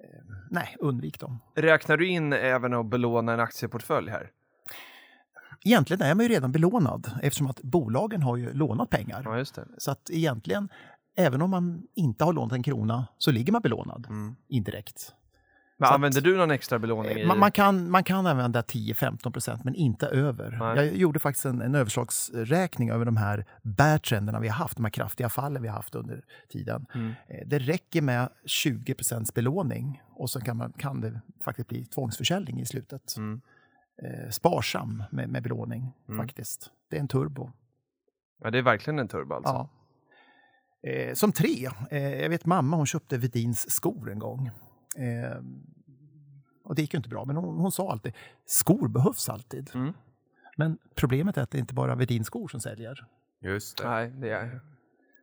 Eh, 0.04 0.36
nej, 0.50 0.76
undvik 0.80 1.20
dem. 1.20 1.40
Räknar 1.56 1.98
du 1.98 2.08
in 2.08 2.34
även 2.34 2.74
att 2.74 2.86
belåna 2.86 3.34
en 3.34 3.40
aktieportfölj 3.40 4.10
här? 4.12 4.32
Egentligen 5.66 6.02
är 6.02 6.16
man 6.16 6.26
ju 6.26 6.30
redan 6.30 6.52
belånad 6.52 7.12
eftersom 7.24 7.48
att 7.48 7.62
bolagen 7.62 8.22
har 8.22 8.38
ju 8.38 8.54
lånat 8.54 8.90
pengar. 8.90 9.22
Ja, 9.26 9.38
just 9.38 9.56
det. 9.56 9.68
Så 9.78 9.92
att 9.92 10.10
egentligen, 10.10 10.70
även 11.16 11.42
om 11.42 11.50
man 11.50 11.84
inte 11.94 12.24
har 12.26 12.34
lånat 12.34 12.54
en 12.54 12.64
krona 12.64 13.08
så 13.18 13.32
ligger 13.32 13.52
man 13.54 13.62
belånad 13.62 14.08
Mm. 14.10 14.36
indirekt. 14.48 15.14
Men 15.80 15.88
Så 15.88 15.92
att- 15.92 15.96
använder 15.96 16.22
du 16.22 16.38
någon 16.38 16.52
extra 16.52 16.80
belåning? 16.80 17.18
I... 17.18 17.26
Man, 17.26 17.40
man, 17.40 17.52
kan, 17.52 17.90
man 17.92 18.04
kan 18.04 18.28
använda 18.28 18.62
10-15 18.62 19.32
procent, 19.32 19.64
men 19.64 19.76
inte 19.76 20.08
över. 20.08 20.58
Nej. 20.60 20.86
Jag 20.86 20.96
gjorde 20.98 21.20
faktiskt 21.20 21.46
en, 21.46 21.62
en 21.62 21.76
överslagsräkning 21.76 22.90
över 22.90 23.06
de 23.06 23.18
här 23.18 23.46
bärtrenderna 23.64 24.40
vi 24.40 24.48
har 24.48 24.56
haft, 24.56 24.76
de 24.76 24.86
här 24.86 24.92
kraftiga 24.92 25.30
fallen 25.30 25.62
vi 25.62 25.68
har 25.68 25.76
haft 25.76 25.96
under 25.96 26.24
tiden. 26.50 26.86
Mm. 26.96 27.10
Eh, 27.10 27.48
Det 27.48 27.60
räcker 27.60 28.02
med 28.02 28.30
20 28.46 28.94
procents 28.94 29.34
belåning 29.34 30.02
och 30.10 30.30
så 30.30 30.42
kan, 30.42 30.58
man, 30.58 30.74
kan 30.78 31.02
det 31.02 31.22
faktiskt 31.44 31.68
bli 31.70 31.86
tvångsförsäljning 31.86 32.60
i 32.62 32.66
slutet. 32.66 33.18
Mm. 33.18 33.42
Eh, 34.04 34.30
sparsam 34.30 35.04
med, 35.12 35.30
med 35.30 35.44
belåning, 35.44 35.94
Mm. 36.10 36.26
faktiskt. 36.28 36.72
Det 36.90 36.96
är 36.98 37.00
en 37.02 37.08
turbo. 37.08 37.52
Ja, 38.44 38.52
det 38.52 38.58
är 38.58 38.62
verkligen 38.62 39.00
en 39.00 39.08
turbo 39.08 39.34
alltså. 39.36 39.54
Ja. 39.54 39.70
Eh, 40.90 41.14
som 41.14 41.32
tre, 41.32 41.70
eh, 41.92 42.04
jag 42.22 42.30
vet 42.30 42.46
mamma 42.46 42.78
hon 42.78 42.86
köpte 42.86 43.18
Vedins 43.18 43.70
skor 43.72 44.12
en 44.12 44.20
gång. 44.20 44.52
Eh, 44.98 45.38
och 46.64 46.76
det 46.76 46.82
gick 46.82 46.94
ju 46.94 46.98
inte 46.98 47.10
bra, 47.10 47.26
men 47.26 47.36
hon, 47.36 47.58
hon 47.58 47.72
sa 47.72 47.92
alltid 47.92 48.14
skor 48.46 48.88
behövs 48.88 49.30
alltid. 49.30 49.72
Mm. 49.74 49.94
Men 50.58 50.78
problemet 50.96 51.38
är 51.38 51.42
att 51.42 51.52
det 51.52 51.60
inte 51.60 51.74
bara 51.74 51.92
är 51.92 51.96
Vedins 51.96 52.28
skor 52.28 52.48
som 52.48 52.60
säljer. 52.60 53.06
Just 53.42 53.78
det. 53.78 53.90
Nej, 53.90 54.10
det 54.10 54.30
är... 54.30 54.60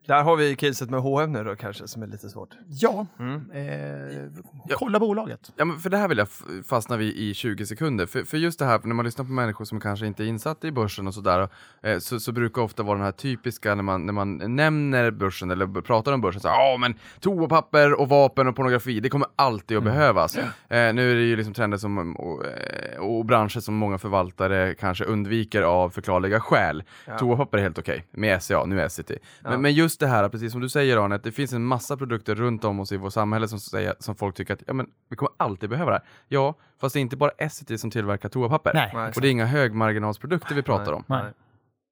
Där 0.06 0.22
har 0.22 0.36
vi 0.36 0.56
caset 0.56 0.90
med 0.90 1.00
H&M 1.00 1.32
nu 1.32 1.44
då 1.44 1.56
kanske, 1.56 1.88
som 1.88 2.02
är 2.02 2.06
lite 2.06 2.28
svårt. 2.28 2.48
Ja, 2.68 3.06
Mm. 3.18 3.50
eh, 3.50 4.76
kolla 4.78 5.00
bolaget. 5.00 5.52
Ja, 5.56 5.64
men 5.64 5.78
för 5.78 5.90
det 5.90 5.96
här 5.96 6.08
vill 6.08 6.18
jag 6.18 6.28
fastna 6.66 6.96
vid 6.96 7.16
i 7.16 7.34
20 7.34 7.66
sekunder. 7.66 8.06
För, 8.06 8.22
för 8.22 8.36
just 8.36 8.58
det 8.58 8.64
här, 8.64 8.80
när 8.84 8.94
man 8.94 9.04
lyssnar 9.04 9.24
på 9.24 9.30
människor 9.32 9.64
som 9.64 9.80
kanske 9.80 10.06
inte 10.06 10.24
är 10.24 10.26
insatta 10.26 10.66
i 10.66 10.72
börsen 10.72 11.06
och 11.06 11.14
sådär, 11.14 11.48
eh, 11.82 11.98
så, 11.98 12.20
så 12.20 12.32
brukar 12.32 12.62
ofta 12.62 12.82
vara 12.82 12.96
den 12.96 13.04
här 13.04 13.12
typiska 13.12 13.74
när 13.74 13.82
man, 13.82 14.06
när 14.06 14.12
man 14.12 14.56
nämner 14.56 15.10
börsen 15.10 15.50
eller 15.50 15.80
pratar 15.80 16.12
om 16.12 16.20
börsen, 16.20 16.40
så 16.40 16.48
ja 16.48 16.76
men 16.80 16.94
toapapper 17.20 18.00
och 18.00 18.08
vapen 18.08 18.48
och 18.48 18.56
pornografi, 18.56 19.00
det 19.00 19.08
kommer 19.08 19.28
alltid 19.36 19.76
att 19.76 19.84
behövas. 19.84 20.36
Eh, 20.36 20.42
nu 20.68 21.10
är 21.12 21.14
det 21.14 21.22
ju 21.22 21.36
liksom 21.36 21.54
trender 21.54 21.78
som, 21.78 22.16
och, 22.16 22.44
eh, 22.46 22.98
och 23.00 23.24
branscher 23.24 23.60
som 23.60 23.74
många 23.74 23.98
förvaltare 23.98 24.74
kanske 24.74 25.04
undviker 25.04 25.62
av 25.62 25.90
förklarliga 25.90 26.40
skäl. 26.40 26.82
Ja. 27.06 27.18
Toapapper 27.18 27.58
är 27.58 27.62
helt 27.62 27.78
okej, 27.78 28.04
med 28.10 28.42
SCA, 28.42 28.64
nu 28.64 28.82
Essity. 28.82 29.18
Men, 29.42 29.52
Ja. 29.52 29.58
men 29.58 29.72
just 29.72 29.93
det 30.00 30.06
här, 30.06 30.28
precis 30.28 30.52
som 30.52 30.60
du 30.60 30.68
säger 30.68 30.96
Arne, 30.96 31.14
att 31.14 31.22
det 31.22 31.32
finns 31.32 31.52
en 31.52 31.64
massa 31.64 31.96
produkter 31.96 32.34
runt 32.34 32.64
om 32.64 32.80
oss 32.80 32.92
i 32.92 32.96
vårt 32.96 33.12
samhälle 33.12 33.48
som, 33.48 33.60
säger, 33.60 33.94
som 33.98 34.14
folk 34.14 34.36
tycker 34.36 34.54
att 34.54 34.62
ja, 34.66 34.72
men, 34.72 34.86
vi 35.08 35.16
kommer 35.16 35.32
alltid 35.36 35.70
behöva 35.70 35.90
det 35.90 35.96
här. 35.96 36.06
Ja, 36.28 36.54
fast 36.80 36.92
det 36.92 36.98
är 36.98 37.00
inte 37.00 37.16
bara 37.16 37.30
Essity 37.30 37.78
som 37.78 37.90
tillverkar 37.90 38.28
toapapper. 38.28 38.74
Nej, 38.74 38.90
Nej. 38.94 39.12
Och 39.16 39.20
det 39.20 39.28
är 39.28 39.30
inga 39.30 39.46
högmarginalsprodukter 39.46 40.54
vi 40.54 40.62
pratar 40.62 40.84
Nej. 40.84 40.94
om. 40.94 41.04
Nej. 41.08 41.32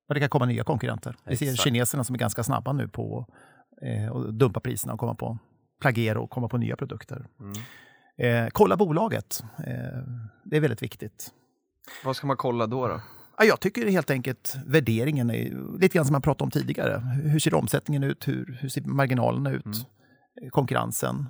Men 0.09 0.15
det 0.15 0.21
kan 0.21 0.29
komma 0.29 0.47
nya 0.47 0.65
konkurrenter. 0.65 1.17
Vi 1.25 1.37
ser 1.37 1.47
Exakt. 1.47 1.65
kineserna 1.65 2.05
som 2.05 2.15
är 2.15 2.19
ganska 2.19 2.43
snabba 2.43 2.73
nu 2.73 2.89
på 2.89 3.27
eh, 3.83 4.17
att 4.17 4.39
dumpa 4.39 4.61
priserna 4.61 4.93
och 4.93 5.01
komma 5.01 5.15
på 5.15 5.39
plagera 5.81 6.21
och 6.21 6.31
komma 6.31 6.49
på 6.49 6.59
nya 6.59 6.77
produkter. 6.77 7.27
Mm. 7.41 7.53
Eh, 8.19 8.51
kolla 8.53 8.77
bolaget. 8.77 9.45
Eh, 9.59 9.65
det 10.45 10.57
är 10.57 10.61
väldigt 10.61 10.83
viktigt. 10.83 11.31
Vad 12.05 12.17
ska 12.17 12.27
man 12.27 12.37
kolla 12.37 12.67
då? 12.67 12.89
då? 12.89 13.01
Ja, 13.39 13.45
jag 13.45 13.61
tycker 13.61 13.87
helt 13.91 14.11
enkelt 14.11 14.57
värderingen 14.67 15.31
är 15.31 15.79
lite 15.81 15.95
grann 15.95 16.05
som 16.05 16.13
man 16.13 16.23
pratade 16.23 16.45
om 16.45 16.51
tidigare. 16.51 16.99
Hur 17.25 17.39
ser 17.39 17.55
omsättningen 17.55 18.03
ut? 18.05 18.29
Hur, 18.29 18.59
hur 18.61 18.69
ser 18.69 18.83
marginalerna 18.83 19.51
ut? 19.51 19.67
Eh, 20.43 20.49
Konkurrensen. 20.51 21.27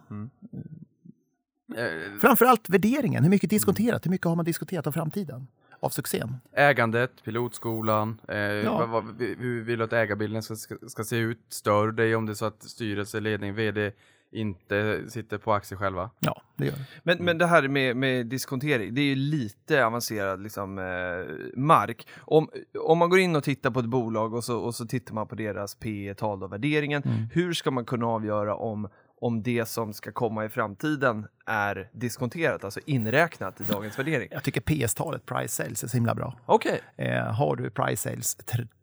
Eh, 1.77 2.19
Framförallt 2.21 2.69
värderingen. 2.69 3.23
Hur 3.23 3.31
mycket 3.31 3.51
diskonterat? 3.51 4.07
Hur 4.07 4.11
mycket 4.11 4.27
har 4.27 4.37
man 4.37 4.45
diskuterat 4.45 4.87
av 4.87 4.93
framtiden? 4.93 5.47
Av 5.81 5.89
succén? 5.89 6.37
Ägandet, 6.57 7.25
pilotskolan, 7.25 8.21
eh, 8.29 8.71
vad, 8.79 8.89
vad, 8.89 9.05
hur 9.39 9.63
vill 9.63 9.79
du 9.79 9.85
att 9.85 9.93
ägarbilden 9.93 10.43
ska, 10.43 10.57
ska, 10.57 10.77
ska 10.89 11.05
se 11.05 11.17
ut? 11.17 11.41
Stör 11.49 11.93
dig 11.93 12.17
om 12.17 12.27
det 12.27 12.33
är 12.33 12.35
så 12.35 12.45
att 12.45 12.63
styrelse, 12.63 13.21
ledning, 13.21 13.55
vd 13.55 13.93
inte 14.33 15.05
sitter 15.09 15.39
på 15.39 15.53
aktier 15.53 15.79
själva? 15.79 16.11
Ja, 16.21 16.43
det 16.57 16.65
gör 16.65 16.73
det. 16.73 16.85
Men, 17.03 17.25
men 17.25 17.39
det 17.39 17.47
här 17.47 17.69
med, 17.69 17.97
med 17.97 18.27
diskontering, 18.27 18.95
det 18.95 19.01
är 19.01 19.05
ju 19.05 19.15
lite 19.15 19.87
avancerad 19.87 20.43
liksom, 20.43 20.79
eh, 20.79 20.85
mark. 21.57 22.07
Om, 22.21 22.49
om 22.87 22.99
man 22.99 23.11
går 23.11 23.19
in 23.19 23.37
och 23.37 23.45
tittar 23.45 23.71
på 23.71 23.81
ett 23.81 23.87
bolag 23.87 24.35
och 24.35 24.45
så, 24.45 24.59
och 24.59 24.75
så 24.75 24.87
tittar 24.87 25.15
man 25.15 25.27
på 25.27 25.35
deras 25.35 25.75
P 25.75 26.15
tal 26.17 26.43
och 26.43 26.53
värderingen, 26.53 27.03
hur 27.33 27.53
ska 27.53 27.71
man 27.71 27.85
kunna 27.85 28.07
avgöra 28.07 28.57
om, 28.57 28.89
om 29.21 29.43
det 29.43 29.69
som 29.69 29.93
ska 29.93 30.13
komma 30.13 30.45
i 30.45 30.49
framtiden 30.49 31.27
är 31.47 31.91
diskonterat, 31.93 32.65
alltså 32.65 32.81
inräknat 32.87 33.61
i 33.61 33.65
dagens 33.65 33.99
värdering? 33.99 34.29
Jag 34.31 34.43
tycker 34.43 34.61
PS-talet, 34.61 35.27
price 35.27 35.65
sales, 35.65 35.85
är 35.85 35.89
så 35.89 35.97
himla 35.97 36.15
bra. 36.15 36.39
Okej. 36.47 36.81
Eh, 36.97 37.35
har 37.35 37.57
du 37.57 37.71
price 37.71 38.11
sales 38.11 38.37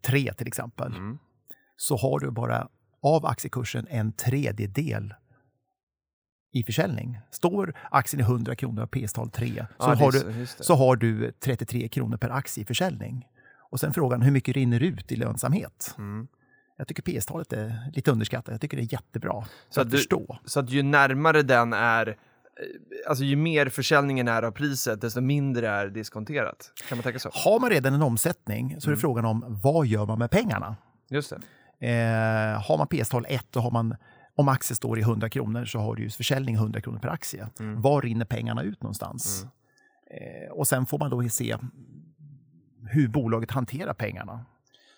3 0.07 0.33
till 0.33 0.47
exempel, 0.47 0.93
så 1.77 1.97
har 1.97 2.19
du 2.19 2.31
bara 2.31 2.67
av 3.01 3.25
aktiekursen 3.25 3.87
en 3.89 4.11
tredjedel 4.11 5.13
i 6.51 6.63
försäljning. 6.63 7.19
Står 7.31 7.73
aktien 7.91 8.19
i 8.19 8.23
100 8.23 8.55
kronor 8.55 8.83
och 8.83 8.91
PS-tal 8.91 9.29
3 9.29 9.65
så, 9.79 9.89
är 9.91 9.95
har 9.95 10.11
du, 10.11 10.45
så 10.45 10.75
har 10.75 10.95
du 10.95 11.31
33 11.31 11.87
kronor 11.87 12.17
per 12.17 12.29
aktie 12.29 12.61
i 12.61 12.65
försäljning. 12.65 13.27
Och 13.71 13.79
sen 13.79 13.93
frågan 13.93 14.21
hur 14.21 14.31
mycket 14.31 14.55
rinner 14.55 14.83
ut 14.83 15.11
i 15.11 15.15
lönsamhet. 15.15 15.95
Mm. 15.97 16.27
Jag 16.77 16.87
tycker 16.87 17.03
PS-talet 17.03 17.53
är 17.53 17.91
lite 17.93 18.11
underskattat. 18.11 18.51
Jag 18.51 18.61
tycker 18.61 18.77
det 18.77 18.83
är 18.83 18.93
jättebra 18.93 19.45
Så 19.69 19.81
att 19.81 19.91
du- 19.91 19.97
förstå. 19.97 20.37
Så 20.45 20.59
att 20.59 20.69
ju 20.69 20.83
närmare 20.83 21.41
den 21.41 21.73
är, 21.73 22.07
eh, 22.07 22.13
alltså 23.09 23.23
ju 23.23 23.35
mer 23.35 23.69
försäljningen 23.69 24.27
är 24.27 24.43
av 24.43 24.51
priset, 24.51 25.01
desto 25.01 25.21
mindre 25.21 25.69
är 25.69 25.87
diskonterat. 25.87 26.71
Kan 26.89 26.97
man 26.97 27.03
tänka 27.03 27.19
så? 27.19 27.29
Har 27.33 27.59
man 27.59 27.69
redan 27.69 27.93
en 27.93 28.01
omsättning 28.01 28.69
så 28.81 28.87
är 28.87 28.89
Mm. 28.89 28.97
det 28.97 29.01
frågan 29.01 29.25
om 29.25 29.45
vad 29.63 29.85
gör 29.87 30.05
man 30.05 30.19
med 30.19 30.31
pengarna? 30.31 30.75
Just 31.09 31.29
det. 31.29 31.35
Eh, 31.87 32.61
har 32.61 32.77
man 32.77 32.87
PS-tal 32.87 33.25
1 33.29 33.45
då 33.51 33.59
har 33.59 33.71
man, 33.71 33.95
om 34.39 34.47
aktien 34.47 34.75
står 34.75 34.99
i 34.99 35.01
100 35.01 35.29
kronor 35.29 35.65
så 35.65 35.79
har 35.79 35.95
du 35.95 36.03
ju 36.03 36.09
försäljning 36.09 36.55
100 36.55 36.81
kronor 36.81 36.99
per 36.99 37.09
aktie. 37.09 37.47
Var 37.59 38.01
rinner 38.01 38.25
pengarna 38.25 38.63
ut 38.63 38.83
någonstans? 38.83 39.45
Eh, 40.11 40.51
och 40.51 40.67
sen 40.67 40.85
får 40.85 40.99
man 40.99 41.09
då 41.09 41.29
se 41.29 41.57
hur 42.91 43.07
bolaget 43.07 43.51
hanterar 43.51 43.93
pengarna. 43.93 44.45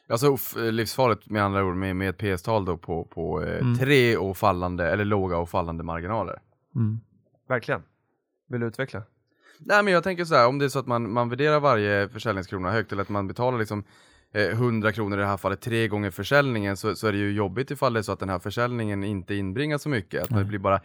Alltså 0.09 0.33
f- 0.33 0.53
livsfarligt 0.57 1.29
med 1.29 1.43
andra 1.43 1.63
ord 1.65 1.75
med, 1.75 1.95
med 1.95 2.09
ett 2.09 2.17
PS-tal 2.17 2.65
då 2.65 2.77
på, 2.77 3.03
på 3.05 3.43
eh, 3.43 3.59
Mm. 3.61 3.77
tre 3.77 4.17
och 4.17 4.37
fallande, 4.37 4.91
eller 4.91 5.05
låga 5.05 5.37
och 5.37 5.49
fallande 5.49 5.83
marginaler. 5.83 6.39
Verkligen. 7.47 7.81
Vill 8.49 8.61
du 8.61 8.67
utveckla? 8.67 9.03
Nej 9.59 9.83
men 9.83 9.93
jag 9.93 10.03
tänker 10.03 10.25
så 10.25 10.35
här, 10.35 10.47
om 10.47 10.59
det 10.59 10.65
är 10.65 10.69
så 10.69 10.79
att 10.79 10.87
man, 10.87 11.11
man 11.11 11.29
värderar 11.29 11.59
varje 11.59 12.09
försäljningskrona 12.09 12.71
högt 12.71 12.91
eller 12.91 13.01
att 13.01 13.09
man 13.09 13.27
betalar 13.27 13.59
liksom 13.59 13.79
eh, 13.79 13.85
100 14.33 14.91
kronor 14.91 15.17
i 15.17 15.21
det 15.21 15.27
här 15.27 15.37
fallet 15.37 15.61
tre 15.61 15.87
gånger 15.87 16.11
försäljningen 16.11 16.77
så, 16.77 16.95
så 16.95 17.07
är 17.07 17.11
det 17.11 17.17
ju 17.17 17.31
jobbigt 17.31 17.71
ifall 17.71 17.93
det 17.93 17.99
är 17.99 18.03
så 18.03 18.11
att 18.11 18.19
den 18.19 18.29
här 18.29 18.39
försäljningen 18.39 19.03
inte 19.03 19.35
inbringar 19.35 19.77
så 19.77 19.89
mycket. 19.89 20.23
Att 20.23 20.29
det 20.29 20.43
blir 20.43 20.59
bara 20.59 20.81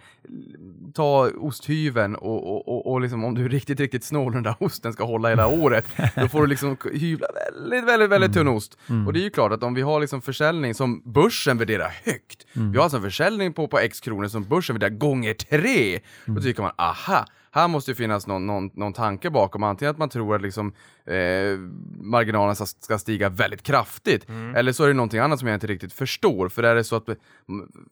ta 0.94 1.30
osthyveln 1.38 2.14
och, 2.14 2.56
och, 2.56 2.68
och, 2.68 2.92
och 2.92 3.00
liksom, 3.00 3.24
om 3.24 3.34
du 3.34 3.44
är 3.44 3.48
riktigt, 3.48 3.80
riktigt 3.80 4.04
snål 4.04 4.32
den 4.32 4.42
där 4.42 4.56
osten 4.60 4.92
ska 4.92 5.04
hålla 5.04 5.28
hela 5.28 5.46
året, 5.62 5.84
då 6.16 6.28
får 6.28 6.40
du 6.40 6.46
liksom 6.46 6.76
hyvla 6.92 7.26
väldigt, 7.34 7.84
väldigt, 7.84 8.10
väldigt 8.10 8.32
tunn 8.32 8.48
ost. 8.48 8.78
Och 9.06 9.12
det 9.12 9.20
är 9.20 9.24
ju 9.24 9.30
klart 9.30 9.52
att 9.52 9.62
om 9.62 9.74
vi 9.74 9.82
har 9.82 10.00
liksom 10.00 10.22
försäljning 10.22 10.74
som 10.74 11.02
börsen 11.04 11.58
värderar 11.58 11.92
högt, 12.04 12.46
vi 12.52 12.76
har 12.76 12.82
alltså 12.82 12.96
en 12.96 13.02
försäljning 13.02 13.52
på, 13.52 13.68
på 13.68 13.78
x 13.78 14.00
kronor 14.00 14.28
som 14.28 14.44
börsen 14.44 14.74
värderar 14.74 14.98
gånger 14.98 15.34
tre, 15.34 16.00
då 16.24 16.40
tycker 16.40 16.62
man 16.62 16.72
aha, 16.76 17.26
här 17.56 17.68
måste 17.68 17.90
ju 17.90 17.94
finnas 17.94 18.26
någon, 18.26 18.46
någon, 18.46 18.70
någon 18.74 18.92
tanke 18.92 19.30
bakom. 19.30 19.62
Antingen 19.62 19.90
att 19.90 19.98
man 19.98 20.08
tror 20.08 20.34
att 20.34 20.42
liksom, 20.42 20.72
eh, 21.06 21.58
marginalerna 22.00 22.54
ska, 22.54 22.98
stiga 22.98 23.28
väldigt 23.28 23.62
kraftigt. 23.62 24.26
Eller 24.56 24.72
så 24.72 24.84
är 24.84 24.88
det 24.88 24.94
någonting 24.94 25.20
annat 25.20 25.38
som 25.38 25.48
jag 25.48 25.56
inte 25.56 25.66
riktigt 25.66 25.92
förstår. 25.92 26.48
För 26.48 26.62
är 26.62 26.74
det 26.74 26.84
så 26.84 26.96
att 26.96 27.08
mm, 27.08 27.18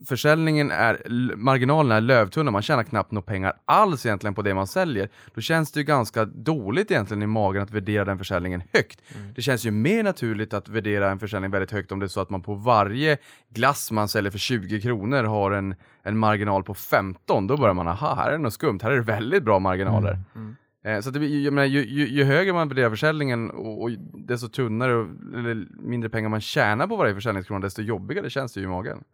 försäljningen 0.06 0.70
är, 0.70 1.02
marginalerna 1.36 1.96
är 1.96 2.00
lövtunna, 2.00 2.50
man 2.50 2.62
tjänar 2.62 2.82
knappt 2.82 3.12
några 3.12 3.26
pengar 3.26 3.52
alls 3.64 4.06
egentligen 4.06 4.34
på 4.34 4.42
det 4.42 4.54
man 4.54 4.66
säljer. 4.66 5.08
Då 5.34 5.40
känns 5.40 5.72
det 5.72 5.80
ju 5.80 5.84
ganska 5.84 6.24
dåligt 6.24 6.90
egentligen 6.90 7.22
i 7.22 7.26
magen 7.26 7.62
att 7.62 7.70
värdera 7.70 8.04
den 8.04 8.18
försäljningen 8.18 8.62
högt. 8.72 9.02
Det 9.34 9.42
känns 9.42 9.66
ju 9.66 9.70
mer 9.70 10.02
naturligt 10.02 10.54
att 10.54 10.68
värdera 10.68 11.10
en 11.10 11.18
försäljning 11.18 11.50
väldigt 11.50 11.70
högt 11.70 11.92
om 11.92 12.00
det 12.00 12.06
är 12.06 12.08
så 12.08 12.20
att 12.20 12.30
man 12.30 12.42
på 12.42 12.54
varje 12.54 13.16
glass 13.48 13.90
man 13.90 14.08
säljer 14.08 14.30
för 14.30 14.38
20 14.38 14.80
kronor 14.80 15.24
har 15.24 15.50
en, 15.50 15.74
en 16.02 16.18
marginal 16.18 16.64
på 16.64 16.74
15. 16.74 17.46
Då 17.46 17.56
börjar 17.56 17.74
man, 17.74 17.88
aha, 17.88 18.14
här 18.14 18.28
är 18.28 18.32
det 18.32 18.38
något 18.38 18.54
skumt, 18.54 18.78
här 18.82 18.90
är 18.90 18.96
det 18.96 19.02
väldigt 19.02 19.42
bra 19.42 19.58
marginaler. 19.58 20.12
Eh, 20.12 20.42
Så 20.84 21.08
att 21.08 21.14
det, 21.14 21.26
jag 21.26 21.52
menar, 21.52 21.66
ju, 21.66 21.86
ju, 21.86 22.08
ju 22.08 22.24
högre 22.24 22.52
man 22.52 22.68
värderar 22.68 22.90
försäljningen 22.90 23.50
och, 23.50 23.82
och 23.82 23.90
desto 24.14 24.48
tunnare 24.48 24.94
och, 24.94 25.08
eller 25.34 25.66
mindre 25.70 26.10
pengar 26.10 26.28
man 26.28 26.40
tjänar 26.40 26.86
på 26.86 26.96
varje 26.96 27.14
försäljningskrona, 27.14 27.60
desto 27.60 27.82
jobbigare 27.82 28.30
känns 28.30 28.52
det 28.52 28.60
ju 28.60 28.66
i 28.66 28.68
magen. 28.68 29.04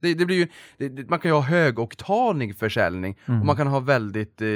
Det, 0.00 0.14
det 0.14 0.26
blir 0.26 0.36
ju, 0.36 0.48
det, 0.76 1.10
man 1.10 1.18
kan 1.18 1.30
ju 1.30 1.34
ha 1.34 1.40
högoktanig 1.42 2.56
försäljning 2.56 3.18
och 3.26 3.46
man 3.46 3.56
kan 3.56 3.66
ha 3.66 3.80
väldigt 3.80 4.42
eh, 4.42 4.48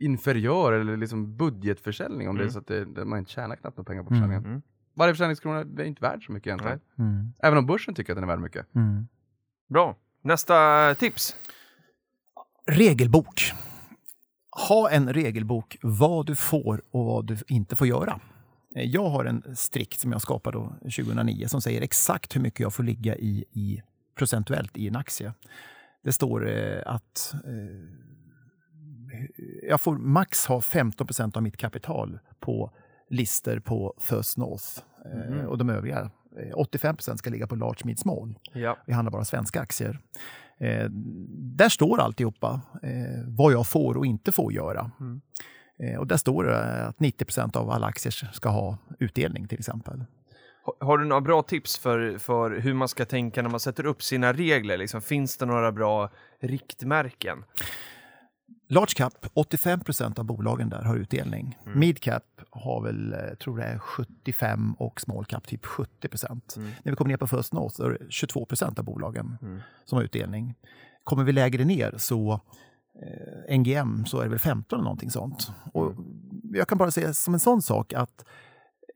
inferiör 0.00 0.72
eller 0.72 0.96
liksom 0.96 1.36
budgetförsäljning 1.36 2.28
om 2.28 2.36
det 2.36 2.44
är 2.44 2.48
så 2.48 2.58
att 2.58 3.06
man 3.06 3.18
inte 3.18 3.30
tjänar 3.30 3.56
knappt 3.56 3.76
några 3.76 3.86
pengar 3.86 4.02
på 4.02 4.08
försäljningen. 4.08 4.44
Mm. 4.44 4.62
Varje 4.94 5.12
försäljningskrona 5.12 5.60
är 5.60 5.84
inte 5.84 6.02
värd 6.02 6.26
så 6.26 6.32
mycket 6.32 6.46
egentligen. 6.46 6.80
Mm. 6.98 7.32
Även 7.42 7.58
om 7.58 7.66
börsen 7.66 7.94
tycker 7.94 8.12
att 8.12 8.16
den 8.16 8.24
är 8.24 8.28
värd 8.28 8.40
mycket. 8.40 8.74
Mm. 8.74 9.08
Bra. 9.68 9.96
Nästa 10.22 10.94
tips. 10.94 11.36
Regelbok. 12.66 13.52
Ha 14.68 14.90
en 14.90 15.12
regelbok 15.12 15.76
vad 15.82 16.26
du 16.26 16.34
får 16.34 16.82
och 16.90 17.04
vad 17.04 17.26
du 17.26 17.36
inte 17.48 17.76
får 17.76 17.86
göra. 17.86 18.20
Eh, 18.76 18.82
Jag 18.84 19.08
har 19.10 19.24
en 19.24 19.56
strikt 19.56 20.00
som 20.00 20.12
jag 20.12 20.22
skapade 20.22 20.58
då 20.58 20.72
2009 20.80 21.46
som 21.48 21.60
säger 21.62 21.82
exakt 21.82 22.36
hur 22.36 22.40
mycket 22.40 22.60
jag 22.60 22.74
får 22.74 22.82
ligga 22.82 23.16
i, 23.16 23.44
i 23.52 23.82
procentuellt 24.18 24.76
i 24.76 24.88
en 24.88 24.96
aktie. 24.96 25.32
Det 26.04 26.12
står 26.12 26.48
eh, 26.50 26.82
att 26.86 27.34
eh, 27.44 27.88
jag 29.68 29.80
får 29.80 29.96
max 29.98 30.46
ha 30.46 30.60
15% 30.60 31.36
av 31.36 31.42
mitt 31.42 31.56
kapital 31.56 32.18
på 32.40 32.70
lister 33.10 33.58
på 33.60 33.94
First 34.00 34.36
North 34.38 34.64
eh, 35.14 35.44
och 35.44 35.58
de 35.58 35.70
övriga. 35.70 36.10
eh, 36.38 36.56
85% 36.56 37.16
ska 37.16 37.30
ligga 37.30 37.46
på 37.46 37.54
Large 37.56 37.80
Mid 37.84 37.98
Small. 37.98 38.34
Ja. 38.52 38.78
Vi 38.86 38.92
handlar 38.92 39.10
bara 39.12 39.24
svenska 39.24 39.60
aktier. 39.60 39.98
Eh, 40.62 40.86
där 41.56 41.68
står 41.68 42.00
alltihopa 42.00 42.60
eh, 42.82 42.90
vad 43.28 43.52
jag 43.52 43.66
får 43.66 43.96
och 43.96 44.06
inte 44.06 44.32
får 44.32 44.52
göra. 44.52 44.90
Eh, 45.82 45.98
och 45.98 46.06
där 46.06 46.16
står 46.16 46.44
det 46.44 46.86
att 46.86 46.96
90% 46.98 47.56
av 47.56 47.70
alla 47.70 47.86
aktier 47.86 48.30
ska 48.32 48.48
ha 48.48 48.78
utdelning 48.98 49.48
till 49.48 49.58
exempel. 49.58 50.04
Ha- 50.64 50.76
Har 50.86 50.98
du 50.98 51.04
några 51.04 51.20
bra 51.20 51.42
tips 51.42 51.78
för, 51.78 52.18
för 52.18 52.50
hur 52.50 52.74
man 52.74 52.88
ska 52.88 53.04
tänka 53.04 53.42
när 53.42 53.50
man 53.50 53.60
sätter 53.60 53.86
upp 53.86 54.02
sina 54.02 54.32
regler? 54.32 54.76
Liksom, 54.78 55.02
finns 55.02 55.36
det 55.36 55.46
några 55.46 55.72
bra 55.72 56.10
riktmärken? 56.40 57.44
Large 58.72 58.94
cap, 58.96 59.26
85% 59.34 60.18
av 60.18 60.24
bolagen 60.24 60.68
där 60.68 60.82
har 60.82 60.96
utdelning. 60.96 61.58
Mid 61.74 62.00
cap 62.00 62.24
har 62.50 62.82
väl, 62.82 63.12
eh, 63.12 63.18
tror 63.34 63.58
det 63.58 63.64
är 63.64 63.78
75 63.78 64.74
och 64.74 65.00
small 65.00 65.24
cap 65.24 65.46
typ 65.46 65.66
70% 65.66 66.56
När 66.56 66.92
vi 66.92 66.96
kommer 66.96 67.08
ner 67.08 67.16
på 67.16 67.26
First 67.26 67.52
North 67.52 67.76
så 67.76 67.84
är 67.84 67.90
det 67.90 68.06
22% 68.08 68.78
av 68.78 68.84
bolagen 68.84 69.38
som 69.84 69.96
har 69.96 70.04
utdelning. 70.04 70.54
Kommer 71.04 71.24
vi 71.24 71.32
lägre 71.32 71.64
ner 71.64 71.94
så 71.98 72.40
eh, 73.02 73.58
NGM 73.58 74.06
så 74.06 74.18
är 74.18 74.22
det 74.24 74.30
väl 74.30 74.38
15 74.38 74.76
eller 74.76 74.84
någonting 74.84 75.10
sånt. 75.10 75.50
Och 75.72 75.94
jag 76.52 76.68
kan 76.68 76.78
bara 76.78 76.90
säga 76.90 77.12
som 77.12 77.34
en 77.34 77.40
sån 77.40 77.62
sak 77.62 77.92
att 77.92 78.24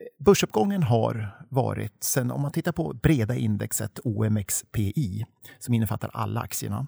eh, 0.00 0.24
börsuppgången 0.24 0.82
har 0.82 1.44
varit, 1.48 2.04
sen 2.04 2.30
om 2.30 2.42
man 2.42 2.52
tittar 2.52 2.72
på 2.72 2.92
breda 3.02 3.34
indexet 3.36 4.00
OMXPI 4.04 5.26
som 5.58 5.74
innefattar 5.74 6.10
alla 6.12 6.40
aktierna, 6.40 6.86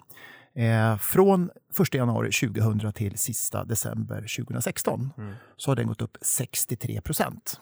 Eh, 0.55 0.97
från 0.97 1.49
1 1.81 1.93
januari 1.93 2.31
2000 2.31 2.93
till 2.93 3.17
sista 3.17 3.63
december 3.63 4.15
2016 4.37 5.09
så 5.57 5.71
har 5.71 5.75
den 5.75 5.87
gått 5.87 6.01
upp 6.01 6.17
63 6.21 7.01
procent. 7.01 7.59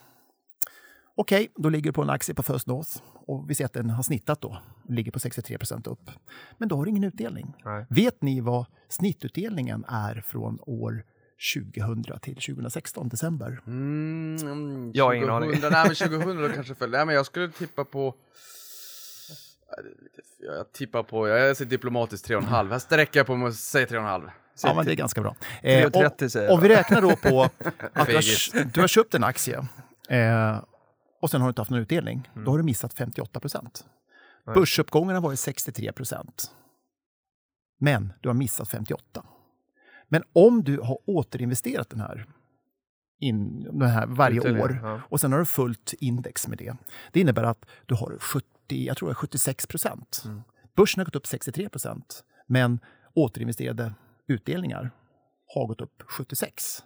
Okej, 1.20 1.48
då 1.56 1.70
ligger 1.70 1.84
du 1.90 1.94
på 1.94 2.02
en 2.02 2.10
aktie 2.10 2.36
på 2.36 2.44
First 2.44 2.68
North 2.68 2.90
och 3.14 3.50
vi 3.50 3.56
ser 3.56 3.66
att 3.66 3.74
den 3.74 3.90
har 3.90 4.04
snittat 4.04 4.42
då, 4.42 4.58
ligger 4.90 5.12
på 5.12 5.20
63 5.20 5.58
procent 5.58 5.88
upp. 5.88 6.10
Men 6.58 6.70
då 6.70 6.76
har 6.78 6.84
du 6.86 6.90
ingen 6.90 7.04
utdelning. 7.04 7.54
Nej. 7.66 7.86
Vet 7.90 8.22
ni 8.22 8.42
vad 8.42 8.66
snittutdelningen 8.90 9.86
är 9.88 10.22
från 10.26 10.60
år 10.62 11.04
2000 11.56 12.04
till 12.22 12.36
2016, 12.36 13.10
december? 13.10 13.60
Mm, 13.68 14.92
Jag 14.94 15.06
har 15.06 15.14
ingen 15.14 15.30
aning. 15.30 15.50
2000, 15.50 15.72
Nej 15.72 15.86
men 15.88 15.96
2000 15.96 16.42
då 16.42 16.50
kanske 16.50 16.76
föll. 16.76 16.90
Nej 16.92 17.06
men 17.06 17.16
jag 17.16 17.26
skulle 17.26 17.50
tippa 17.52 17.86
på 17.86 18.02
Nej, 18.12 18.16
det 19.30 19.34
är 19.34 19.36
lite- 19.36 19.57
Jag 20.40 20.72
tippar 20.72 21.04
på, 21.04 21.28
jag 21.28 21.50
är 21.50 21.54
så 21.54 21.64
diplomatiskt 21.64 22.30
3,5. 22.30 22.70
Här 22.70 22.80
sträcker 22.80 23.20
jag 23.20 23.28
på 23.28 23.36
mig 23.36 23.48
och 23.48 23.54
säger 23.54 23.88
3,5. 23.88 24.30
Ja, 24.64 24.74
men 24.74 24.86
det 24.86 24.92
är 24.92 24.96
ganska 24.96 25.22
bra. 25.22 25.36
Eh, 25.62 25.86
3,30 25.90 26.28
säger 26.28 26.46
jag. 26.46 26.54
om 26.54 26.62
vi 26.62 26.70
räknar 26.70 27.02
då 27.02 27.16
på 27.16 27.42
att 27.94 28.08
du 28.08 28.16
har, 28.16 28.74
du 28.74 28.80
har 28.80 28.88
köpt 28.88 29.14
en 29.14 29.24
aktie 29.24 29.68
eh, 30.10 30.64
och 31.22 31.30
sen 31.30 31.42
har 31.42 31.48
du 31.48 31.50
inte 31.50 31.62
haft 31.62 31.72
någon 31.72 31.80
utdelning. 31.80 32.30
Då 32.46 32.52
har 32.52 32.58
du 32.58 32.64
missat 32.64 32.94
58 32.94 33.40
procent. 33.40 33.86
Börsuppgången 34.46 35.16
har 35.16 35.22
varit 35.22 35.40
63 35.40 35.92
procent. 35.92 36.52
Men 37.80 38.14
du 38.22 38.30
har 38.30 38.34
missat 38.34 38.70
58. 38.70 39.26
Men 40.08 40.24
om 40.34 40.64
du 40.64 40.80
har 40.80 40.98
återinvesterat 41.06 41.90
den 41.90 42.00
här, 42.00 42.26
in, 43.20 43.64
den 43.64 43.90
här 43.90 44.08
varje 44.08 44.62
år 44.62 44.80
ja. 44.84 45.02
och 45.10 45.20
sen 45.20 45.32
har 45.32 45.40
du 45.40 45.46
fullt 45.46 45.94
index 46.00 46.48
med 46.48 46.58
det. 46.58 46.76
Det 47.12 47.20
innebär 47.20 47.44
att 47.44 47.66
du 47.86 47.96
har 47.96 48.18
70, 48.20 48.48
jag 48.76 48.98
tror 48.98 49.10
det 49.10 49.14
är 49.14 49.16
76 49.16 49.68
procent. 49.68 50.22
Mm. 50.26 50.42
Börsen 50.76 51.00
har 51.00 51.06
gått 51.06 51.16
upp 51.16 51.28
63 51.28 51.70
procent, 51.70 52.24
men 52.48 52.80
återinvesterade 53.14 53.94
utdelningar 54.28 54.92
har 55.56 55.68
gått 55.68 55.82
upp 55.82 56.04
76. 56.08 56.84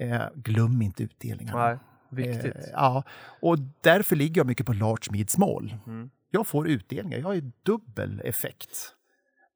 Eh, 0.00 0.22
glöm 0.34 0.82
inte 0.82 1.02
utdelningarna. 1.02 1.68
Nej, 1.68 1.78
viktigt. 2.10 2.56
Eh, 2.56 2.70
ja, 2.72 3.02
och 3.40 3.58
därför 3.80 4.16
ligger 4.16 4.40
jag 4.40 4.46
mycket 4.46 4.66
på 4.66 4.72
large, 4.72 5.12
mid, 5.12 5.30
small. 5.30 5.76
Mm. 5.86 6.10
Jag 6.30 6.46
får 6.46 6.68
utdelningar. 6.68 7.18
Jag 7.18 7.26
har 7.26 7.34
ju 7.34 7.52
dubbel 7.62 8.20
effekt 8.24 8.94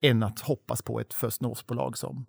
än 0.02 0.22
att 0.22 0.40
hoppas 0.40 0.82
på 0.82 1.00
ett 1.00 1.14
First 1.14 1.40
North-bolag 1.40 1.98
som 1.98 2.26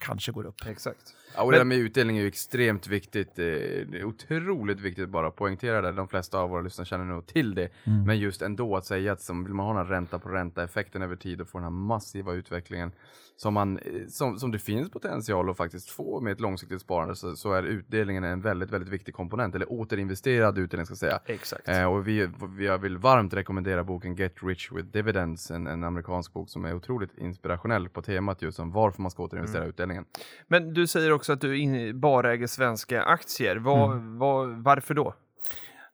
kanske 0.00 0.32
går 0.32 0.46
upp. 0.46 0.66
Exakt. 0.66 1.14
Ja, 1.36 1.42
och 1.42 1.52
det 1.52 1.58
där 1.58 1.64
med 1.64 1.78
utdelning 1.78 2.16
är 2.18 2.22
ju 2.22 2.28
extremt 2.28 2.86
viktigt. 2.86 3.38
Eh, 3.38 3.44
Det 3.44 3.98
är 4.00 4.04
otroligt 4.04 4.80
viktigt 4.80 5.04
att 5.04 5.10
bara 5.10 5.30
poängtera 5.30 5.80
det. 5.80 5.92
De 5.92 6.08
flesta 6.08 6.38
av 6.38 6.50
våra 6.50 6.60
lyssnare 6.62 6.86
känner 6.86 7.04
nog 7.04 7.26
till 7.26 7.54
det. 7.54 7.68
Men 8.06 8.18
just 8.18 8.42
ändå 8.42 8.76
att 8.76 8.84
säga 8.86 9.12
att 9.12 9.20
som, 9.20 9.44
vill 9.44 9.54
man 9.54 9.66
ha 9.66 9.74
den 9.74 9.86
här 9.86 9.94
ränta 9.94 10.18
på 10.18 10.28
ränta 10.28 10.64
effekten 10.64 11.02
över 11.02 11.16
tid 11.16 11.40
och 11.40 11.48
få 11.48 11.58
den 11.58 11.64
här 11.64 11.70
massiva 11.70 12.32
utvecklingen 12.32 12.92
som, 13.36 13.54
man, 13.54 13.78
eh, 13.78 14.06
som, 14.08 14.38
som 14.38 14.52
det 14.52 14.58
finns 14.58 14.90
potential 14.90 15.50
att 15.50 15.56
faktiskt 15.56 15.90
få 15.90 16.20
med 16.20 16.32
ett 16.32 16.40
långsiktigt 16.40 16.80
sparande 16.80 17.16
så, 17.16 17.36
så 17.36 17.52
är 17.52 17.62
utdelningen 17.62 18.24
en 18.24 18.40
väldigt, 18.40 18.70
väldigt 18.70 18.90
viktig 18.90 19.14
komponent. 19.14 19.54
Eller 19.54 19.72
återinvesterad 19.72 20.58
utdelning 20.58 20.86
ska 20.86 20.92
jag 20.92 20.98
säga. 20.98 21.20
Exakt. 21.26 21.68
Eh, 21.68 21.84
och 21.84 22.08
vi, 22.08 22.28
vi, 22.56 22.66
jag 22.66 22.78
vill 22.78 22.98
varmt 22.98 23.34
rekommendera 23.34 23.84
boken 23.84 24.14
Get 24.14 24.34
Rich 24.42 24.72
with 24.72 24.88
Dividends, 24.88 25.50
en, 25.50 25.66
en 25.66 25.84
amerikansk 25.84 26.32
bok 26.32 26.48
som 26.50 26.64
är 26.64 26.74
otroligt 26.74 27.18
inspirationell 27.18 27.88
på 27.88 28.02
temat 28.02 28.42
just 28.42 28.58
om 28.60 28.72
varför 28.72 29.02
man 29.02 29.10
ska 29.10 29.22
återinvestera 29.22 29.64
utdelningen. 29.90 30.04
Men 30.48 30.74
du 30.74 30.86
säger 30.86 31.12
också 31.12 31.32
att 31.32 31.40
du 31.40 31.58
in, 31.58 32.00
bara 32.00 32.32
äger 32.32 32.46
svenska 32.46 33.02
aktier. 33.02 33.56
Vad, 33.56 33.92
Mm. 33.92 34.18
vad, 34.18 34.48
varför 34.62 34.94
då? 34.94 35.14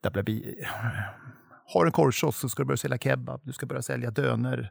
Där 0.01 0.23
blir. 0.23 0.55
Har 1.67 1.87
en 1.87 1.93
korvkiosk 1.93 2.39
så 2.41 2.49
ska 2.49 2.63
du 2.63 2.67
börja 2.67 2.77
sälja 2.77 2.99
kebab, 2.99 3.41
du 3.45 3.53
ska 3.53 3.67
börja 3.67 3.83
sälja 3.83 4.11
döner. 4.11 4.71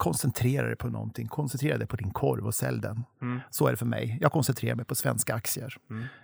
Koncentrera 0.00 0.66
dig 0.66 0.76
på 0.76 0.88
någonting. 0.88 1.28
Koncentrera 1.28 1.78
dig 1.78 1.86
på 1.86 1.96
din 1.96 2.10
korv 2.10 2.46
och 2.46 2.54
sälj 2.54 2.80
den. 2.80 3.04
Mm. 3.22 3.40
Så 3.50 3.66
är 3.66 3.70
det 3.70 3.76
för 3.76 3.86
mig. 3.86 4.18
Jag 4.20 4.32
koncentrerar 4.32 4.74
mig 4.74 4.84
på 4.84 4.94
svenska 4.94 5.34
aktier. 5.34 5.76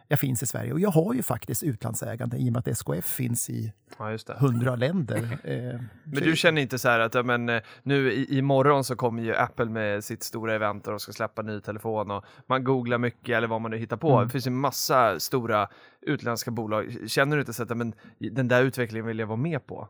Jag 0.08 0.20
finns 0.20 0.42
i 0.42 0.46
Sverige 0.46 0.72
och 0.72 0.80
jag 0.80 0.90
har 0.90 1.14
ju 1.14 1.22
faktiskt 1.22 1.62
utlandsägande 1.62 2.36
i 2.36 2.48
och 2.48 2.52
med 2.52 2.58
att 2.58 2.68
SKF 2.68 3.04
finns 3.04 3.50
i 3.50 3.72
Ja, 3.98 4.16
hundra 4.38 4.76
länder. 4.76 5.38
Eh, 5.44 5.80
Men 6.04 6.22
du 6.22 6.36
känner 6.36 6.62
inte 6.62 6.78
så 6.78 6.88
här 6.88 7.00
att 7.00 7.14
ja, 7.14 7.22
men, 7.22 7.48
eh, 7.48 7.62
nu 7.82 8.12
i, 8.12 8.38
imorgon 8.38 8.84
så 8.84 8.96
kommer 8.96 9.22
ju 9.22 9.34
Apple 9.36 9.64
med 9.66 10.04
sitt 10.04 10.22
stora 10.22 10.54
event 10.54 10.84
där 10.84 10.90
de 10.92 11.00
ska 11.00 11.12
släppa 11.12 11.42
ny 11.42 11.60
telefon 11.60 12.10
och 12.10 12.24
man 12.46 12.64
googlar 12.64 12.98
mycket 12.98 13.36
eller 13.36 13.48
vad 13.48 13.60
man 13.60 13.70
nu 13.70 13.78
hittar 13.78 13.96
på. 13.96 14.24
Det 14.24 14.30
finns 14.30 14.46
ju 14.46 14.50
massa 14.50 15.20
stora 15.20 15.68
utländska 16.00 16.50
bolag. 16.50 16.96
Känner 17.06 17.36
du 17.36 17.40
inte 17.42 17.52
så 17.52 17.62
att 17.62 17.70
ja, 17.70 17.76
men, 17.76 17.94
den 18.18 18.48
där 18.48 18.62
utvecklingen 18.62 19.06
vill 19.06 19.18
jag 19.18 19.26
vara 19.26 19.36
med 19.36 19.66
på? 19.66 19.88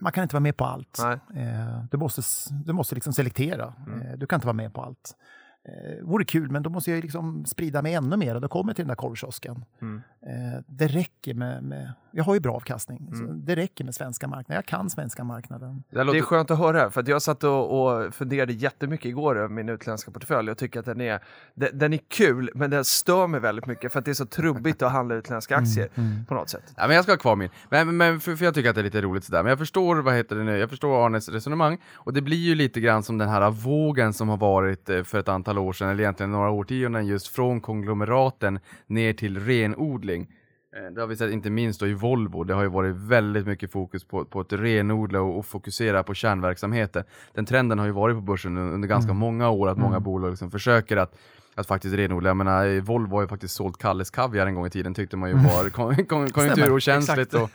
Man 0.00 0.12
kan 0.12 0.22
inte 0.22 0.34
vara 0.34 0.42
med 0.42 0.56
på 0.56 0.64
allt. 0.64 0.98
Nej. 1.02 1.44
Eh, 1.44 1.84
du 1.90 1.96
måste, 1.96 2.22
du 2.64 2.72
måste 2.72 2.94
liksom 2.94 3.12
selektera. 3.12 3.64
Eh, 3.86 4.18
du 4.18 4.26
kan 4.26 4.36
inte 4.36 4.46
vara 4.46 4.56
med 4.56 4.74
på 4.74 4.82
allt. 4.82 5.16
Eh, 5.68 6.04
vore 6.06 6.24
kul, 6.24 6.50
men 6.50 6.62
då 6.62 6.70
måste 6.70 6.90
jag 6.90 7.02
liksom 7.02 7.44
sprida 7.46 7.82
mig 7.82 7.94
ännu 7.94 8.16
mer. 8.16 8.34
och 8.34 8.40
Då 8.40 8.48
kommer 8.48 8.70
jag 8.70 8.76
till 8.76 8.82
den 8.82 8.88
där 8.88 8.94
korvkiosken. 8.94 9.64
Eh, 9.82 10.60
det 10.66 10.86
räcker 10.86 11.34
med, 11.34 11.62
med... 11.64 11.92
Jag 12.10 12.24
har 12.24 12.34
ju 12.34 12.40
bra 12.40 12.54
avkastning. 12.54 13.10
Så 13.12 13.22
det 13.32 13.56
räcker 13.56 13.84
med 13.84 13.94
svenska 13.94 14.26
marknaden. 14.28 14.54
Jag 14.56 14.66
kan 14.66 14.90
svenska 14.90 15.24
marknaden. 15.24 15.82
Det 15.90 15.98
här 15.98 16.04
Det 16.04 16.04
låter, 16.04 16.18
är 16.18 16.22
skönt 16.22 16.50
att 16.50 16.58
höra, 16.58 16.90
för 16.90 17.00
att 17.00 17.08
jag 17.08 17.22
satt 17.22 17.44
och, 17.44 17.86
och 18.06 18.14
funderade 18.14 18.52
jättemycket 18.52 19.06
igår 19.06 19.38
över 19.38 19.48
min 19.48 19.68
utländska 19.68 20.10
portfölj. 20.10 20.48
Jag 20.48 20.58
tycker 20.58 20.80
att 20.80 20.86
den 20.86 21.00
är, 21.00 21.20
den, 21.54 21.78
den 21.78 21.92
är 21.92 22.00
kul, 22.08 22.50
men 22.54 22.70
den 22.70 22.84
stör 22.84 23.26
mig 23.26 23.40
väldigt 23.40 23.66
mycket 23.66 23.92
för 23.92 23.98
att 23.98 24.04
det 24.04 24.10
är 24.10 24.14
så 24.14 24.26
trubbigt 24.26 24.82
att 24.82 24.92
handla 24.92 25.14
utländska 25.14 25.56
aktier 25.56 25.88
på 26.28 26.34
något 26.34 26.48
sätt. 26.50 26.72
Ja, 26.76 26.86
men 26.86 26.96
jag 26.96 27.04
ska 27.04 27.12
ha 27.12 27.18
kvar 27.18 27.36
min. 27.36 27.50
Men, 27.70 27.86
men- 27.86 27.96
men 27.96 28.20
för, 28.20 28.36
för 28.36 28.44
jag 28.44 28.54
tycker 28.54 28.68
att 28.70 28.74
det 28.74 28.80
är 28.80 28.84
lite 28.84 29.00
roligt 29.00 29.24
sådär. 29.24 29.42
Men 29.42 29.50
jag 29.50 29.58
förstår, 29.58 29.96
vad 29.96 30.14
heter 30.14 30.36
det 30.36 30.44
nu, 30.44 30.56
jag 30.58 30.70
förstår 30.70 31.06
Arnes 31.06 31.28
resonemang. 31.28 31.78
Och 31.94 32.12
det 32.12 32.20
blir 32.22 32.36
ju 32.38 32.54
lite 32.54 32.80
grann 32.80 33.02
som 33.02 33.18
den 33.18 33.28
här 33.28 33.50
vågen 33.50 34.12
som 34.12 34.28
har 34.28 34.36
varit 34.36 34.88
eh, 34.88 35.02
för 35.02 35.18
ett 35.18 35.28
antal 35.28 35.57
år 35.58 35.72
sedan, 35.72 35.88
eller 35.88 36.02
egentligen 36.02 36.32
några 36.32 36.50
årtionden, 36.50 37.06
just 37.06 37.28
från 37.28 37.60
konglomeraten 37.60 38.58
ner 38.86 39.12
till 39.12 39.40
renodling. 39.46 40.22
Eh, 40.76 40.92
Det 40.94 41.00
har 41.00 41.08
vi 41.08 41.16
sett 41.16 41.32
inte 41.32 41.50
minst 41.50 41.82
i 41.82 41.92
Volvo, 41.94 42.44
det 42.44 42.54
har 42.54 42.62
ju 42.62 42.68
varit 42.68 42.96
väldigt 42.96 43.46
mycket 43.46 43.72
fokus 43.72 44.04
på, 44.04 44.24
på 44.24 44.40
att 44.40 44.52
renodla 44.52 45.20
och, 45.20 45.38
och 45.38 45.46
fokusera 45.46 46.02
på 46.02 46.14
kärnverksamheten. 46.14 47.04
Den 47.34 47.46
trenden 47.46 47.78
har 47.78 47.86
ju 47.86 47.92
varit 47.92 48.16
på 48.16 48.20
börsen 48.20 48.58
un- 48.58 48.72
under 48.74 48.88
ganska 48.88 49.12
många 49.12 49.50
år, 49.50 49.68
att 49.68 49.78
många 49.78 50.00
bolag 50.00 50.30
liksom 50.30 50.50
försöker 50.50 50.96
att 50.96 51.14
att 51.54 51.66
faktiskt 51.66 51.94
renodla. 51.94 52.28
Jag 52.30 52.36
menar, 52.36 52.80
Volvo 52.80 53.14
har 53.16 53.22
ju 53.22 53.28
faktiskt 53.28 53.54
sålt 53.54 53.78
Kalles 53.78 54.10
Kaviar 54.10 54.46
en 54.46 54.54
gång 54.54 54.66
i 54.66 54.70
tiden, 54.70 54.94
tyckte 54.94 55.16
man 55.16 55.30
ju 55.30 55.36
var 55.36 55.70
kon, 55.70 55.96
kon, 56.06 56.30
konjunkturokänsligt 56.32 57.34
och, 57.34 57.50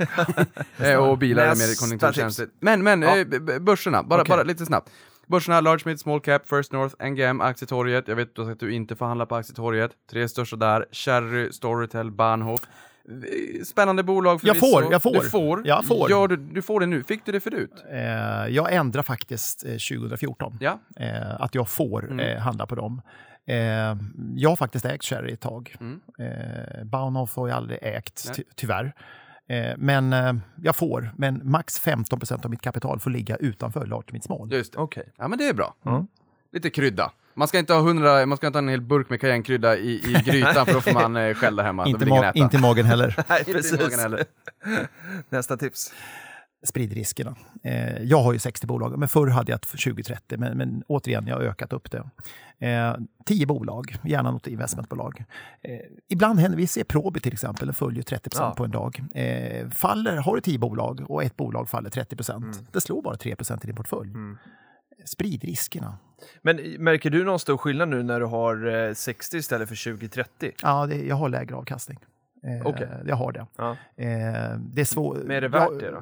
eh, 0.85 1.09
och 1.09 1.17
bilar 1.17 1.43
är 1.43 1.47
mer 1.49 1.79
konjunkturkänsligt. 1.79 2.51
Men, 2.59 2.83
men, 2.83 3.01
Ja. 3.01 3.17
eh, 3.17 3.59
börserna, 3.59 4.03
bara, 4.03 4.21
Okej. 4.21 4.29
bara 4.35 4.43
lite 4.43 4.65
snabbt. 4.65 4.89
Börserna, 5.27 5.61
Large 5.61 5.81
Mid, 5.85 5.99
Small 5.99 6.19
Cap, 6.21 6.47
First 6.49 6.71
North, 6.71 6.95
NGM, 7.05 7.41
Aktietorget. 7.41 8.07
Jag 8.07 8.15
vet 8.15 8.39
att 8.39 8.59
du 8.59 8.73
inte 8.73 8.95
får 8.95 9.05
handla 9.05 9.25
på 9.25 9.35
Aktietorget. 9.35 9.91
Tre 10.11 10.27
största 10.29 10.55
där, 10.55 10.85
Cherry, 10.91 11.51
Storytel, 11.51 12.11
Bahnhof. 12.11 12.59
Eh, 13.09 13.63
Spännande 13.63 14.03
bolag 14.03 14.39
Jag 14.43 14.57
förvisso. 14.57 14.81
får, 14.81 14.91
jag 14.91 15.01
får. 15.03 15.13
Du 15.13 15.29
får. 15.29 15.61
Jag 15.67 15.85
får. 15.85 16.11
Ja, 16.11 16.27
du, 16.27 16.37
du 16.37 16.61
får 16.61 16.79
det 16.79 16.85
nu. 16.85 17.03
Fick 17.03 17.25
du 17.25 17.31
det 17.31 17.39
förut? 17.39 17.83
Eh, 17.91 17.97
jag 18.49 18.73
ändrar 18.73 19.03
faktiskt 19.03 19.65
eh, 19.65 19.69
2014 19.71 20.57
Ja. 20.59 20.79
eh, 20.99 21.41
att 21.41 21.55
jag 21.55 21.69
får 21.69 22.03
Mm. 22.11 22.19
eh, 22.19 22.37
handla 22.41 22.65
på 22.65 22.75
dem. 22.75 23.01
Eh, 23.45 23.55
jag 24.35 24.49
har 24.49 24.55
faktiskt 24.55 24.85
ägt 24.85 25.03
Cherry 25.03 25.33
ett 25.33 25.41
tag. 25.41 25.75
Mm. 25.79 25.99
Eh, 26.19 26.83
Bahnhof 26.83 27.35
har 27.35 27.47
jag 27.47 27.57
aldrig 27.57 27.79
ägt, 27.81 28.33
ty 28.35 28.43
tyvärr. 28.55 28.93
Eh, 29.49 29.73
men 29.77 30.13
eh, 30.13 30.33
jag 30.61 30.75
får, 30.75 31.11
men 31.17 31.41
max 31.43 31.81
15% 31.81 32.43
av 32.45 32.49
mitt 32.51 32.61
kapital 32.61 32.99
får 32.99 33.09
ligga 33.11 33.35
utanför 33.35 33.85
Large 33.85 34.07
Mid 34.11 34.23
Small. 34.23 34.51
Just 34.53 34.73
det. 34.73 34.79
Okej. 34.79 35.13
Ja, 35.17 35.27
men 35.27 35.37
det 35.37 35.47
är 35.47 35.53
bra. 35.53 35.75
Mm. 35.85 36.07
Lite 36.53 36.69
krydda. 36.69 37.11
Man 37.35 37.47
ska 37.47 37.59
inte 37.59 37.73
ha 37.73 37.81
hundra, 37.81 38.25
man 38.25 38.37
ska 38.37 38.47
inte 38.47 38.57
ha 38.59 38.63
en 38.63 38.69
hel 38.69 38.81
burk 38.81 39.09
med 39.09 39.21
cayennekrydda 39.21 39.77
i, 39.77 39.89
i 39.93 40.13
grytan 40.25 40.65
för 40.65 40.73
då 40.73 40.81
får 40.81 40.93
man 40.93 41.15
eh, 41.15 41.33
skäll 41.33 41.55
där 41.55 41.63
hemma. 41.63 41.85
inte, 41.87 42.05
ma- 42.05 42.29
äta. 42.29 42.39
inte 42.39 42.57
magen 42.57 42.85
heller. 42.85 43.23
Nej, 43.29 43.43
precis. 43.45 43.79
magen 43.79 43.99
heller. 43.99 44.25
Nästa 45.29 45.57
tips. 45.57 45.93
Sprid 46.65 46.93
riskerna. 46.93 47.35
Eh, 47.63 48.03
jag 48.03 48.17
har 48.23 48.33
ju 48.33 48.39
60 48.39 48.67
bolag, 48.67 48.97
men 48.99 49.07
förr 49.09 49.27
hade 49.27 49.51
jag 49.51 49.59
20-30. 49.61 50.37
Men, 50.37 50.57
men 50.57 50.83
återigen, 50.87 51.27
jag 51.27 51.35
har 51.35 51.41
ökat 51.43 51.73
upp 51.73 51.91
det. 51.91 52.09
Eh, 52.67 52.95
10 53.25 53.45
bolag, 53.45 53.95
gärna 54.03 54.31
något 54.31 54.47
investmentbolag. 54.47 55.23
Eh, 55.61 55.79
ibland 56.09 56.39
händer, 56.39 56.57
vi 56.57 56.67
ser 56.67 56.83
Probi 56.83 57.19
till 57.19 57.33
exempel, 57.33 57.65
den 57.67 57.75
följer 57.75 58.03
30 58.03 58.29
Ja. 58.33 58.53
på 58.57 58.63
en 58.63 58.71
dag. 58.71 58.99
Eh, 59.15 59.69
faller, 59.69 60.17
har 60.17 60.35
du 60.35 60.41
10 60.41 60.57
bolag 60.59 61.01
och 61.07 61.23
ett 61.23 61.35
bolag 61.37 61.69
faller 61.69 61.89
30 61.89 62.31
Mm. 62.33 62.51
det 62.71 62.81
slår 62.81 63.01
bara 63.01 63.15
3% 63.15 63.63
i 63.63 63.67
din 63.67 63.75
portfölj. 63.75 64.09
Sprid 65.05 65.43
riskerna. 65.43 65.97
Men 66.41 66.59
i- 66.59 66.77
märker 66.77 67.09
du 67.09 67.23
någon 67.23 67.39
stor 67.39 67.57
skillnad 67.57 67.89
nu 67.89 68.03
när 68.03 68.19
du 68.19 68.25
har 68.25 68.87
eh, 68.87 68.93
60 68.93 69.37
istället 69.37 69.67
för 69.69 69.75
20-30? 69.75 70.51
Ja, 70.61 70.85
det, 70.85 70.95
jag 70.95 71.15
har 71.15 71.29
lägre 71.29 71.55
avkastning. 71.55 71.97
Eh, 72.47 72.67
Okej. 72.67 72.87
Jag 73.05 73.15
har 73.15 73.31
det. 73.31 73.45
Ja. 73.57 73.71
Eh, 73.95 74.57
det 74.59 74.81
är 74.81 74.85
svårt. 74.85 75.17
Men 75.17 75.31
är 75.37 75.41
det 75.41 75.47
värt 75.47 75.79
det 75.79 75.91
då? 75.91 76.01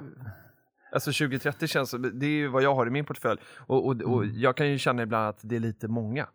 Alltså 0.91 1.11
20-30 1.11 1.67
känns 1.67 1.95
det 2.13 2.25
är 2.25 2.29
ju 2.29 2.47
vad 2.47 2.63
jag 2.63 2.75
har 2.75 2.87
i 2.87 2.89
min 2.89 3.05
portfölj. 3.05 3.39
Och, 3.57 3.85
och, 3.87 4.01
och 4.01 4.23
Mm. 4.23 4.39
jag 4.39 4.57
kan 4.57 4.69
ju 4.69 4.77
känna 4.77 5.03
ibland 5.03 5.27
att 5.29 5.39
det 5.41 5.55
är 5.55 5.59
lite 5.59 5.87
många. 5.87 6.27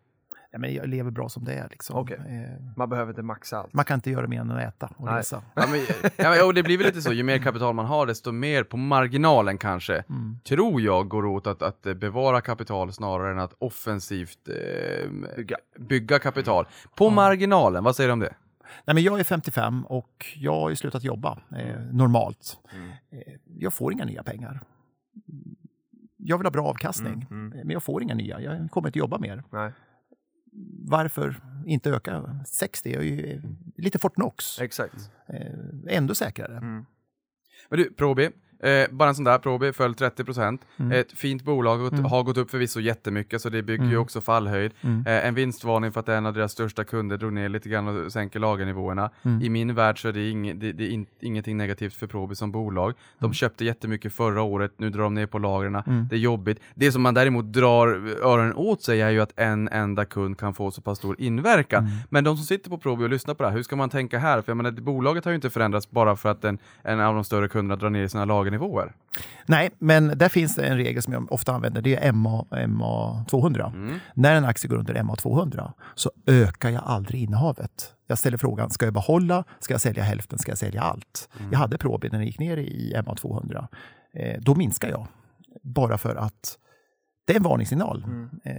Ja, 0.51 0.59
men 0.59 0.73
jag 0.73 0.87
lever 0.89 1.11
bra 1.11 1.29
som 1.29 1.43
det 1.45 1.53
är. 1.53 1.67
Liksom. 1.69 1.95
Okej. 1.95 2.17
Eh, 2.17 2.73
Man 2.77 2.89
behöver 2.89 3.11
inte 3.11 3.21
maxa 3.21 3.57
allt. 3.57 3.73
man 3.73 3.85
kan 3.85 3.95
inte 3.95 4.11
göra 4.11 4.27
mer 4.27 4.39
än 4.41 4.51
att 4.51 4.63
äta 4.63 4.89
och 4.97 5.05
Nej. 5.05 5.19
resa. 5.19 5.41
Ja, 5.55 5.63
men, 5.71 5.79
ja, 6.17 6.29
men, 6.29 6.45
och 6.45 6.53
det 6.53 6.63
blir 6.63 6.77
väl 6.77 6.87
lite 6.87 7.01
så, 7.01 7.13
ju 7.13 7.23
mer 7.23 7.37
kapital 7.37 7.73
man 7.75 7.85
har 7.85 8.05
desto 8.05 8.31
mer 8.31 8.63
på 8.63 8.77
marginalen 8.77 9.57
kanske, 9.57 10.03
Mm. 10.09 10.39
tror 10.47 10.81
jag 10.81 11.07
går 11.07 11.25
åt 11.25 11.47
att, 11.47 11.61
att 11.61 11.81
bevara 11.81 12.41
kapital 12.41 12.93
snarare 12.93 13.31
än 13.31 13.39
att 13.39 13.53
offensivt 13.57 14.49
eh, 14.49 15.09
Bygga. 15.35 15.57
bygga 15.79 16.19
kapital. 16.19 16.67
På 16.95 17.09
marginalen, 17.09 17.83
vad 17.83 17.95
säger 17.95 18.07
du 18.07 18.13
om 18.13 18.19
det? 18.19 18.33
Nej, 18.85 18.93
men 18.93 19.03
jag 19.03 19.19
är 19.19 19.23
55 19.23 19.85
och 19.85 20.25
jag 20.35 20.59
har 20.59 20.75
slutat 20.75 21.03
jobba 21.03 21.41
eh, 21.55 21.79
normalt. 21.91 22.59
Eh, 23.11 23.33
jag 23.45 23.73
får 23.73 23.93
inga 23.93 24.05
nya 24.05 24.23
pengar. 24.23 24.63
Jag 26.17 26.37
vill 26.37 26.45
ha 26.45 26.51
bra 26.51 26.67
avkastning, 26.67 27.27
Mm, 27.31 27.51
eh, 27.53 27.57
men 27.65 27.69
jag 27.69 27.83
får 27.83 28.03
inga 28.03 28.15
nya. 28.15 28.41
Jag 28.41 28.71
kommer 28.71 28.87
inte 28.89 28.99
jobba 28.99 29.17
mer. 29.19 29.43
Nej, 29.51 29.71
Varför 30.87 31.35
inte 31.65 31.89
öka? 31.89 32.39
60 32.47 32.93
är 32.95 33.01
ju 33.01 33.41
lite 33.77 33.99
Fortnox. 33.99 34.59
exakt. 34.61 35.11
Eh, 35.27 35.51
ändå 35.97 36.15
säkrare. 36.15 36.57
Mm. 36.57 36.85
Men 37.69 37.79
du, 37.79 37.93
Probi, 37.93 38.29
eh, 38.63 38.87
bara 38.91 39.09
en 39.09 39.15
sån 39.15 39.25
där, 39.25 39.37
Probi 39.37 39.73
föll 39.73 39.93
30%. 39.95 40.61
Mm. 40.79 40.91
Ett 40.91 41.11
fint 41.11 41.43
bolag, 41.43 41.79
gått- 41.79 41.99
har 42.09 42.23
gått 42.23 42.37
upp 42.37 42.51
förvisso 42.51 42.79
jättemycket, 42.79 43.41
så 43.41 43.49
det 43.49 43.63
bygger 43.63 43.83
ju 43.85 43.89
Mm. 43.89 44.01
också 44.01 44.21
fallhöjd. 44.21 44.71
Mm. 44.81 45.03
Eh, 45.07 45.27
en 45.27 45.33
vinstvarning 45.35 45.91
för 45.91 45.99
att 45.99 46.09
en 46.09 46.25
av 46.25 46.33
deras 46.33 46.51
största 46.51 46.83
kunder 46.83 47.17
drog 47.17 47.33
ner 47.33 47.49
lite 47.49 47.69
grann 47.69 47.87
och 48.05 48.11
sänker 48.11 48.39
lagernivåerna. 48.39 49.09
Mm. 49.23 49.41
I 49.41 49.49
min 49.49 49.75
värld 49.75 50.01
så 50.01 50.07
är 50.07 50.13
det, 50.13 50.29
ing, 50.29 50.59
det, 50.59 50.71
det 50.71 50.83
är 50.83 50.89
in, 50.89 51.05
ingenting 51.19 51.57
negativt 51.57 51.93
för 51.93 52.07
Probi 52.07 52.35
som 52.35 52.51
bolag. 52.51 52.93
De 53.19 53.33
köpte 53.33 53.65
jättemycket 53.65 54.13
förra 54.13 54.41
året, 54.41 54.71
nu 54.77 54.89
drar 54.89 55.03
de 55.03 55.13
ner 55.13 55.25
på 55.25 55.39
lagren. 55.39 55.75
Mm. 55.75 56.07
Det 56.09 56.15
är 56.15 56.19
jobbigt. 56.19 56.59
Det 56.75 56.91
som 56.91 57.01
man 57.01 57.13
däremot 57.13 57.45
drar 57.45 57.87
öronen 58.23 58.53
åt 58.53 58.81
sig 58.83 59.01
är 59.01 59.09
ju 59.09 59.21
att 59.21 59.39
en 59.39 59.67
enda 59.67 60.05
kund 60.05 60.37
kan 60.37 60.53
få 60.53 60.71
så 60.71 60.81
pass 60.81 60.97
stor 60.97 61.15
inverkan. 61.21 61.83
Mm. 61.85 61.97
Men 62.09 62.23
de 62.23 62.37
som 62.37 62.45
sitter 62.45 62.69
på 62.69 62.77
Probi 62.77 63.05
och 63.05 63.09
lyssnar 63.09 63.33
på 63.33 63.43
det 63.43 63.49
här, 63.49 63.55
hur 63.55 63.63
ska 63.63 63.75
man 63.75 63.89
tänka 63.89 64.19
här? 64.19 64.41
För 64.41 64.49
jag 64.51 64.57
menar, 64.57 64.71
bolaget 64.71 65.25
har 65.25 65.31
ju 65.31 65.35
inte 65.35 65.49
förändrats 65.49 65.89
bara 65.91 66.15
för 66.15 66.29
att 66.29 66.45
en, 66.45 66.57
en 66.83 66.99
av 66.99 67.15
de 67.15 67.23
större 67.23 67.47
kunderna 67.47 67.75
drar 67.75 67.89
ner 67.89 68.07
sina 68.07 68.25
lagernivåer. 68.47 68.93
Nej, 69.45 69.69
men 69.79 70.17
där 70.17 70.29
finns 70.29 70.55
det 70.55 70.67
en 70.67 70.77
regel 70.77 71.03
som 71.03 71.13
jag 71.13 71.31
ofta 71.31 71.53
använder. 71.53 71.81
Det 71.81 71.95
är 71.95 72.11
MA, 72.11 72.45
MA 72.67 73.25
200. 73.29 73.71
Mm. 73.75 73.99
När 74.13 74.35
en 74.35 74.45
aktie 74.45 74.69
går 74.69 74.77
under 74.77 75.03
MA 75.03 75.15
200 75.15 75.73
så 75.95 76.11
ökar 76.27 76.69
jag 76.69 76.83
aldrig 76.85 77.23
innehavet. 77.23 77.93
Jag 78.07 78.17
ställer 78.17 78.37
frågan, 78.37 78.69
ska 78.69 78.85
jag 78.85 78.93
behålla? 78.93 79.43
Ska 79.59 79.73
jag 79.73 79.81
sälja 79.81 80.03
hälften? 80.03 80.39
Ska 80.39 80.51
jag 80.51 80.57
sälja 80.57 80.81
allt? 80.81 81.29
Jag 81.51 81.59
hade 81.59 81.77
Probi 81.77 82.09
när 82.09 82.17
den 82.17 82.27
gick 82.27 82.39
ner 82.39 82.57
i 82.57 83.01
MA 83.05 83.15
200. 83.15 83.67
Eh, 84.13 84.41
då 84.41 84.55
minskar 84.55 84.89
jag. 84.89 85.07
Bara 85.63 85.97
för 85.97 86.15
att 86.15 86.57
det 87.27 87.33
är 87.33 87.37
en 87.37 87.43
varningssignal. 87.43 88.05
Eh, 88.43 88.53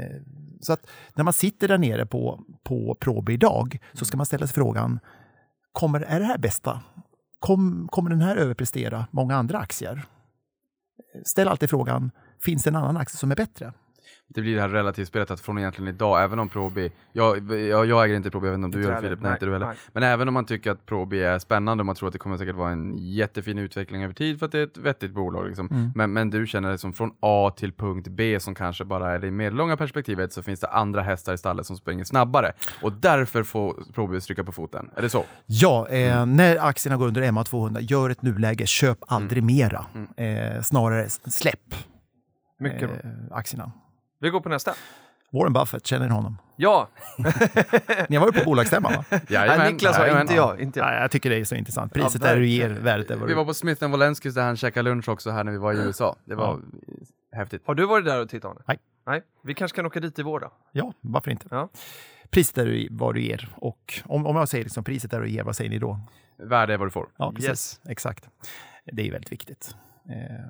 så 0.60 0.72
att 0.72 0.86
när 1.14 1.24
man 1.24 1.32
sitter 1.32 1.68
där 1.68 1.78
nere 1.78 2.06
på, 2.06 2.40
på 2.62 2.96
Probi 3.00 3.32
idag 3.32 3.78
så 3.92 4.04
ska 4.04 4.16
man 4.16 4.26
ställa 4.26 4.46
sig 4.46 4.54
frågan, 4.54 5.00
kommer, 5.72 6.00
är 6.00 6.20
det 6.20 6.26
här 6.26 6.38
bästa? 6.38 6.82
Kom, 7.38 7.88
kommer 7.90 8.10
den 8.10 8.20
här 8.20 8.36
överprestera 8.36 9.06
många 9.10 9.36
andra 9.36 9.58
aktier? 9.58 10.04
Ställ 11.24 11.48
alltid 11.48 11.70
frågan, 11.70 12.10
finns 12.40 12.62
det 12.62 12.70
en 12.70 12.76
annan 12.76 12.96
aktie 12.96 13.16
som 13.16 13.30
är 13.30 13.36
bättre? 13.36 13.72
Det 14.30 14.40
blir 14.40 14.54
det 14.54 14.60
här 14.60 14.68
relativt 14.68 15.08
spelet 15.08 15.30
att 15.30 15.40
från 15.40 15.58
egentligen 15.58 15.94
idag, 15.94 16.22
även 16.22 16.38
om 16.38 16.48
Probi, 16.48 16.92
jag, 17.12 17.52
jag, 17.52 17.86
jag 17.86 18.04
äger 18.04 18.16
inte 18.16 18.30
Probi, 18.30 18.46
jag 18.46 18.52
vet 18.52 18.64
inte 18.64 18.64
om 18.64 18.82
du 18.82 18.88
gör 18.88 18.94
det 18.94 19.00
Filip, 19.00 19.20
nej 19.20 19.32
inte 19.32 19.46
du 19.46 19.52
heller. 19.52 19.76
Men 19.92 20.02
även 20.02 20.28
om 20.28 20.34
man 20.34 20.44
tycker 20.44 20.70
att 20.70 20.86
Probi 20.86 21.22
är 21.22 21.38
spännande 21.38 21.82
och 21.82 21.86
man 21.86 21.94
tror 21.94 22.08
att 22.08 22.12
det 22.12 22.18
kommer 22.18 22.36
säkert 22.36 22.56
vara 22.56 22.70
en 22.70 22.98
jättefin 22.98 23.58
utveckling 23.58 24.04
över 24.04 24.14
tid 24.14 24.38
för 24.38 24.46
att 24.46 24.52
det 24.52 24.58
är 24.58 24.64
ett 24.64 24.76
vettigt 24.76 25.12
bolag 25.12 25.46
liksom. 25.46 25.68
Mm. 25.70 25.92
Men, 25.94 26.12
men 26.12 26.30
du 26.30 26.46
känner 26.46 26.70
det 26.70 26.78
som 26.78 26.92
från 26.92 27.10
A 27.20 27.52
till 27.56 27.72
punkt 27.72 28.08
B 28.10 28.40
som 28.40 28.54
kanske 28.54 28.84
bara 28.84 29.12
är 29.12 29.18
det 29.18 29.30
medellånga 29.30 29.76
perspektivet 29.76 30.32
så 30.32 30.42
finns 30.42 30.60
det 30.60 30.68
andra 30.68 31.02
hästar 31.02 31.34
i 31.34 31.38
stallet 31.38 31.66
som 31.66 31.76
springer 31.76 32.04
snabbare. 32.04 32.52
Och 32.82 32.92
därför 32.92 33.42
får 33.42 33.92
Probi 33.94 34.20
stryka 34.20 34.44
på 34.44 34.52
foten. 34.52 34.90
Är 34.96 35.02
det 35.02 35.10
så? 35.10 35.24
Ja, 35.46 35.88
eh, 35.88 36.26
när 36.26 36.66
aktierna 36.66 36.96
går 36.96 37.06
under 37.06 37.32
MA 37.32 37.44
200, 37.44 37.80
gör 37.80 38.10
ett 38.10 38.22
nuläge, 38.22 38.66
köp 38.66 38.98
aldrig 39.06 39.42
mera. 39.42 39.86
Eh, 40.16 40.62
snarare 40.62 41.08
släpp 41.08 41.74
Mycket 42.60 43.04
eh, 43.04 43.10
aktierna. 43.30 43.72
Vi 44.20 44.30
går 44.30 44.40
på 44.40 44.48
nästa. 44.48 44.74
Warren 45.32 45.52
Buffett, 45.52 45.86
känner 45.86 46.06
ni 46.06 46.12
honom? 46.12 46.38
Ja, 46.56 46.88
Ni 48.08 48.16
har 48.16 48.26
varit 48.26 48.34
på 48.38 48.44
bolagsstämman 48.44 48.92
va? 48.92 49.04
Nej, 49.28 49.72
Niklas 49.72 49.98
jajamän. 49.98 50.22
inte 50.22 50.34
jag. 50.34 50.60
Inte 50.60 50.78
jag. 50.78 50.88
Ja, 50.88 51.00
jag 51.00 51.10
tycker 51.10 51.30
det 51.30 51.36
är 51.36 51.44
så 51.44 51.54
intressant. 51.54 51.92
Priset 51.92 52.22
Ja, 52.24 52.28
är 52.28 52.36
du 52.36 52.46
ger, 52.48 52.68
värdet 52.68 53.10
är 53.10 53.16
vad 53.16 53.28
Vi 53.28 53.34
var 53.34 53.44
på 53.44 53.54
Smith 53.54 53.88
Wolenskis 53.88 54.34
där 54.34 54.42
han 54.42 54.56
käkade 54.56 54.90
lunch 54.90 55.08
också 55.08 55.30
här 55.30 55.44
när 55.44 55.52
vi 55.52 55.58
var 55.58 55.72
i 55.72 55.76
USA. 55.76 56.16
Det 56.24 56.34
var 56.34 56.60
häftigt. 57.32 57.62
Har 57.66 57.74
du 57.74 57.86
varit 57.86 58.04
där 58.04 58.20
och 58.20 58.28
tittat? 58.28 58.58
Nej. 58.66 58.78
Nej. 59.06 59.22
Vi 59.44 59.54
kanske 59.54 59.76
kan 59.76 59.86
åka 59.86 60.00
dit 60.00 60.18
i 60.18 60.22
vår 60.22 60.40
då? 60.40 60.52
Ja, 60.72 60.92
varför 61.00 61.30
inte? 61.30 61.46
Ja. 61.50 61.68
Priset 62.30 62.58
är 62.58 62.66
du, 62.66 62.88
vad 62.90 63.14
du 63.14 63.22
ger. 63.22 63.48
Och 63.56 64.00
om, 64.04 64.26
om 64.26 64.36
jag 64.36 64.48
säger 64.48 64.64
liksom 64.64 64.84
priset 64.84 65.12
är 65.12 65.20
du 65.20 65.30
ger, 65.30 65.44
vad 65.44 65.56
säger 65.56 65.70
ni 65.70 65.78
då? 65.78 66.00
Värde 66.38 66.72
är 66.74 66.78
vad 66.78 66.86
du 66.86 66.90
får. 66.90 67.08
Ja, 67.16 67.32
precis. 67.32 67.48
Yes. 67.48 67.80
Exakt. 67.88 68.28
Det 68.92 69.08
är 69.08 69.12
väldigt 69.12 69.32
viktigt. 69.32 69.74
Eh, 70.10 70.44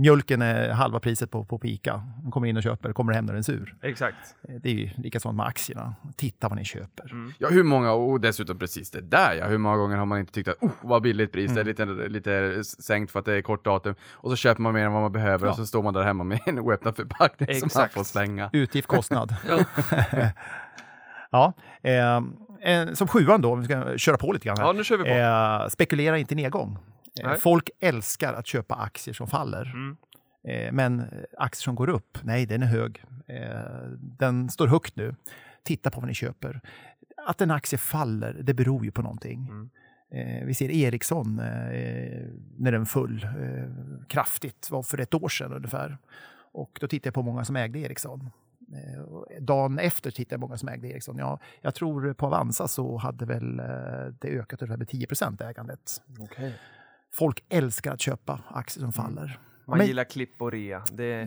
mjölken 0.00 0.42
är 0.42 0.70
halva 0.70 1.00
priset 1.00 1.30
på, 1.30 1.44
på 1.44 1.60
Ica. 1.62 2.02
De 2.22 2.30
kommer 2.32 2.46
in 2.48 2.56
och 2.56 2.62
köper, 2.62 2.92
kommer 2.92 3.12
hem 3.12 3.24
när 3.24 3.32
den 3.32 3.38
är 3.38 3.42
sur. 3.42 3.76
Exakt. 3.82 4.16
Eh, 4.48 4.54
Det 4.62 4.68
är 4.70 4.74
ju 4.74 4.90
likadant 4.96 5.36
med 5.36 5.46
aktierna. 5.46 5.94
Titta 6.16 6.48
vad 6.48 6.58
ni 6.58 6.64
köper. 6.64 7.10
Mm. 7.12 7.32
Ja, 7.38 7.48
hur 7.48 7.62
många, 7.62 7.92
och 7.92 8.20
dessutom 8.20 8.58
precis 8.58 8.90
det 8.90 9.00
där 9.00 9.34
ja, 9.34 9.46
hur 9.46 9.58
många 9.58 9.76
gånger 9.76 9.96
har 9.96 10.06
man 10.06 10.18
inte 10.20 10.32
tyckt 10.32 10.48
att 10.48 10.62
oh, 10.62 10.70
vad 10.82 11.02
billigt 11.02 11.32
pris, 11.32 11.54
det 11.54 11.60
är 11.60 11.64
lite, 11.64 11.84
lite 11.84 12.64
sänkt 12.64 13.10
för 13.12 13.18
att 13.18 13.24
det 13.24 13.34
är 13.34 13.42
kort 13.42 13.64
datum, 13.64 13.94
och 14.12 14.30
så 14.30 14.36
köper 14.36 14.62
man 14.62 14.74
mer 14.74 14.84
än 14.86 14.92
vad 14.92 15.02
man 15.02 15.12
behöver 15.12 15.46
Ja. 15.46 15.50
och 15.50 15.56
så 15.56 15.66
står 15.66 15.82
man 15.82 15.94
där 15.94 16.02
hemma 16.02 16.24
med 16.24 16.40
en 16.46 16.58
oöppnad 16.58 16.96
förpackning 16.96 17.48
som 17.48 17.60
man 17.60 17.66
Exakt. 17.66 17.94
får 17.94 18.04
slänga. 18.04 18.50
Utgift, 18.52 18.88
kostnad. 18.88 19.34
ja. 21.30 21.52
Eh, 21.82 22.92
som 22.92 23.08
sjuan 23.08 23.40
då, 23.40 23.52
om 23.52 23.58
vi 23.60 23.64
ska 23.64 23.98
köra 23.98 24.16
på 24.16 24.32
lite 24.32 24.46
grann 24.46 24.56
här. 24.58 24.64
Ja, 24.66 24.72
nu 24.72 24.84
kör 24.84 24.96
vi 24.96 25.04
på. 25.04 25.10
Eh, 25.10 25.68
spekulera 25.68 26.18
inte 26.18 26.34
nedgång. 26.34 26.78
Eh, 27.20 27.28
Nej. 27.28 27.38
folk 27.38 27.70
älskar 27.80 28.34
att 28.34 28.46
köpa 28.46 28.74
aktier 28.74 29.14
som 29.14 29.26
faller. 29.26 29.72
Mm. 29.74 29.96
Eh, 30.48 30.72
men 30.72 31.00
eh, 31.00 31.06
aktier 31.38 31.62
som 31.62 31.74
går 31.74 31.88
upp, 31.88 32.18
nej 32.22 32.46
den 32.46 32.62
är 32.62 32.66
hög. 32.66 33.04
Den 33.98 34.48
står 34.48 34.66
högt 34.66 34.96
nu. 34.96 35.14
Titta 35.62 35.90
på 35.90 36.00
vad 36.00 36.08
ni 36.08 36.14
köper. 36.14 36.60
Att 37.26 37.40
en 37.40 37.50
aktie 37.50 37.78
faller, 37.78 38.36
det 38.42 38.54
beror 38.54 38.84
ju 38.84 38.90
på 38.90 39.02
någonting. 39.02 39.48
Mm. 39.50 39.70
Vi 40.46 40.54
ser 40.54 40.70
Ericsson 40.70 41.36
när 42.56 42.72
den 42.72 42.86
föll 42.86 43.26
kraftigt, 44.08 44.70
var 44.70 44.82
för 44.82 45.00
ett 45.00 45.14
år 45.14 45.28
sedan 45.28 45.52
ungefär. 45.52 45.98
Och 46.52 46.78
då 46.80 46.88
tittade 46.88 47.06
jag 47.06 47.14
på 47.14 47.22
många 47.22 47.44
som 47.44 47.56
ägde 47.56 47.78
Ericsson. 47.78 48.30
Dagen 49.40 49.78
efter 49.78 50.10
tittade 50.10 50.34
jag 50.34 50.40
på 50.40 50.46
många 50.46 50.58
som 50.58 50.68
ägde 50.68 50.88
Ericsson. 50.88 51.18
Ja, 51.18 51.40
jag 51.60 51.74
tror 51.74 52.12
på 52.12 52.26
Avanza 52.26 52.68
så 52.68 52.96
hade 52.96 53.26
väl 53.26 53.56
det 54.20 54.28
ökat 54.28 54.62
ungefär 54.62 54.76
med 54.76 54.88
10 54.88 55.06
ägandet. 55.40 56.02
Okej. 56.18 56.54
Folk 57.14 57.44
älskar 57.48 57.92
att 57.92 58.00
köpa 58.00 58.40
aktier 58.48 58.82
som 58.82 58.92
faller. 58.92 59.40
Man 59.66 59.78
Men- 59.78 59.86
gillar 59.86 60.04
klipp 60.04 60.42
och 60.42 60.52
rea. 60.52 60.84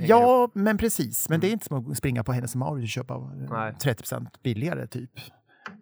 Ja, 0.07 0.49
men 0.53 0.77
precis. 0.77 1.29
Men 1.29 1.39
det 1.39 1.47
är 1.47 1.51
inte 1.51 1.65
som 1.65 1.91
att 1.91 1.97
springa 1.97 2.23
på 2.23 2.31
Hennes 2.33 2.55
Mauritz 2.55 2.83
och 2.85 2.89
köpa 2.89 3.13
eh, 3.13 3.49
Nej. 3.51 3.73
30% 3.83 4.27
billigare 4.43 4.87
typ. 4.87 5.11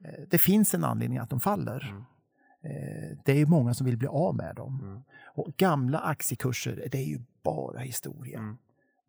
Eh, 0.04 0.24
Det 0.30 0.38
finns 0.38 0.74
en 0.74 0.84
anledning 0.84 1.18
att 1.20 1.30
de 1.30 1.40
faller. 1.40 1.90
Mm. 1.90 2.02
Eh, 2.64 3.18
Det 3.26 3.32
är 3.32 3.36
ju 3.38 3.46
många 3.46 3.74
som 3.74 3.86
vill 3.86 3.98
bli 3.98 4.08
av 4.08 4.36
med 4.36 4.56
dem. 4.56 4.80
Mm. 4.84 5.02
Och 5.36 5.54
gamla 5.58 6.00
aktiekurser, 6.00 6.88
det 6.92 6.98
är 6.98 7.06
ju 7.08 7.20
bara 7.44 7.80
historia. 7.80 8.40
Mm. 8.40 8.58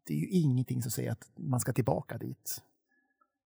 Det 0.06 0.14
är 0.14 0.18
ju 0.18 0.28
ingenting 0.28 0.82
som 0.82 0.90
säger 0.90 1.12
att 1.12 1.30
man 1.36 1.60
ska 1.60 1.72
tillbaka 1.72 2.18
dit. 2.18 2.62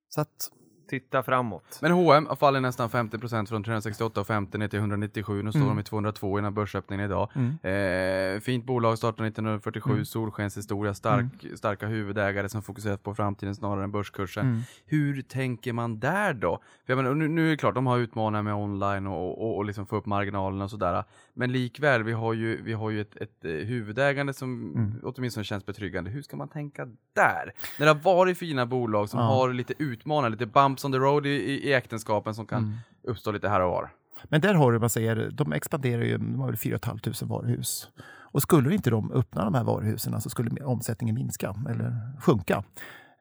Så 0.09 0.20
att, 0.20 0.51
Titta 0.89 1.22
framåt. 1.22 1.78
Men 1.82 1.93
H&M 1.93 2.28
fallit 2.39 2.62
nästan 2.62 2.89
50% 2.91 3.47
från 3.49 3.64
368,50 3.64 4.59
ner 4.59 4.68
till 4.68 4.78
197. 4.78 5.43
Nu 5.43 5.51
står 5.51 5.61
Mm. 5.61 5.76
de 5.76 5.80
i 5.80 5.84
202 5.84 6.39
innan 6.39 6.55
börsöppningen 6.55 7.05
idag. 7.07 7.28
mm. 7.34 8.34
Eh, 8.37 8.41
fint 8.41 8.64
bolag 8.64 8.99
startade 8.99 9.28
1947, 9.28 9.91
Mm. 9.93 10.05
solskenshistoria, 10.05 10.95
stark, 10.95 11.24
starka 11.57 11.87
huvudägare 11.87 12.49
som 12.49 12.62
fokuserat 12.62 13.03
på 13.03 13.14
framtiden 13.14 13.55
snarare 13.55 13.84
än 13.84 13.93
börskursen. 13.93 14.47
Mm. 14.47 14.61
Hur 14.87 15.22
tänker 15.22 15.72
man 15.72 16.01
där 16.01 16.34
då? 16.34 16.57
För 16.87 16.93
jag 16.93 16.97
menar, 16.97 17.14
nu, 17.14 17.28
nu 17.28 17.47
är 17.47 17.51
det 17.51 17.57
klart, 17.57 17.74
de 17.74 17.87
har 17.87 17.99
utmaningar 17.99 18.43
med 18.43 18.55
online 18.55 19.07
och, 19.07 19.43
och, 19.43 19.57
och 19.57 19.64
liksom 19.64 19.87
få 19.87 19.97
upp 19.97 20.07
marginalerna 20.07 20.64
och 20.64 20.70
sådär. 20.70 21.05
Men 21.39 21.53
likväl, 21.53 22.03
vi 22.03 22.12
har 22.12 22.32
ju, 22.32 22.62
vi 22.62 22.72
har 22.72 22.91
ju 22.91 23.01
ett, 23.01 23.16
ett 23.16 23.45
eh, 23.45 23.51
huvudägande 23.51 24.34
som 24.34 24.72
Mm. 24.74 25.01
åtminstone 25.03 25.45
känns 25.45 25.66
betryggande. 25.66 26.11
Hur 26.11 26.22
ska 26.22 26.37
man 26.37 26.49
tänka 26.49 26.84
där? 27.14 27.53
När 27.78 27.87
det 27.87 27.93
har 27.93 28.01
varit 28.01 28.39
fina 28.39 28.66
bolag 28.66 29.09
som 29.09 29.20
Ja. 29.20 29.26
har 29.26 29.53
lite 29.53 29.74
utmaningar, 29.78 30.30
lite 30.30 30.47
bumps 30.47 30.84
on 30.84 30.93
the 30.93 30.99
road 30.99 31.26
i, 31.26 31.30
i, 31.30 31.68
i 31.68 31.72
äktenskapen 31.72 32.34
som 32.34 32.47
kan 32.47 32.62
Mm. 32.64 32.74
uppstå 33.03 33.32
lite 33.32 33.49
här 33.49 33.61
och 33.61 33.70
var. 33.70 33.91
Men 34.24 34.41
där 34.41 34.55
har 34.55 34.72
du, 34.72 34.78
man 34.78 34.91
säger, 34.91 35.30
de 35.32 35.53
expanderar 35.53 36.03
ju, 36.03 36.18
de 36.18 36.41
har 36.41 36.47
väl 36.47 36.57
4 36.57 36.78
500 36.84 37.12
varuhus. 37.22 37.89
Och 38.32 38.43
skulle 38.43 38.74
inte 38.74 38.91
de 38.91 39.12
öppna 39.12 39.45
de 39.45 39.55
här 39.55 39.64
varuhusen 39.64 40.20
så 40.20 40.30
skulle 40.30 40.64
omsättningen 40.64 41.14
minska 41.14 41.55
eller 41.68 42.12
sjunka. 42.20 42.64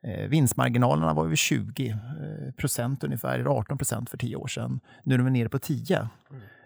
Eh, 0.04 0.28
vinstmarginalerna 0.30 1.14
var 1.14 1.26
över 1.26 1.36
20 1.36 1.90
eh, 1.90 2.52
procent 2.58 3.04
ungefär, 3.04 3.40
eller 3.40 3.50
18 3.50 3.78
procent 3.78 4.10
för 4.10 4.18
tio 4.18 4.36
år 4.36 4.48
sedan. 4.48 4.80
Nu 5.04 5.14
är 5.14 5.18
de 5.18 5.34
nere 5.34 5.50
på 5.50 5.60
10. 5.60 6.10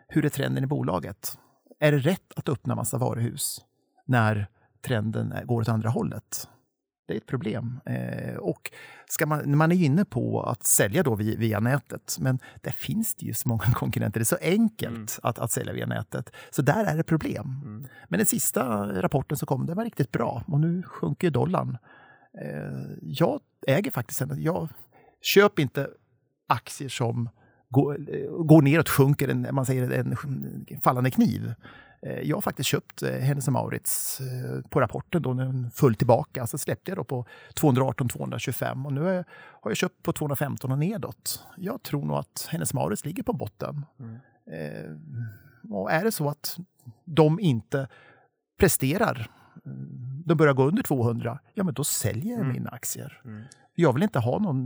Hur 0.10 0.26
är 0.26 0.30
trenden 0.30 0.64
i 0.64 0.68
bolaget? 0.68 1.38
Är 1.80 1.92
det 1.92 1.98
rätt 1.98 2.34
att 2.36 2.50
öppna 2.50 2.76
massa 2.76 2.98
varuhus 2.98 3.62
när 4.06 4.48
trenden 4.82 5.34
går 5.46 5.62
åt 5.62 5.70
andra 5.70 5.90
hållet? 5.90 6.50
Det 7.08 7.14
är 7.14 7.18
ett 7.18 7.26
problem. 7.26 7.80
Eh, 7.86 8.36
och 8.36 8.72
ska 9.08 9.26
man, 9.26 9.58
man 9.58 9.72
är 9.72 9.76
inne 9.76 10.06
på 10.06 10.44
att 10.44 10.64
sälja 10.64 11.04
då 11.04 11.16
via, 11.16 11.38
via 11.38 11.60
nätet, 11.60 12.18
men 12.20 12.40
där 12.62 12.72
finns 12.72 13.16
det 13.16 13.26
ju 13.26 13.34
så 13.34 13.50
många 13.50 13.64
konkurrenter. 13.74 14.20
Det 14.20 14.24
är 14.24 14.26
så 14.26 14.38
enkelt 14.42 14.96
Mm. 14.96 15.06
att, 15.24 15.40
att 15.40 15.52
sälja 15.52 15.74
via 15.74 15.86
nätet. 15.86 16.32
Så 16.50 16.62
där 16.62 16.86
är 16.86 16.98
det 16.98 17.04
problem. 17.04 17.62
Mm. 17.66 17.88
Men 18.08 18.18
den 18.18 18.26
sista 18.26 18.86
rapporten 19.02 19.38
som 19.38 19.46
kom, 19.46 19.66
den 19.66 19.78
var 19.78 19.84
riktigt 19.84 20.12
bra 20.12 20.44
och 20.48 20.60
nu 20.60 20.84
sjunker 20.84 21.28
ju 21.28 21.32
dollarn. 21.32 21.78
Eh, 22.42 22.98
jag 23.02 23.40
äger 23.68 23.92
faktiskt 23.92 24.22
en, 24.22 24.42
jag 24.44 24.70
köper 25.22 25.62
inte 25.62 25.90
aktier 26.48 26.90
som 26.90 27.30
går, 27.70 27.98
går 28.44 28.62
neråt, 28.62 28.90
sjunker, 28.90 29.28
en, 29.28 29.48
man 29.52 29.66
säger 29.66 29.92
en 29.92 30.16
fallande 30.84 31.12
kniv. 31.12 31.54
Eh, 32.02 32.20
Jag 32.20 32.38
har 32.38 32.42
faktiskt 32.42 32.70
köpt 32.70 33.04
eh, 33.04 33.12
Hennes 33.12 33.48
& 33.48 33.50
Mauritz 33.50 34.20
eh, 34.22 34.62
på 34.70 34.82
rapporten 34.82 35.22
då 35.22 35.34
när 35.34 35.46
den 35.46 35.72
föll 35.72 35.96
tillbaka. 35.96 36.48
Så 36.48 36.58
släppte 36.58 36.92
jag 36.92 36.98
då 36.98 37.04
på 37.04 37.26
218-225 37.56 38.86
och 38.86 38.94
nu 38.94 39.02
har 39.02 39.26
jag, 39.64 39.78
köpt 39.78 40.04
på 40.04 40.14
215 40.14 40.72
och 40.72 40.78
nedåt. 40.80 41.44
Jag 41.58 41.84
tror 41.84 42.06
nog 42.06 42.18
att 42.18 42.48
Hennes 42.52 42.74
& 42.74 42.74
Mauritz 42.74 43.06
ligger 43.06 43.24
på 43.24 43.34
botten. 43.34 43.86
Mm. 44.00 44.18
Och 45.72 45.92
är 45.92 46.04
det 46.04 46.12
så 46.12 46.30
att 46.30 46.58
de 47.06 47.40
inte 47.40 47.88
presterar, 48.60 49.30
mm, 49.66 50.24
de 50.26 50.38
börjar 50.38 50.54
gå 50.54 50.64
under 50.68 50.84
200, 50.84 51.40
ja 51.54 51.64
men 51.64 51.74
då 51.74 51.84
säljer 51.84 52.32
jag 52.32 52.40
Mm. 52.42 52.54
mina 52.54 52.70
aktier. 52.70 53.22
Mm. 53.26 53.44
Jag 53.76 53.94
vill 53.94 54.04
inte 54.04 54.20
ha 54.20 54.40
någon, 54.40 54.66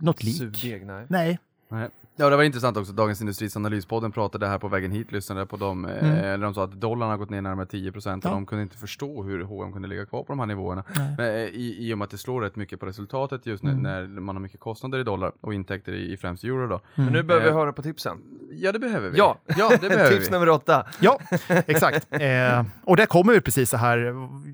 något 0.00 0.22
lik. 0.22 0.36
Surdeg, 0.36 0.86
nej. 0.86 1.06
Nej, 1.08 1.38
Nej. 1.68 1.88
Ja, 2.18 2.30
det 2.30 2.36
var 2.36 2.42
intressant 2.44 2.76
också. 2.76 2.92
Dagens 2.92 3.20
Industris 3.20 3.56
analyspodden 3.56 4.12
pratade 4.12 4.46
här 4.46 4.58
på 4.58 4.68
vägen 4.68 4.90
hit, 4.90 5.12
lyssnade 5.12 5.46
på 5.46 5.56
dem. 5.56 5.84
Mm. 5.84 6.04
Eh, 6.12 6.22
där 6.22 6.38
de 6.38 6.54
sa 6.54 6.64
att 6.64 6.72
dollarn 6.72 7.10
har 7.10 7.16
gått 7.16 7.30
ner 7.30 7.40
närmare 7.42 7.66
10 7.66 7.92
procent 7.92 8.24
och 8.24 8.30
Ja. 8.30 8.34
de 8.34 8.46
kunde 8.46 8.62
inte 8.62 8.76
förstå 8.76 9.22
hur 9.22 9.42
H&M 9.42 9.72
kunde 9.72 9.88
ligga 9.88 10.06
kvar 10.06 10.22
på 10.22 10.32
de 10.32 10.38
här 10.38 10.46
nivåerna. 10.46 10.84
Men, 11.18 11.20
eh, 11.20 11.34
i, 11.36 11.76
I 11.80 11.94
och 11.94 11.98
med 11.98 12.04
att 12.04 12.10
det 12.10 12.18
slår 12.18 12.40
rätt 12.42 12.56
mycket 12.56 12.80
på 12.80 12.86
resultatet 12.86 13.46
just 13.46 13.62
när, 13.62 13.72
Mm. 13.72 14.14
när 14.14 14.20
man 14.20 14.36
har 14.36 14.40
mycket 14.42 14.60
kostnader 14.60 14.98
i 14.98 15.02
dollar 15.02 15.32
och 15.40 15.54
intäkter 15.54 15.92
i, 15.92 16.12
i 16.12 16.16
främst 16.16 16.44
euro 16.44 16.66
då. 16.68 16.80
Men 16.94 17.12
nu 17.12 17.22
behöver 17.22 17.46
vi 17.46 17.50
Eh, 17.50 17.56
höra 17.56 17.72
på 17.72 17.82
tipsen. 17.82 18.18
Ja, 18.50 18.72
det 18.72 18.78
behöver 18.78 19.10
vi. 19.10 19.18
Ja. 19.18 19.38
ja 19.56 19.70
det 19.80 19.88
behöver 19.88 20.10
Tips 20.10 20.28
vi. 20.28 20.32
nummer 20.32 20.48
åtta. 20.48 20.86
Ja, 21.00 21.18
exakt. 21.48 22.06
Eh, 22.20 22.64
och 22.84 22.96
det 22.96 23.06
kommer 23.06 23.32
ju 23.32 23.40
precis 23.40 23.70
så 23.70 23.76
här. 23.76 23.98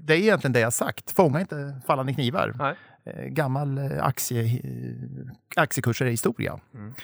Det 0.06 0.14
är 0.14 0.18
egentligen 0.18 0.52
det 0.52 0.60
jag 0.60 0.72
sagt. 0.72 1.10
Fånga 1.10 1.40
inte 1.40 1.80
fallande 1.86 2.14
knivar. 2.14 2.54
Nej. 2.58 2.74
Eh, 3.04 3.24
gammal 3.26 3.78
eh, 3.78 4.04
aktie, 4.06 4.62
aktiekurser 5.56 6.06
är 6.06 6.10
historia. 6.10 6.60
Mm. 6.74 6.94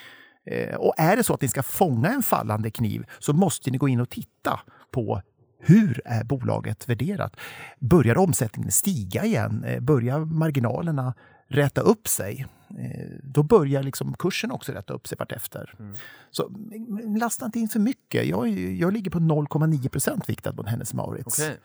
Eh, 0.51 0.75
och 0.75 0.95
är 0.97 1.17
det 1.17 1.25
så 1.25 1.35
att 1.35 1.41
ni 1.43 1.49
ska 1.49 1.63
fånga 1.63 2.09
en 2.09 2.23
fallande 2.23 2.71
kniv 2.71 3.05
så 3.19 3.33
måste 3.33 3.71
ni 3.71 3.79
gå 3.79 3.89
in 3.89 4.01
och 4.01 4.11
titta 4.11 4.61
på 4.91 5.23
hur 5.61 6.03
är 6.05 6.25
bolaget 6.25 6.89
värderat? 6.89 7.37
Börjar 7.79 8.19
omsättningen 8.19 8.71
stiga 8.73 9.25
igen? 9.25 9.65
Eh, 9.65 9.81
Börjar 9.81 10.19
marginalerna 10.21 11.15
räta 11.49 11.81
upp 11.81 12.09
sig? 12.09 12.47
Eh, 12.71 13.07
Då 13.23 13.43
börjar 13.43 13.83
liksom 13.83 14.15
kursen 14.15 14.51
också 14.51 14.73
rätta 14.73 14.93
upp 14.95 15.09
sig 15.09 15.19
vartefter. 15.19 15.75
Mm. 15.79 15.95
Så 16.31 16.47
mm, 16.47 17.17
lasta 17.17 17.47
inte 17.47 17.59
in 17.59 17.69
för 17.69 17.81
mycket. 17.81 18.27
Jag, 18.27 18.49
jag 18.59 18.93
ligger 18.93 19.11
på 19.11 19.19
0,9 19.19 19.89
procent 19.89 20.29
viktad 20.29 20.53
mot 20.53 20.69
Hennes 20.69 20.95
Mauritz. 20.95 21.39
Okej. 21.39 21.57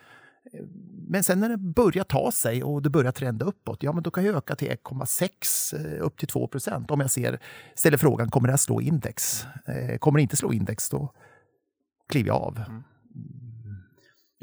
Men 1.08 1.24
sen 1.24 1.39
när 1.39 1.50
det 1.50 1.58
börjar 1.58 2.04
ta 2.04 2.32
sig 2.32 2.64
och 2.64 2.82
det 2.82 2.89
börjar 2.89 3.12
trenda 3.12 3.46
uppåt, 3.46 3.84
ja 3.84 3.94
men 3.94 4.04
då 4.04 4.12
kan 4.12 4.26
jag 4.26 4.36
öka 4.36 4.56
till 4.56 4.70
1,6 4.70 5.98
eh, 5.98 6.06
upp 6.06 6.18
till 6.18 6.28
2 6.28 6.48
procent. 6.48 6.91
Om 6.91 7.00
jag 7.00 7.12
ser, 7.12 7.39
ställer 7.76 7.98
frågan, 7.98 8.30
kommer 8.30 8.48
det 8.48 8.52
här 8.52 8.58
slå 8.58 8.82
index? 8.82 9.46
Eh, 9.66 9.98
kommer 9.98 10.18
det 10.20 10.22
inte 10.22 10.36
slå 10.36 10.54
index, 10.54 10.89
då 10.89 11.14
kliver 12.10 12.28
jag 12.28 12.38
av. 12.38 12.64
Mm. 12.68 12.84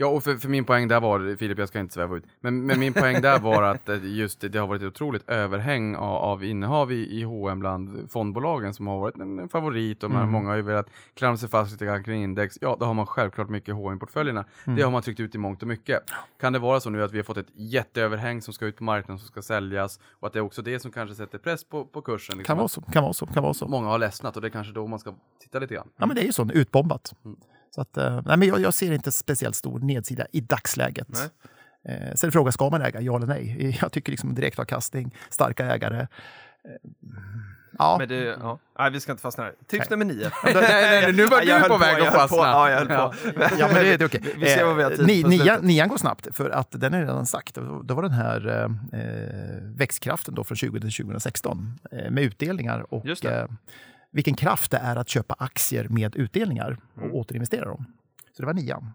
Ja, 0.00 0.06
och 0.06 0.24
för, 0.24 0.36
för 0.36 0.48
min 0.48 0.64
poäng 0.64 0.88
där 0.88 1.00
var, 1.00 1.36
Filip 1.36 1.58
jag 1.58 1.68
ska 1.68 1.80
inte 1.80 1.94
sväva 1.94 2.16
ut, 2.16 2.24
men, 2.40 2.66
men 2.66 2.80
min 2.80 2.92
poäng 2.92 3.20
där 3.20 3.38
var 3.38 3.62
att 3.62 3.88
eh, 3.88 4.04
just 4.04 4.40
det, 4.40 4.58
har 4.58 4.66
varit 4.66 4.82
ett 4.82 4.88
otroligt 4.88 5.30
överhäng 5.30 5.96
av, 5.96 6.16
av 6.16 6.44
innehav 6.44 6.92
i, 6.92 7.18
i 7.20 7.22
H&M 7.22 7.60
bland 7.60 8.10
fondbolagen 8.12 8.74
som 8.74 8.86
har 8.86 8.98
varit 8.98 9.16
en, 9.16 9.48
favorit 9.48 10.02
och 10.02 10.10
Mm. 10.10 10.30
många 10.30 10.48
har 10.48 10.56
ju 10.56 10.62
velat 10.62 10.86
klamra 11.14 11.36
sig 11.36 11.48
fast 11.48 11.72
lite 11.72 11.84
grann 11.84 12.04
kring 12.04 12.22
index. 12.22 12.58
Ja, 12.60 12.76
då 12.80 12.86
har 12.86 12.94
man 12.94 13.06
självklart 13.06 13.48
mycket 13.48 13.74
H&M 13.74 13.98
portföljerna 13.98 14.44
Mm. 14.64 14.76
Det 14.76 14.82
har 14.82 14.90
man 14.90 15.02
tryckt 15.02 15.20
ut 15.20 15.34
i 15.34 15.38
mångt 15.38 15.62
och 15.62 15.68
mycket. 15.68 16.02
Kan 16.40 16.52
det 16.52 16.58
vara 16.58 16.80
så 16.80 16.90
nu 16.90 17.02
att 17.02 17.12
vi 17.12 17.18
har 17.18 17.24
fått 17.24 17.36
ett 17.36 17.50
jätteöverhäng 17.54 18.42
som 18.42 18.54
ska 18.54 18.66
ut 18.66 18.76
på 18.76 18.84
marknaden 18.84 19.18
som 19.18 19.28
ska 19.28 19.42
säljas 19.42 20.00
och 20.20 20.26
att 20.26 20.32
det 20.32 20.38
är 20.38 20.42
också 20.42 20.62
det 20.62 20.80
som 20.80 20.92
kanske 20.92 21.14
sätter 21.16 21.38
press 21.38 21.64
på, 21.64 21.84
på 21.84 22.02
kursen? 22.02 22.38
liksom 22.38 22.54
Kan 22.54 22.58
vara 22.58 22.68
så, 22.68 22.80
kan 22.80 23.02
vara 23.02 23.12
så, 23.12 23.26
kan 23.26 23.42
vara 23.42 23.54
så. 23.54 23.68
Många 23.68 23.88
har 23.88 23.98
ledsnat 23.98 24.36
och 24.36 24.42
det 24.42 24.48
är 24.48 24.50
kanske 24.50 24.72
då 24.72 24.86
man 24.86 24.98
ska 24.98 25.14
titta 25.42 25.58
lite 25.58 25.74
grann. 25.74 25.88
Ja 25.96 26.06
men 26.06 26.16
det 26.16 26.22
är 26.22 26.26
ju 26.26 26.32
så, 26.32 26.50
utbombat. 26.52 27.14
Mm. 27.24 27.36
Så 27.74 27.80
att, 27.80 27.96
eh, 27.96 28.20
nej, 28.24 28.36
men 28.36 28.48
jag, 28.48 28.60
jag 28.60 28.74
ser 28.74 28.92
inte 28.92 29.12
speciellt 29.12 29.56
stor 29.56 29.78
nedsida 29.78 30.26
i 30.32 30.40
dagsläget. 30.40 31.08
Nej. 31.08 31.28
Eh, 31.84 32.14
sen 32.14 32.32
frågan, 32.32 32.52
ska 32.52 32.70
man 32.70 32.82
äga? 32.82 33.00
Ja 33.00 33.16
eller 33.16 33.26
nej? 33.26 33.78
Jag 33.82 33.92
tycker 33.92 34.10
liksom 34.10 34.34
direktavkastning, 34.34 35.14
starka 35.30 35.66
ägare. 35.66 36.00
Eh, 36.00 36.06
ja, 37.78 37.96
Men 37.98 38.08
det, 38.08 38.16
ja. 38.24 38.58
Nej, 38.78 38.90
vi 38.90 39.00
ska 39.00 39.12
inte 39.12 39.22
fastna 39.22 39.44
här. 39.44 39.54
Tips 39.66 39.90
Nej. 39.90 39.98
nummer 39.98 40.14
nio. 40.14 40.30
nej, 40.44 40.54
nej, 41.02 41.12
nu 41.12 41.26
var 41.26 41.40
du 41.40 41.68
på 41.68 41.78
väg 41.78 42.00
att 42.02 42.14
fastna. 42.14 42.38
På. 42.38 42.44
Ja, 42.44 42.70
jag 42.70 42.78
höll 42.78 42.88
på. 42.88 43.14
Ja, 43.58 43.68
men 43.72 43.74
det, 43.74 43.96
det 43.96 44.04
är 44.04 44.06
okej. 44.06 44.34
Vi 44.36 44.46
ser 44.46 44.64
vad 44.64 44.76
vi 44.76 44.82
har 44.82 44.90
tid 44.90 45.06
ni, 45.06 45.22
på 45.22 45.28
nian, 45.62 45.88
går 45.88 45.96
snabbt, 45.96 46.36
för 46.36 46.50
att 46.50 46.68
den 46.70 46.94
är 46.94 47.00
redan 47.00 47.26
sagt. 47.26 47.54
Det 47.84 47.94
var 47.94 48.02
den 48.02 48.12
här 48.12 48.48
eh, 48.48 49.00
eh, 49.00 49.62
växtkraften 49.62 50.34
då 50.34 50.44
från 50.44 50.56
20 50.56 50.80
till 50.80 50.92
2016 50.92 51.78
eh, 51.92 52.10
med 52.10 52.24
utdelningar 52.24 52.94
och 52.94 53.24
eh, 53.24 53.46
vilken 54.12 54.34
kraft 54.34 54.70
det 54.70 54.78
är 54.78 54.96
att 54.96 55.08
köpa 55.08 55.34
aktier 55.38 55.88
med 55.88 56.16
utdelningar 56.16 56.78
och 56.94 57.02
Mm. 57.02 57.14
återinvestera 57.14 57.64
dem. 57.64 57.84
Så 58.36 58.42
det 58.42 58.46
var 58.46 58.54
nian. 58.54 58.92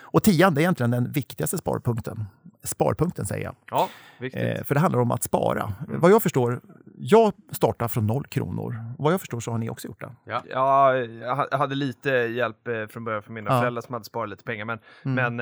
Och 0.00 0.22
tian, 0.22 0.54
det 0.54 0.60
är 0.60 0.62
egentligen 0.62 0.90
den 0.90 1.12
viktigaste 1.12 1.58
sparpunkten. 1.58 2.24
Sparpunkten 2.62 3.26
säger 3.26 3.44
jag. 3.44 3.54
Ja, 3.70 3.88
viktigt. 4.20 4.42
Eh, 4.58 4.64
för 4.64 4.74
det 4.74 4.80
handlar 4.80 5.00
om 5.00 5.10
att 5.10 5.22
spara. 5.22 5.74
Mm. 5.88 6.00
Vad 6.00 6.10
jag 6.10 6.22
förstår, 6.22 6.60
jag 6.94 7.32
startar 7.52 7.88
från 7.88 8.06
noll 8.06 8.26
kronor. 8.26 8.92
Vad 8.98 9.12
jag 9.12 9.20
förstår 9.20 9.40
så 9.40 9.50
har 9.50 9.58
ni 9.58 9.70
också 9.70 9.88
gjort 9.88 10.00
det. 10.00 10.10
Ja, 10.24 10.42
jag 10.46 11.36
ha- 11.36 11.56
hade 11.58 11.74
lite 11.74 12.10
hjälp 12.10 12.68
eh, 12.68 12.86
från 12.86 13.04
början 13.04 13.22
från 13.22 13.34
mina 13.34 13.50
Ja. 13.50 13.60
föräldrar 13.60 13.82
som 13.82 13.92
hade 13.92 14.04
sparat 14.04 14.30
lite 14.30 14.44
pengar. 14.44 14.64
Men, 14.64 14.78
Mm. 15.04 15.34
men 15.34 15.40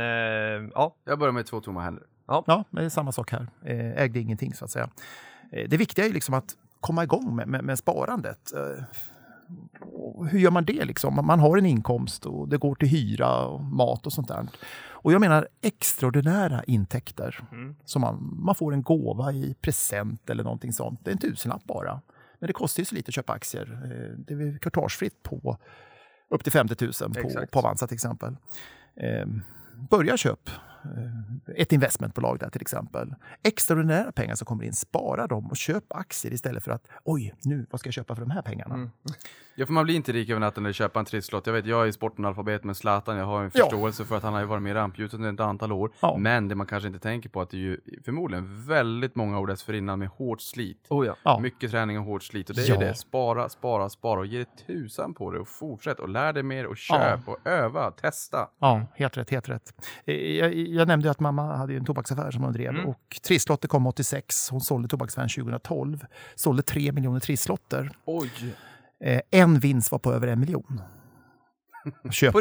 eh, 0.64 0.70
ja, 0.74 0.96
Jag 1.04 1.18
börjar 1.18 1.32
med 1.32 1.46
två 1.46 1.60
tomma 1.60 1.82
händer. 1.82 2.04
Ja, 2.26 2.64
det 2.70 2.84
är 2.84 2.88
samma 2.88 3.12
sak 3.12 3.32
här. 3.32 3.46
Eh, 3.64 4.02
Ägde 4.02 4.20
ingenting 4.20 4.54
så 4.54 4.64
att 4.64 4.70
säga. 4.70 4.88
Eh, 5.52 5.68
Det 5.68 5.76
viktiga 5.76 6.04
är 6.04 6.08
ju 6.08 6.14
liksom 6.14 6.34
att 6.34 6.56
komma 6.84 7.02
igång 7.04 7.36
med, 7.36 7.48
med, 7.48 7.64
med 7.64 7.78
sparandet. 7.78 8.52
Eh, 8.52 8.84
hur 10.30 10.38
gör 10.38 10.50
man 10.50 10.64
det? 10.64 10.84
Liksom? 10.84 11.26
Man 11.26 11.40
har 11.40 11.58
en 11.58 11.66
inkomst 11.66 12.26
och 12.26 12.48
det 12.48 12.56
går 12.58 12.74
till 12.74 12.88
hyra, 12.88 13.46
och 13.46 13.60
mat 13.64 14.06
och 14.06 14.12
sånt 14.12 14.28
där. 14.28 14.46
Och 14.90 15.12
jag 15.12 15.20
menar 15.20 15.48
extraordinära 15.62 16.64
intäkter. 16.64 17.40
Som 17.84 18.02
man, 18.02 18.38
man 18.44 18.54
får 18.54 18.72
en 18.72 18.82
gåva 18.82 19.32
i 19.32 19.54
present 19.60 20.30
eller 20.30 20.44
någonting 20.44 20.72
sånt. 20.72 21.00
Det 21.04 21.10
är 21.10 21.12
en 21.12 21.18
tusenlapp 21.18 21.64
bara. 21.64 22.00
Men 22.38 22.46
det 22.46 22.52
kostar 22.52 22.80
ju 22.80 22.84
så 22.84 22.94
lite 22.94 23.08
att 23.08 23.14
köpa 23.14 23.32
aktier. 23.32 23.80
Eh, 23.84 24.18
Det 24.18 24.34
är 24.34 24.58
kvartalsfritt 24.58 25.22
på 25.22 25.58
upp 26.30 26.42
till 26.42 26.52
50 26.52 26.84
000 26.84 27.12
på, 27.14 27.20
Exakt. 27.20 27.52
på 27.52 27.58
Avanza 27.58 27.86
till 27.86 27.94
exempel. 27.94 28.36
Eh, 28.96 29.26
börja 29.90 30.16
köp 30.16 30.50
ett 31.56 31.72
investmentbolag 31.72 32.38
där 32.38 32.50
till 32.50 32.60
exempel. 32.60 33.14
Extraordinära 33.42 34.12
pengar 34.12 34.34
som 34.34 34.46
kommer 34.46 34.64
in, 34.64 34.72
spara 34.72 35.26
dem 35.26 35.46
och 35.46 35.56
köp 35.56 35.84
aktier 35.88 36.32
istället 36.32 36.64
för 36.64 36.70
att 36.70 36.86
oj, 37.04 37.34
nu, 37.44 37.66
vad 37.70 37.80
ska 37.80 37.86
jag 37.86 37.94
köpa 37.94 38.14
för 38.14 38.22
de 38.22 38.30
här 38.30 38.42
pengarna? 38.42 38.74
Mm. 38.74 38.90
Ja, 39.56 39.66
för 39.66 39.72
man 39.72 39.84
blir 39.84 39.94
inte 39.94 40.12
rik 40.12 40.30
över 40.30 40.40
natten 40.40 40.62
när 40.62 40.70
du 40.70 40.74
köper 40.74 41.00
en 41.00 41.06
trisslott. 41.06 41.46
Jag 41.46 41.54
vet, 41.54 41.66
jag 41.66 41.88
är 41.88 41.92
sportanalfabet 41.92 42.64
med 42.64 42.76
Zlatan, 42.76 43.16
jag 43.16 43.24
har 43.24 43.44
en 43.44 43.50
Ja. 43.54 43.64
förståelse 43.64 44.04
för 44.04 44.16
att 44.16 44.22
han 44.22 44.34
har 44.34 44.44
varit 44.44 44.62
med 44.62 44.70
i 44.70 44.74
rampljuset 44.74 45.14
under 45.14 45.32
ett 45.32 45.40
antal 45.40 45.72
år. 45.72 45.90
Ja. 46.00 46.16
Men 46.18 46.48
det 46.48 46.54
man 46.54 46.66
kanske 46.66 46.86
inte 46.86 46.98
tänker 46.98 47.28
på 47.28 47.40
att 47.40 47.50
det 47.50 47.56
är 47.56 47.60
ju 47.60 47.80
förmodligen 48.04 48.66
väldigt 48.66 49.14
många 49.14 49.38
år 49.40 49.46
dessförinnan 49.46 49.98
med 49.98 50.08
hårt 50.08 50.40
slit. 50.40 50.86
Oh 50.88 51.06
ja. 51.06 51.16
Ja. 51.22 51.38
Mycket 51.38 51.70
träning 51.70 51.98
och 51.98 52.04
hårt 52.04 52.22
slit. 52.22 52.50
Och 52.50 52.56
det 52.56 52.62
är 52.62 52.68
Ja. 52.74 52.78
det, 52.80 52.94
spara, 52.94 53.48
spara, 53.48 53.88
spara 53.90 54.20
och 54.20 54.26
ge 54.26 54.36
dig 54.38 54.46
tusan 54.66 55.14
på 55.14 55.30
det 55.30 55.38
och 55.38 55.48
fortsätt 55.48 55.98
och 56.00 56.08
lär 56.08 56.32
dig 56.32 56.42
mer 56.42 56.66
och 56.66 56.76
köp 56.76 57.28
och 57.28 57.38
öva, 57.46 57.90
testa. 57.90 58.48
Ja, 58.58 58.86
helt 58.96 59.16
rätt. 59.16 59.30
Helt 59.30 59.48
rätt. 59.48 59.74
Eh, 60.04 60.14
Jag, 60.14 60.54
jag 60.74 60.88
nämnde 60.88 61.10
att 61.10 61.20
mamma 61.20 61.56
hade 61.56 61.74
en 61.74 61.84
tobaksaffär 61.84 62.30
som 62.30 62.42
hon 62.42 62.52
drev 62.52 62.76
och 62.76 63.20
trisslotter 63.26 63.68
kom 63.68 63.86
86. 63.86 64.50
Hon 64.50 64.60
sålde 64.60 64.88
tobaksaffären 64.88 65.28
2012. 65.28 66.06
Sålde 66.34 66.62
3 66.62 66.92
miljoner 66.92 67.20
trisslotter. 67.20 67.90
Oj! 68.04 68.30
Eh, 69.00 69.20
en 69.30 69.58
vinst 69.58 69.92
var 69.92 69.98
på 69.98 70.12
över 70.12 70.28
en 70.28 70.40
miljon. 70.40 70.80
Köp, 72.10 72.34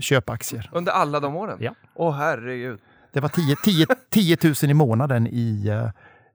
köp 0.00 0.30
aktier. 0.30 0.70
Under 0.72 0.92
alla 0.92 1.20
de 1.20 1.36
åren? 1.36 1.58
Ja. 1.60 1.74
Åh 1.94 2.14
herregud. 2.14 2.80
Det 3.12 3.20
var 3.20 3.28
10, 3.28 3.56
10, 3.56 3.86
10 4.10 4.36
000 4.62 4.70
i 4.70 4.74
månaden 4.74 5.26
i, 5.26 5.68
eh, 5.68 5.90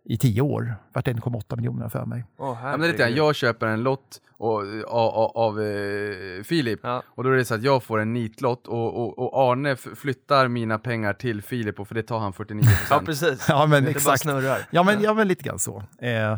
i 0.05 0.17
tio 0.17 0.41
år. 0.41 0.75
Vart 0.93 1.07
1,8 1.07 1.55
miljoner 1.55 1.89
för 1.89 2.05
mig. 2.05 2.25
Åh 2.37 2.57
Ja, 2.63 2.71
men 2.71 2.79
det 2.79 2.85
är 2.85 2.91
lite 2.91 3.03
grann, 3.03 3.15
jag 3.15 3.35
köper 3.35 3.67
en 3.67 3.83
lott 3.83 4.21
och, 4.37 4.61
av, 4.87 5.31
av, 5.37 5.61
eh, 5.61 6.43
Filip 6.43 6.79
Ja. 6.83 7.03
och 7.07 7.23
då 7.23 7.29
är 7.29 7.35
det 7.35 7.45
så 7.45 7.55
att 7.55 7.63
jag 7.63 7.83
får 7.83 7.99
en 7.99 8.13
nitlott 8.13 8.67
och, 8.67 8.97
och, 9.01 9.19
och 9.19 9.51
Arne 9.51 9.75
flyttar 9.75 10.47
mina 10.47 10.79
pengar 10.79 11.13
till 11.13 11.41
Filip 11.41 11.79
och 11.79 11.87
för 11.87 11.95
det 11.95 12.03
tar 12.03 12.19
han 12.19 12.33
49 12.33 12.63
Ja, 12.89 13.01
precis. 13.05 13.45
Ja, 13.49 13.65
men 13.65 13.83
det 13.83 13.89
bara 13.89 13.91
exakt. 13.91 14.21
snurrar. 14.21 14.57
Ja, 14.71 14.83
men, 14.83 15.01
ja, 15.01 15.13
men 15.13 15.27
lite 15.27 15.43
grann 15.43 15.59
så. 15.59 15.83
Eh, 15.99 16.37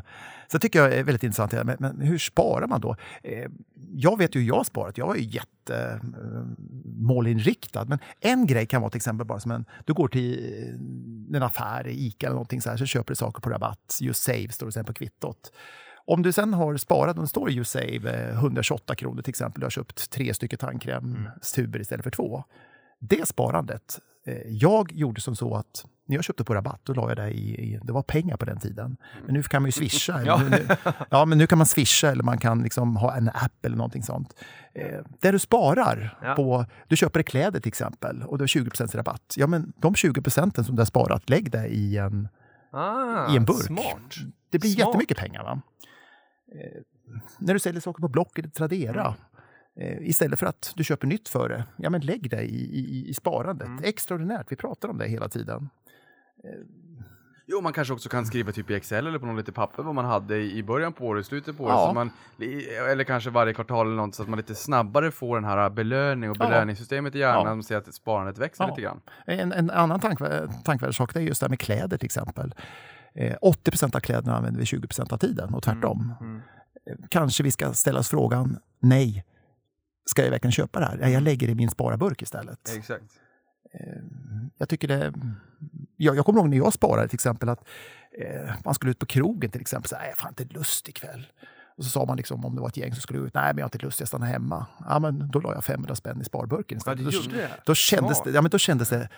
så 0.54 0.60
tycker 0.60 0.80
jag 0.80 0.94
är 0.94 1.04
väldigt 1.04 1.24
intressant. 1.24 1.52
Men, 1.52 1.76
men 1.80 2.02
hur 2.02 2.18
sparar 2.18 2.68
man 2.68 2.82
då? 2.82 2.96
Eh, 3.24 3.50
jag 3.92 4.18
vet 4.18 4.36
ju 4.36 4.40
hur 4.40 4.48
jag 4.48 4.56
har 4.56 4.64
sparat. 4.64 4.98
Jag 4.98 5.18
är 5.18 5.22
jättemålinriktad. 5.22 7.82
Eh, 7.82 7.88
men 7.88 8.00
en 8.20 8.48
grej 8.48 8.66
kan 8.66 8.82
vara 8.82 8.92
till 8.92 8.98
exempel 8.98 9.28
bara 9.28 9.40
som 9.40 9.52
en... 9.52 9.66
Du 9.86 9.94
går 9.94 10.08
till 10.08 10.54
en 11.36 11.44
affär, 11.44 11.88
Ica 11.88 12.26
eller 12.26 12.36
någonting 12.36 12.62
så 12.62 12.70
här, 12.70 12.78
så 12.78 12.86
köper 12.86 13.12
du 13.12 13.16
saker 13.16 13.42
på 13.42 13.50
rabatt. 13.50 13.98
Just 14.02 14.24
save 14.24 14.50
står 14.50 14.66
det 14.66 14.72
sen 14.72 14.86
på 14.86 14.94
kvittot. 14.94 15.52
Om 16.06 16.22
du 16.22 16.32
sen 16.32 16.54
har 16.54 16.78
sparat, 16.78 17.18
och 17.18 17.24
det 17.24 17.28
står 17.28 17.50
ju 17.50 17.64
save 17.64 18.32
128 18.32 18.96
kronor 18.96 19.22
till 19.22 19.30
exempel, 19.30 19.60
du 19.60 19.66
har 19.66 19.72
köpt 19.72 20.12
tre 20.12 20.34
stycken 20.34 20.60
tandkrämstuber 20.60 21.80
istället 21.80 22.04
för 22.04 22.12
två. 22.12 22.44
Det 23.00 23.28
sparandet, 23.28 24.00
eh, 24.26 24.38
jag 24.48 24.92
gjorde 24.92 25.22
som 25.22 25.36
så 25.36 25.56
att 25.56 25.86
när 26.06 26.16
jag 26.16 26.24
köpte 26.24 26.44
på 26.44 26.54
rabatt, 26.56 26.80
då 26.84 26.94
la 26.94 27.10
jag 27.10 27.18
det 27.18 27.30
i, 27.32 27.74
i 27.74 27.80
det 27.84 27.94
var 27.94 28.04
pengar 28.04 28.38
på 28.38 28.46
den 28.46 28.60
tiden. 28.60 28.98
Men 29.26 29.34
nu 29.34 29.44
kan 29.44 29.62
man 29.62 29.68
ju 29.68 29.72
swisha. 29.72 30.22
Ja. 30.26 30.42
nu, 30.44 30.50
nu, 30.50 30.68
ja, 31.10 31.26
men 31.26 31.38
nu 31.38 31.48
kan 31.48 31.58
man 31.58 31.68
swisha 31.68 32.12
eller 32.12 32.24
man 32.24 32.38
kan 32.38 32.64
liksom 32.64 32.96
ha 32.96 33.16
en 33.16 33.30
app 33.30 33.66
eller 33.66 33.78
någonting 33.78 34.04
sånt. 34.04 34.36
Eh, 34.76 35.00
där 35.22 35.32
du 35.32 35.40
sparar 35.40 36.18
Ja. 36.22 36.36
på, 36.36 36.66
du 36.88 36.96
köper 36.96 37.24
kläder 37.24 37.60
till 37.60 37.68
exempel 37.70 38.24
och 38.24 38.38
du 38.38 38.42
har 38.42 38.48
20 38.48 38.70
rabatt. 38.98 39.34
Ja, 39.38 39.48
men 39.48 39.74
de 39.78 39.96
20 39.96 40.22
procenten 40.22 40.64
som 40.64 40.76
du 40.76 40.80
har 40.80 40.86
sparat, 40.86 41.30
lägg 41.30 41.52
det 41.52 41.68
i 41.68 41.98
en, 41.98 42.28
Ah, 42.72 43.34
i 43.34 43.38
en 43.38 43.46
burk. 43.46 43.64
Smart. 43.66 44.16
Det 44.50 44.60
blir 44.60 44.70
Smart. 44.70 44.88
jättemycket 44.88 45.18
pengar. 45.18 45.44
Va? 45.44 45.62
Eh, 46.56 46.82
när 47.40 47.54
du 47.54 47.60
säljer 47.60 47.82
saker 47.82 48.02
på 48.02 48.08
Blocket 48.08 48.46
eller 48.46 48.52
Tradera, 48.54 49.16
eh, 49.80 49.98
istället 50.08 50.40
för 50.40 50.46
att 50.46 50.74
du 50.76 50.84
köper 50.84 51.08
nytt 51.08 51.30
för 51.30 51.50
det, 51.50 51.66
ja 51.78 51.90
men 51.90 52.02
lägg 52.02 52.30
det 52.30 52.42
i, 52.44 52.80
i, 52.80 53.10
i 53.10 53.14
sparandet. 53.14 53.70
Extraordinärt, 53.84 54.46
vi 54.50 54.56
pratar 54.56 54.90
om 54.90 54.98
det 54.98 55.08
hela 55.08 55.30
tiden. 55.30 55.70
Jo, 57.46 57.62
man 57.62 57.74
kanske 57.74 57.94
också 57.94 58.10
kan 58.10 58.26
skriva 58.26 58.52
typ 58.52 58.70
i 58.70 58.76
Excel 58.76 59.08
eller 59.08 59.20
på 59.20 59.26
något 59.26 59.38
litet 59.38 59.56
papper 59.56 59.84
vad 59.84 59.96
man 59.96 60.06
hade 60.06 60.38
i 60.38 60.64
början 60.64 60.94
på 60.94 61.06
året, 61.06 61.26
slutet 61.26 61.58
på 61.58 61.64
året. 61.64 61.74
Ja. 61.74 61.88
Så 61.88 61.94
man, 61.94 62.12
eller 62.92 63.04
kanske 63.04 63.30
varje 63.30 63.54
kvartal 63.54 63.88
eller 63.88 63.96
något 63.96 64.16
så 64.16 64.24
att 64.24 64.30
man 64.30 64.38
lite 64.38 64.56
snabbare 64.56 65.12
får 65.12 65.36
den 65.36 65.44
här 65.46 65.70
belöning 65.70 66.30
och 66.30 66.36
belöningssystemet 66.38 67.16
i 67.16 67.20
hjärnan. 67.20 67.38
Ja. 67.48 67.56
Man 67.56 67.64
ser 67.64 67.78
att 67.78 67.94
sparandet 67.94 68.38
växer 68.38 68.64
Ja. 68.64 68.70
lite 68.70 68.82
grann. 68.82 69.02
En, 69.26 69.52
en 69.52 69.70
annan 69.70 70.00
tankvärd, 70.00 70.50
tankvärd 70.66 70.96
sak 70.98 71.14
det 71.14 71.20
är 71.20 71.24
just 71.24 71.42
det 71.42 71.46
här 71.46 71.50
med 71.50 71.60
kläder 71.60 71.98
till 71.98 72.06
exempel. 72.06 72.56
Eh, 73.16 73.36
80% 73.42 73.96
av 73.96 74.00
kläderna 74.00 74.38
använder 74.38 74.60
vi 74.60 74.66
20% 74.66 75.14
av 75.14 75.18
tiden 75.18 75.54
och 75.54 75.64
tvärtom. 75.64 76.14
Eh, 76.90 76.96
Kanske 77.10 77.44
vi 77.44 77.52
ska 77.52 77.74
ställa 77.74 78.00
oss 78.00 78.10
frågan, 78.10 78.58
nej, 78.80 79.26
ska 80.06 80.24
jag 80.24 80.32
verkligen 80.32 80.52
köpa 80.52 80.80
det 80.80 80.86
här? 80.86 80.98
Ja, 81.02 81.08
jag 81.10 81.24
lägger 81.24 81.48
det 81.48 81.52
i 81.54 81.56
min 81.56 81.70
spararburk 81.70 82.22
istället. 82.22 82.76
Exakt. 82.78 83.04
Jag 84.58 84.70
tycker 84.70 84.88
det... 84.88 85.14
Jag, 85.98 86.16
jag 86.18 86.26
kommer 86.26 86.40
ihåg 86.40 86.50
när 86.50 86.58
jag 86.58 86.74
sparade 86.74 87.08
till 87.08 87.16
exempel 87.16 87.50
att 87.50 87.60
eh, 88.22 88.54
man 88.66 88.74
skulle 88.74 88.92
ut 88.92 89.00
på 89.00 89.06
krogen 89.06 89.52
till 89.52 89.62
exempel. 89.62 89.90
Så, 89.90 89.96
här, 89.96 90.08
jag 90.08 90.24
har 90.24 90.30
inte 90.30 90.44
lust 90.46 90.90
ikväll. 90.90 91.28
Och 91.78 91.84
så 91.84 91.90
sa 91.90 92.06
man 92.06 92.18
liksom 92.18 92.46
om 92.46 92.56
det 92.56 92.62
var 92.62 92.68
ett 92.68 92.78
gäng 92.78 92.94
som 92.94 93.02
skulle 93.02 93.20
ut. 93.20 93.34
Nej, 93.34 93.44
men 93.48 93.58
jag 93.58 93.64
har 93.64 93.68
inte 93.68 93.86
lust, 93.86 94.00
jag 94.00 94.08
stannar 94.08 94.28
hemma. 94.28 94.66
Ja, 94.90 95.00
men 95.00 95.32
då 95.32 95.40
la 95.40 95.54
jag 95.54 95.64
500 95.64 95.96
spänn 95.96 96.22
i 96.22 96.24
sparburken 96.24 96.80
Ja, 96.86 96.94
istället. 96.94 97.32
du 97.32 97.42
då, 97.42 97.48
då, 97.66 97.76
kändes 97.76 98.18
Smart. 98.18 98.26
det, 98.26 98.32
ja, 98.32 98.42
men 98.42 98.52
då 98.52 98.58
kändes 98.58 98.90
det... 98.90 99.10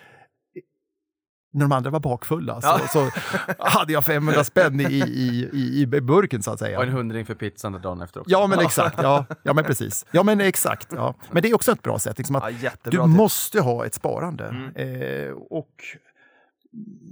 När 1.56 1.64
de 1.64 1.72
andra 1.72 1.90
var 1.90 2.00
bakfulla 2.00 2.58
Ja. 2.62 2.78
så, 2.78 2.88
så 2.88 3.10
hade 3.58 3.92
jag 3.92 4.04
500 4.04 4.44
spänn 4.44 4.80
i, 4.80 4.84
i, 4.84 5.48
i, 5.52 5.80
i 5.82 5.86
burken 5.86 6.42
så 6.42 6.50
att 6.50 6.58
säga. 6.58 6.78
Och 6.78 6.84
en 6.84 6.92
hundring 6.92 7.26
för 7.26 7.34
pizzan 7.34 7.72
dagen 7.82 8.02
efter 8.02 8.20
också. 8.20 8.30
Ja, 8.32 8.46
men 8.46 8.58
exakt. 8.60 8.98
Ja, 9.02 9.26
ja 9.42 9.52
men 9.54 9.64
precis. 9.64 10.06
Ja, 10.10 10.22
men 10.22 10.40
exakt. 10.40 10.88
Ja. 10.92 11.14
Men 11.30 11.42
det 11.42 11.50
är 11.50 11.54
också 11.54 11.72
ett 11.72 11.82
bra 11.82 11.98
sätt. 11.98 12.18
Liksom 12.18 12.36
att 12.36 12.62
Ja, 12.62 12.70
du 12.82 12.90
tips. 12.90 12.96
Mm. 12.96 13.10
måste 13.10 13.60
ha 13.60 13.86
ett 13.86 13.94
sparande. 13.94 14.44
Eh, 14.74 15.32
och 15.50 15.74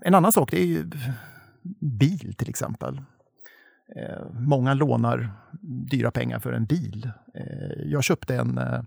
en 0.04 0.14
annan 0.14 0.32
sak 0.32 0.50
det 0.50 0.60
är 0.62 0.66
ju 0.66 0.90
bil 1.80 2.34
till 2.38 2.48
exempel. 2.48 2.96
Eh, 3.96 4.26
många 4.32 4.74
lånar 4.74 5.30
dyra 5.90 6.10
pengar 6.10 6.38
för 6.38 6.52
en 6.52 6.64
bil. 6.64 7.10
Eh, 7.34 7.82
jag 7.84 8.04
köpte 8.04 8.36
en, 8.36 8.58
eh, 8.58 8.80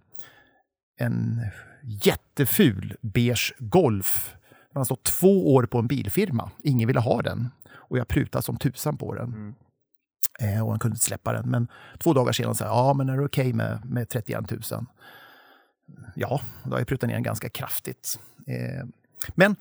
en 0.99 1.41
jätteful 2.03 2.95
beige 3.01 3.53
Golf. 3.60 4.34
Den 4.78 4.80
har 4.80 4.86
stått 4.86 5.03
två 5.03 5.53
år 5.53 5.63
på 5.63 5.80
en 5.80 5.88
bilfirma. 5.88 6.51
Ingen 6.63 6.88
ville 6.88 6.99
ha 6.99 7.21
den. 7.21 7.49
Och 7.69 7.97
jag 7.97 8.07
prutade 8.07 8.41
som 8.41 8.57
tusan 8.57 8.97
på 8.97 9.13
den. 9.13 9.55
Eh, 10.39 10.63
och 10.63 10.69
han 10.69 10.80
kunde 10.80 10.95
inte 10.95 11.05
släppa 11.05 11.34
den. 11.34 11.49
Men 11.49 11.67
två 11.99 12.13
dagar 12.13 12.32
senare 12.32 12.55
sa 12.55 12.65
ja 12.65 12.93
men 12.93 13.09
är 13.09 13.17
det 13.17 13.25
okej 13.25 13.53
med, 13.53 13.86
med 13.86 14.09
31 14.09 14.51
000? 14.51 14.61
Ja, 16.15 16.41
då 16.63 16.71
har 16.71 16.78
jag 16.78 16.88
prutat 16.88 17.07
ner 17.07 17.13
den 17.13 17.23
ganska 17.23 17.49
kraftigt. 17.49 18.19
Eh, 18.47 18.86
men 19.36 19.55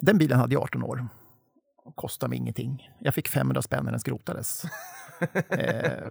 den 0.00 0.18
bilen 0.18 0.38
hade 0.38 0.54
jag 0.54 0.62
18 0.62 0.82
år. 0.82 1.08
Och 1.76 1.96
kostade 1.96 2.30
mig 2.30 2.38
ingenting. 2.38 2.90
Jag 3.00 3.14
fick 3.14 3.28
500 3.28 3.62
spänn 3.62 3.84
när 3.84 3.90
den 3.90 4.00
skrotades. 4.00 4.64
eh, 5.48 6.08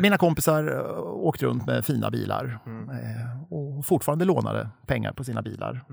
mina 0.00 0.18
kompisar 0.18 0.72
eh, 0.72 1.00
åkte 1.00 1.46
runt 1.46 1.66
med 1.66 1.84
fina 1.84 2.10
bilar 2.10 2.58
eh, 2.66 3.52
och 3.52 3.86
fortfarande 3.86 4.24
lånade 4.24 4.68
pengar 4.86 5.12
på 5.12 5.24
sina 5.24 5.42
bilar. 5.42 5.84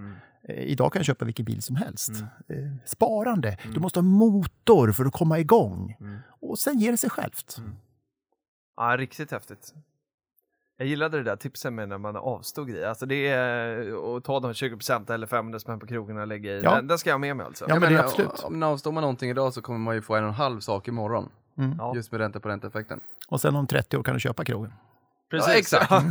Eh, 0.47 0.63
idag 0.63 0.93
kan 0.93 0.99
jag 0.99 1.05
köpa 1.05 1.25
vilken 1.25 1.45
bil 1.45 1.61
som 1.61 1.75
helst. 1.75 2.11
Eh, 2.47 2.55
sparande. 2.86 3.57
Du 3.73 3.79
måste 3.79 3.99
ha 3.99 4.03
motor 4.03 4.91
för 4.91 5.05
att 5.05 5.13
komma 5.13 5.39
igång. 5.39 5.97
Och 6.41 6.59
sen 6.59 6.79
ger 6.79 6.91
det 6.91 6.97
sig 6.97 7.09
självt. 7.09 7.57
Ja, 8.77 8.97
riktigt 8.97 9.31
häftigt. 9.31 9.73
Jag 10.77 10.88
gillade 10.88 11.17
det 11.17 11.23
där 11.23 11.36
tipset 11.36 11.73
med 11.73 11.89
när 11.89 11.97
man 11.97 12.15
avstod 12.15 12.69
grejer. 12.69 12.88
Alltså 12.88 13.05
det 13.05 13.27
är 13.27 14.17
att 14.17 14.23
ta 14.23 14.39
de 14.39 14.53
20% 14.53 15.13
eller 15.13 15.27
500 15.27 15.59
spänn 15.59 15.79
på 15.79 15.88
krogen 15.88 16.17
och 16.17 16.27
lägga 16.27 16.51
i. 16.51 16.61
Ja. 16.61 16.75
Den, 16.75 16.88
den 16.88 16.97
ska 16.97 17.09
jag 17.09 17.13
ha 17.13 17.19
med 17.19 17.38
mig 17.38 17.45
alltså. 17.45 17.65
Ja, 17.67 17.73
men 17.73 17.81
det 17.81 17.88
är 17.88 17.91
men, 17.91 18.05
absolut. 18.05 18.43
Om 18.43 18.59
man 18.59 18.69
avstår 18.69 18.91
man 18.91 19.01
någonting 19.01 19.29
idag 19.29 19.53
så 19.53 19.61
kommer 19.61 19.79
man 19.79 19.95
ju 19.95 20.01
få 20.01 20.15
en 20.15 20.23
och 20.23 20.29
en 20.29 20.36
halv 20.36 20.59
sak 20.59 20.88
imorgon. 20.88 21.29
Ja. 21.77 21.95
Just 21.95 22.11
med 22.11 22.21
ränta 22.21 22.39
på 22.39 22.49
ränta-effekten. 22.49 22.99
Och 23.27 23.41
sen 23.41 23.55
om 23.55 23.67
30 23.67 23.97
år 23.97 24.03
kan 24.03 24.13
du 24.13 24.19
köpa 24.19 24.45
krogen. 24.45 24.73
Precis. 25.31 25.47
Ja, 25.47 25.57
exakt. 25.57 25.91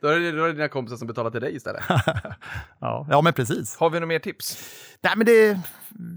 Då 0.00 0.08
är, 0.08 0.20
det, 0.20 0.32
då 0.32 0.44
är 0.44 0.46
det 0.46 0.52
dina 0.52 0.68
kompisar 0.68 0.96
som 0.96 1.06
betalar 1.06 1.30
till 1.30 1.40
dig 1.40 1.56
istället. 1.56 1.82
Ja, 2.78 3.06
ja 3.10 3.22
men 3.22 3.32
precis. 3.32 3.76
Har 3.76 3.90
vi 3.90 3.94
några 3.94 4.06
mer 4.06 4.18
tips? 4.18 4.58
Nej, 5.00 5.12
men 5.16 5.26
det, 5.26 5.60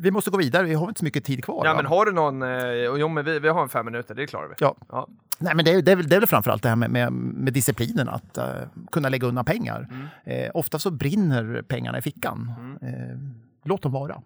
vi 0.02 0.12
måste 0.12 0.30
gå 0.30 0.38
vidare, 0.38 0.64
vi 0.64 0.74
har 0.74 0.88
inte 0.88 1.00
så 1.00 1.06
mycket 1.06 1.26
tid 1.26 1.44
kvar. 1.44 1.66
Ja, 1.66 1.72
va? 1.72 1.82
men 1.82 1.86
har 1.86 2.06
du 2.06 2.12
någon? 2.12 2.42
Eh, 2.42 3.00
jo, 3.00 3.08
men 3.08 3.26
vi, 3.26 3.40
vi 3.40 3.50
har 3.50 3.62
en 3.62 3.70
fem 3.70 3.86
minuter, 3.86 4.16
det 4.16 4.28
klarar 4.28 4.48
vi. 4.48 4.56
Ja. 4.58 4.76
Ja. 4.90 5.08
Nej, 5.40 5.56
men 5.56 5.66
det, 5.66 5.72
är, 5.72 5.82
det, 5.82 5.92
är 5.92 5.96
väl, 5.96 6.08
det 6.08 6.16
är 6.16 6.20
väl 6.20 6.28
framförallt 6.28 6.64
det 6.64 6.70
här 6.70 6.76
med, 6.76 6.90
med, 6.90 7.14
med 7.14 7.54
disciplinen, 7.54 8.10
att 8.10 8.38
eh, 8.38 8.46
kunna 8.92 9.10
lägga 9.10 9.28
undan 9.28 9.46
pengar. 9.46 9.88
Mm. 9.92 10.46
Eh, 10.46 10.52
ofta 10.54 10.80
så 10.80 10.92
brinner 10.92 11.62
pengarna 11.62 11.98
i 11.98 12.02
fickan. 12.02 12.52
Eh, 12.82 13.18
låt 13.64 13.82
dem 13.82 13.92
vara. 13.92 14.22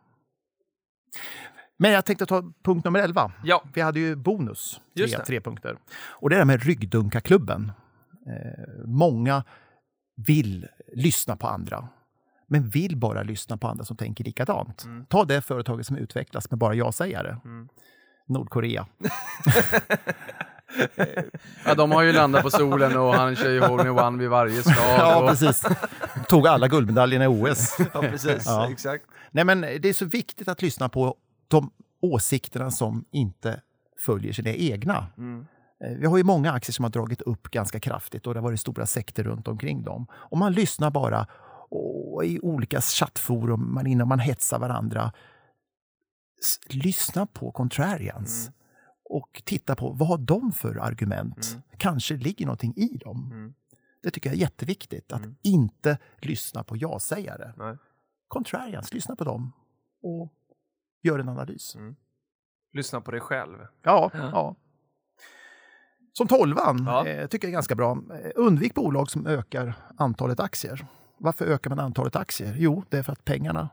Men 1.81 1.91
jag 1.91 2.05
tänkte 2.05 2.25
ta 2.25 2.43
punkt 2.63 2.85
nummer 2.85 2.99
11. 2.99 3.31
Ja. 3.43 3.63
Vi 3.73 3.81
hade 3.81 3.99
ju 3.99 4.15
bonus, 4.15 4.73
tre, 4.73 5.03
Just 5.03 5.17
det. 5.17 5.25
tre 5.25 5.41
punkter. 5.41 5.77
Och 5.93 6.29
det 6.29 6.33
är 6.33 6.37
det 6.37 6.41
här 6.41 6.45
med 6.57 6.63
ryggdunkarklubben. 6.63 7.71
Eh, 8.27 8.85
många 8.85 9.43
vill 10.27 10.67
lyssna 10.93 11.35
på 11.35 11.47
andra, 11.47 11.87
men 12.47 12.69
vill 12.69 12.97
bara 12.97 13.23
lyssna 13.23 13.57
på 13.57 13.67
andra 13.67 13.85
som 13.85 13.97
tänker 13.97 14.23
likadant. 14.23 14.83
Mm. 14.85 15.05
Ta 15.05 15.25
det 15.25 15.41
företaget 15.41 15.85
som 15.85 15.97
utvecklas 15.97 16.51
med 16.51 16.59
bara 16.59 16.73
jag-sägare. 16.73 17.37
Nordkorea. 18.27 18.87
Ja, 21.65 21.75
de 21.75 21.91
har 21.91 22.01
ju 22.01 22.11
landat 22.13 22.43
på 22.43 22.49
solen 22.49 22.97
och 22.97 23.13
han 23.13 23.35
kör 23.35 23.49
ju 23.49 23.59
hole 23.59 23.89
one 23.89 24.17
vid 24.17 24.29
varje 24.29 24.63
slag. 24.63 24.75
Ja, 24.97 25.21
och, 25.21 25.29
precis. 25.29 25.63
Tog 26.27 26.47
alla 26.47 26.67
guldmedaljerna 26.67 27.25
i 27.25 27.27
OS. 27.27 27.77
Ja, 27.93 28.01
precis. 28.01 28.43
Ja. 28.45 28.71
Exakt. 28.71 29.05
Nej, 29.31 29.45
men 29.45 29.61
det 29.61 29.85
är 29.85 29.93
så 29.93 30.05
viktigt 30.05 30.47
att 30.47 30.61
lyssna 30.61 30.89
på 30.89 31.15
de 31.49 31.71
åsikterna 32.01 32.71
som 32.71 33.05
inte 33.11 33.61
följer 34.05 34.33
sina 34.33 34.49
egna. 34.49 35.07
Mm. 35.17 35.45
Eh, 35.83 35.97
Vi 35.97 36.05
har 36.05 36.17
ju 36.17 36.23
många 36.23 36.51
aktier 36.51 36.73
som 36.73 36.83
har 36.83 36.89
dragit 36.89 37.21
upp 37.21 37.43
ganska 37.51 37.79
kraftigt 37.79 38.27
och 38.27 38.33
det 38.33 38.39
har 38.39 38.43
varit 38.43 38.59
stora 38.59 38.85
sekter 38.85 39.23
runt 39.23 39.47
omkring 39.47 39.83
dem. 39.83 40.07
Och 40.11 40.37
man 40.37 40.53
lyssnar 40.53 40.91
bara 40.91 41.27
och 41.71 42.25
i 42.25 42.39
olika 42.39 42.81
chattforum, 42.81 43.73
man, 43.73 43.87
innan 43.87 44.07
man 44.07 44.19
hetsar 44.19 44.59
varandra. 44.59 45.11
Lyssna 46.69 47.25
på 47.25 47.51
contrarians 47.51 48.41
Mm. 48.47 48.53
och 49.03 49.41
titta 49.45 49.75
på 49.75 49.91
vad 49.91 50.07
har 50.07 50.17
de 50.17 50.51
för 50.51 50.75
argument. 50.77 51.47
Mm. 51.51 51.61
Kanske 51.77 52.15
ligger 52.17 52.45
någonting 52.45 52.73
i 52.75 52.97
dem. 52.97 53.29
Mm. 53.31 53.53
Det 54.03 54.11
tycker 54.11 54.29
jag 54.29 54.35
är 54.37 54.41
jätteviktigt, 54.41 55.11
att 55.11 55.19
Mm. 55.23 55.35
inte 55.41 55.97
lyssna 56.21 56.63
på 56.63 56.77
ja-sägare. 56.77 57.53
Contrarians, 58.27 58.93
lyssna 58.93 59.15
på 59.15 59.23
dem 59.23 59.51
och 60.03 60.33
gör 61.03 61.19
en 61.19 61.29
analys. 61.29 61.75
Lyssna 62.73 63.01
på 63.01 63.11
dig 63.11 63.19
själv. 63.19 63.57
Ja, 63.83 64.11
Ja. 64.13 64.29
ja. 64.33 64.55
Som 66.13 66.27
tolvan 66.27 66.83
Ja. 66.85 67.07
eh, 67.07 67.27
tycker 67.27 67.47
jag 67.47 67.49
är 67.49 67.53
ganska 67.53 67.75
bra. 67.75 67.91
Eh, 67.91 68.31
Undvik 68.35 68.73
bolag 68.73 69.09
som 69.11 69.27
ökar 69.27 69.73
antalet 69.97 70.39
aktier. 70.39 70.85
Varför 71.17 71.45
ökar 71.45 71.69
man 71.69 71.79
antalet 71.79 72.15
aktier? 72.15 72.55
Jo, 72.57 72.83
det 72.89 72.97
är 72.97 73.03
för 73.03 73.13
att 73.13 73.25
pengarna 73.25 73.69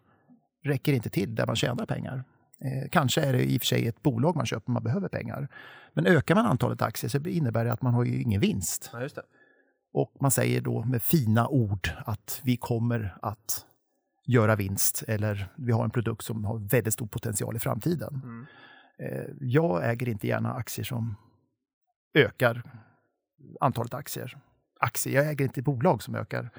räcker 0.65 0.93
inte 0.93 1.11
till 1.11 1.35
där 1.35 1.47
man 1.47 1.57
tjänar 1.57 1.87
pengar. 1.87 2.25
Eh, 2.61 2.89
kanske 2.91 3.21
är 3.21 3.33
det 3.33 3.45
i 3.45 3.57
och 3.57 3.61
för 3.61 3.67
sig 3.67 3.87
ett 3.89 4.03
bolag 4.03 4.37
man 4.37 4.47
köper 4.47 4.73
man 4.73 4.83
behöver 4.83 5.09
pengar. 5.09 5.49
Men 5.95 6.07
ökar 6.07 6.35
man 6.35 6.47
antalet 6.47 6.83
aktier 6.83 7.09
så 7.11 7.19
innebär 7.19 7.65
det 7.65 7.73
att 7.73 7.83
man 7.83 7.95
har 7.95 8.05
ju 8.05 8.23
ingen 8.23 8.41
vinst. 8.41 8.91
Ja, 8.93 9.01
just 9.03 9.17
det. 9.17 9.23
Och 9.93 10.13
man 10.21 10.31
säger 10.31 10.61
då 10.61 10.85
med 10.85 11.03
fina 11.03 11.49
ord 11.49 11.89
att 12.07 12.41
vi 12.45 12.57
kommer 12.57 13.19
att 13.23 13.67
göra 14.27 14.57
vinst 14.57 15.05
eller 15.09 15.53
vi 15.57 15.73
har 15.73 15.85
en 15.85 15.91
produkt 15.91 16.25
som 16.25 16.45
har 16.45 16.59
väldigt 16.59 16.95
stor 16.95 17.07
potential 17.07 17.57
i 17.57 17.59
framtiden. 17.59 18.21
Mm. 18.25 18.47
Eh, 18.99 19.27
Jag 19.41 19.91
äger 19.91 20.09
inte 20.09 20.27
gärna 20.27 20.55
aktier 20.55 20.85
som 20.85 21.15
ökar 22.15 22.63
antalet 23.61 23.95
aktier. 23.95 24.39
aktier. 24.81 25.15
Jag 25.15 25.31
äger 25.31 25.45
inte 25.45 25.63
bolag 25.63 26.03
som 26.03 26.15
ökar. 26.15 26.51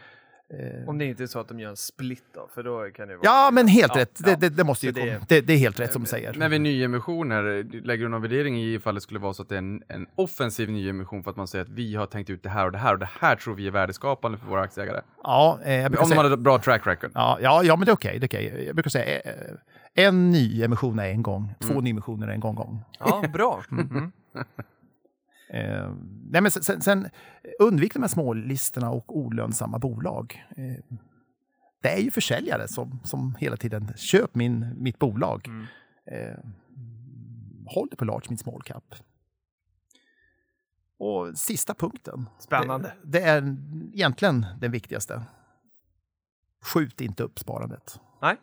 Eh, 0.53 0.89
Om 0.89 0.97
det 0.97 1.05
inte 1.05 1.23
är 1.23 1.27
så 1.27 1.39
att 1.39 1.47
de 1.47 1.59
gör 1.59 1.69
en 1.69 1.77
split 1.77 2.23
då, 2.33 2.49
för 2.53 2.63
då 2.63 2.89
kan 2.95 3.07
det 3.07 3.15
vara... 3.15 3.25
Ja, 3.25 3.49
men 3.53 3.67
helt 3.67 3.95
Ja, 3.95 4.01
rätt. 4.01 4.19
ja. 4.25 4.29
Det, 4.29 4.35
det, 4.35 4.49
det 4.55 4.63
måste 4.63 4.85
ju 4.85 4.91
det- 4.91 4.99
komma. 5.01 5.25
Det, 5.27 5.41
det 5.41 5.53
är 5.53 5.57
helt 5.57 5.79
rätt 5.79 5.93
som 5.93 6.01
du 6.01 6.07
säger. 6.07 6.33
Men 6.33 6.51
vid 6.51 6.61
nyemissioner, 6.61 7.63
lägger 7.85 8.03
du 8.03 8.09
någon 8.09 8.21
värdering 8.21 8.57
i 8.61 8.73
ifall 8.73 8.95
det 8.95 9.01
skulle 9.01 9.19
vara 9.19 9.33
så 9.33 9.41
att 9.41 9.49
det 9.49 9.55
är 9.55 9.59
en, 9.59 9.83
en 9.87 10.07
offensiv 10.15 10.69
nyemission 10.71 11.23
för 11.23 11.31
att 11.31 11.37
man 11.37 11.47
säger 11.47 11.65
att 11.65 11.71
vi 11.71 11.95
har 11.95 12.05
tänkt 12.05 12.29
ut 12.29 12.43
det 12.43 12.49
här 12.49 12.65
och 12.65 12.71
det 12.71 12.77
här 12.77 12.93
och 12.93 12.99
det 12.99 13.09
här 13.19 13.35
tror 13.35 13.55
vi 13.55 13.67
är 13.67 13.71
värdeskapande 13.71 14.37
för 14.37 14.45
våra 14.47 14.61
aktieägare? 14.61 15.01
Ja, 15.23 15.59
eh, 15.63 15.73
jag 15.73 15.91
brukar 15.91 16.03
Om 16.03 16.09
de 16.09 16.13
säga, 16.15 16.21
hade 16.23 16.33
ett 16.33 16.39
bra 16.39 16.59
track 16.59 16.87
record. 16.87 17.11
ja, 17.13 17.37
ja, 17.41 17.63
ja, 17.63 17.75
men 17.75 17.85
det 17.85 17.91
är 17.91 17.93
okej. 17.93 18.19
det 18.19 18.25
är 18.25 18.27
okej. 18.39 18.63
Jag 18.65 18.75
brukar 18.75 18.89
säga 18.89 19.19
eh, 19.19 19.31
en 19.93 20.31
nyemission 20.31 20.99
är 20.99 21.09
en 21.09 21.23
gång, 21.23 21.53
två 21.59 21.81
nyemissioner 21.81 22.27
är 22.27 22.31
en 22.31 22.39
gång 22.39 22.55
gång. 22.55 22.83
Ja, 22.99 23.23
bra. 23.33 23.61
Mm. 23.71 24.11
Eh, 25.49 25.93
nej, 26.29 26.41
men 26.41 26.51
sen, 26.51 26.81
sen, 26.81 27.09
undvik 27.59 27.93
de 27.93 28.01
här 28.03 28.09
smålistorna 28.09 28.91
och 28.91 29.17
olönsamma 29.17 29.79
bolag. 29.79 30.45
Eh, 30.57 30.97
det 31.81 31.89
är 31.89 31.99
ju 31.99 32.11
försäljare 32.11 32.67
som, 32.67 32.99
som 33.03 33.35
hela 33.39 33.57
tiden 33.57 33.93
köp 33.95 34.35
min, 34.35 34.73
mitt 34.77 34.99
bolag. 34.99 35.47
Mm. 35.47 35.65
Eh, 36.05 36.37
håll 37.65 37.87
det 37.91 37.95
på 37.95 38.05
large 38.05 38.25
mid 38.29 38.39
small 38.39 38.61
cap. 38.61 38.95
Och 40.99 41.37
sista 41.37 41.73
punkten. 41.73 42.29
Spännande. 42.39 42.93
Det, 43.03 43.19
det 43.19 43.25
är 43.25 43.57
egentligen 43.93 44.45
den 44.59 44.71
viktigaste. 44.71 45.23
Skjut 46.61 47.01
inte 47.01 47.23
upp 47.23 47.39
sparandet. 47.39 47.99
Nej. 48.21 48.37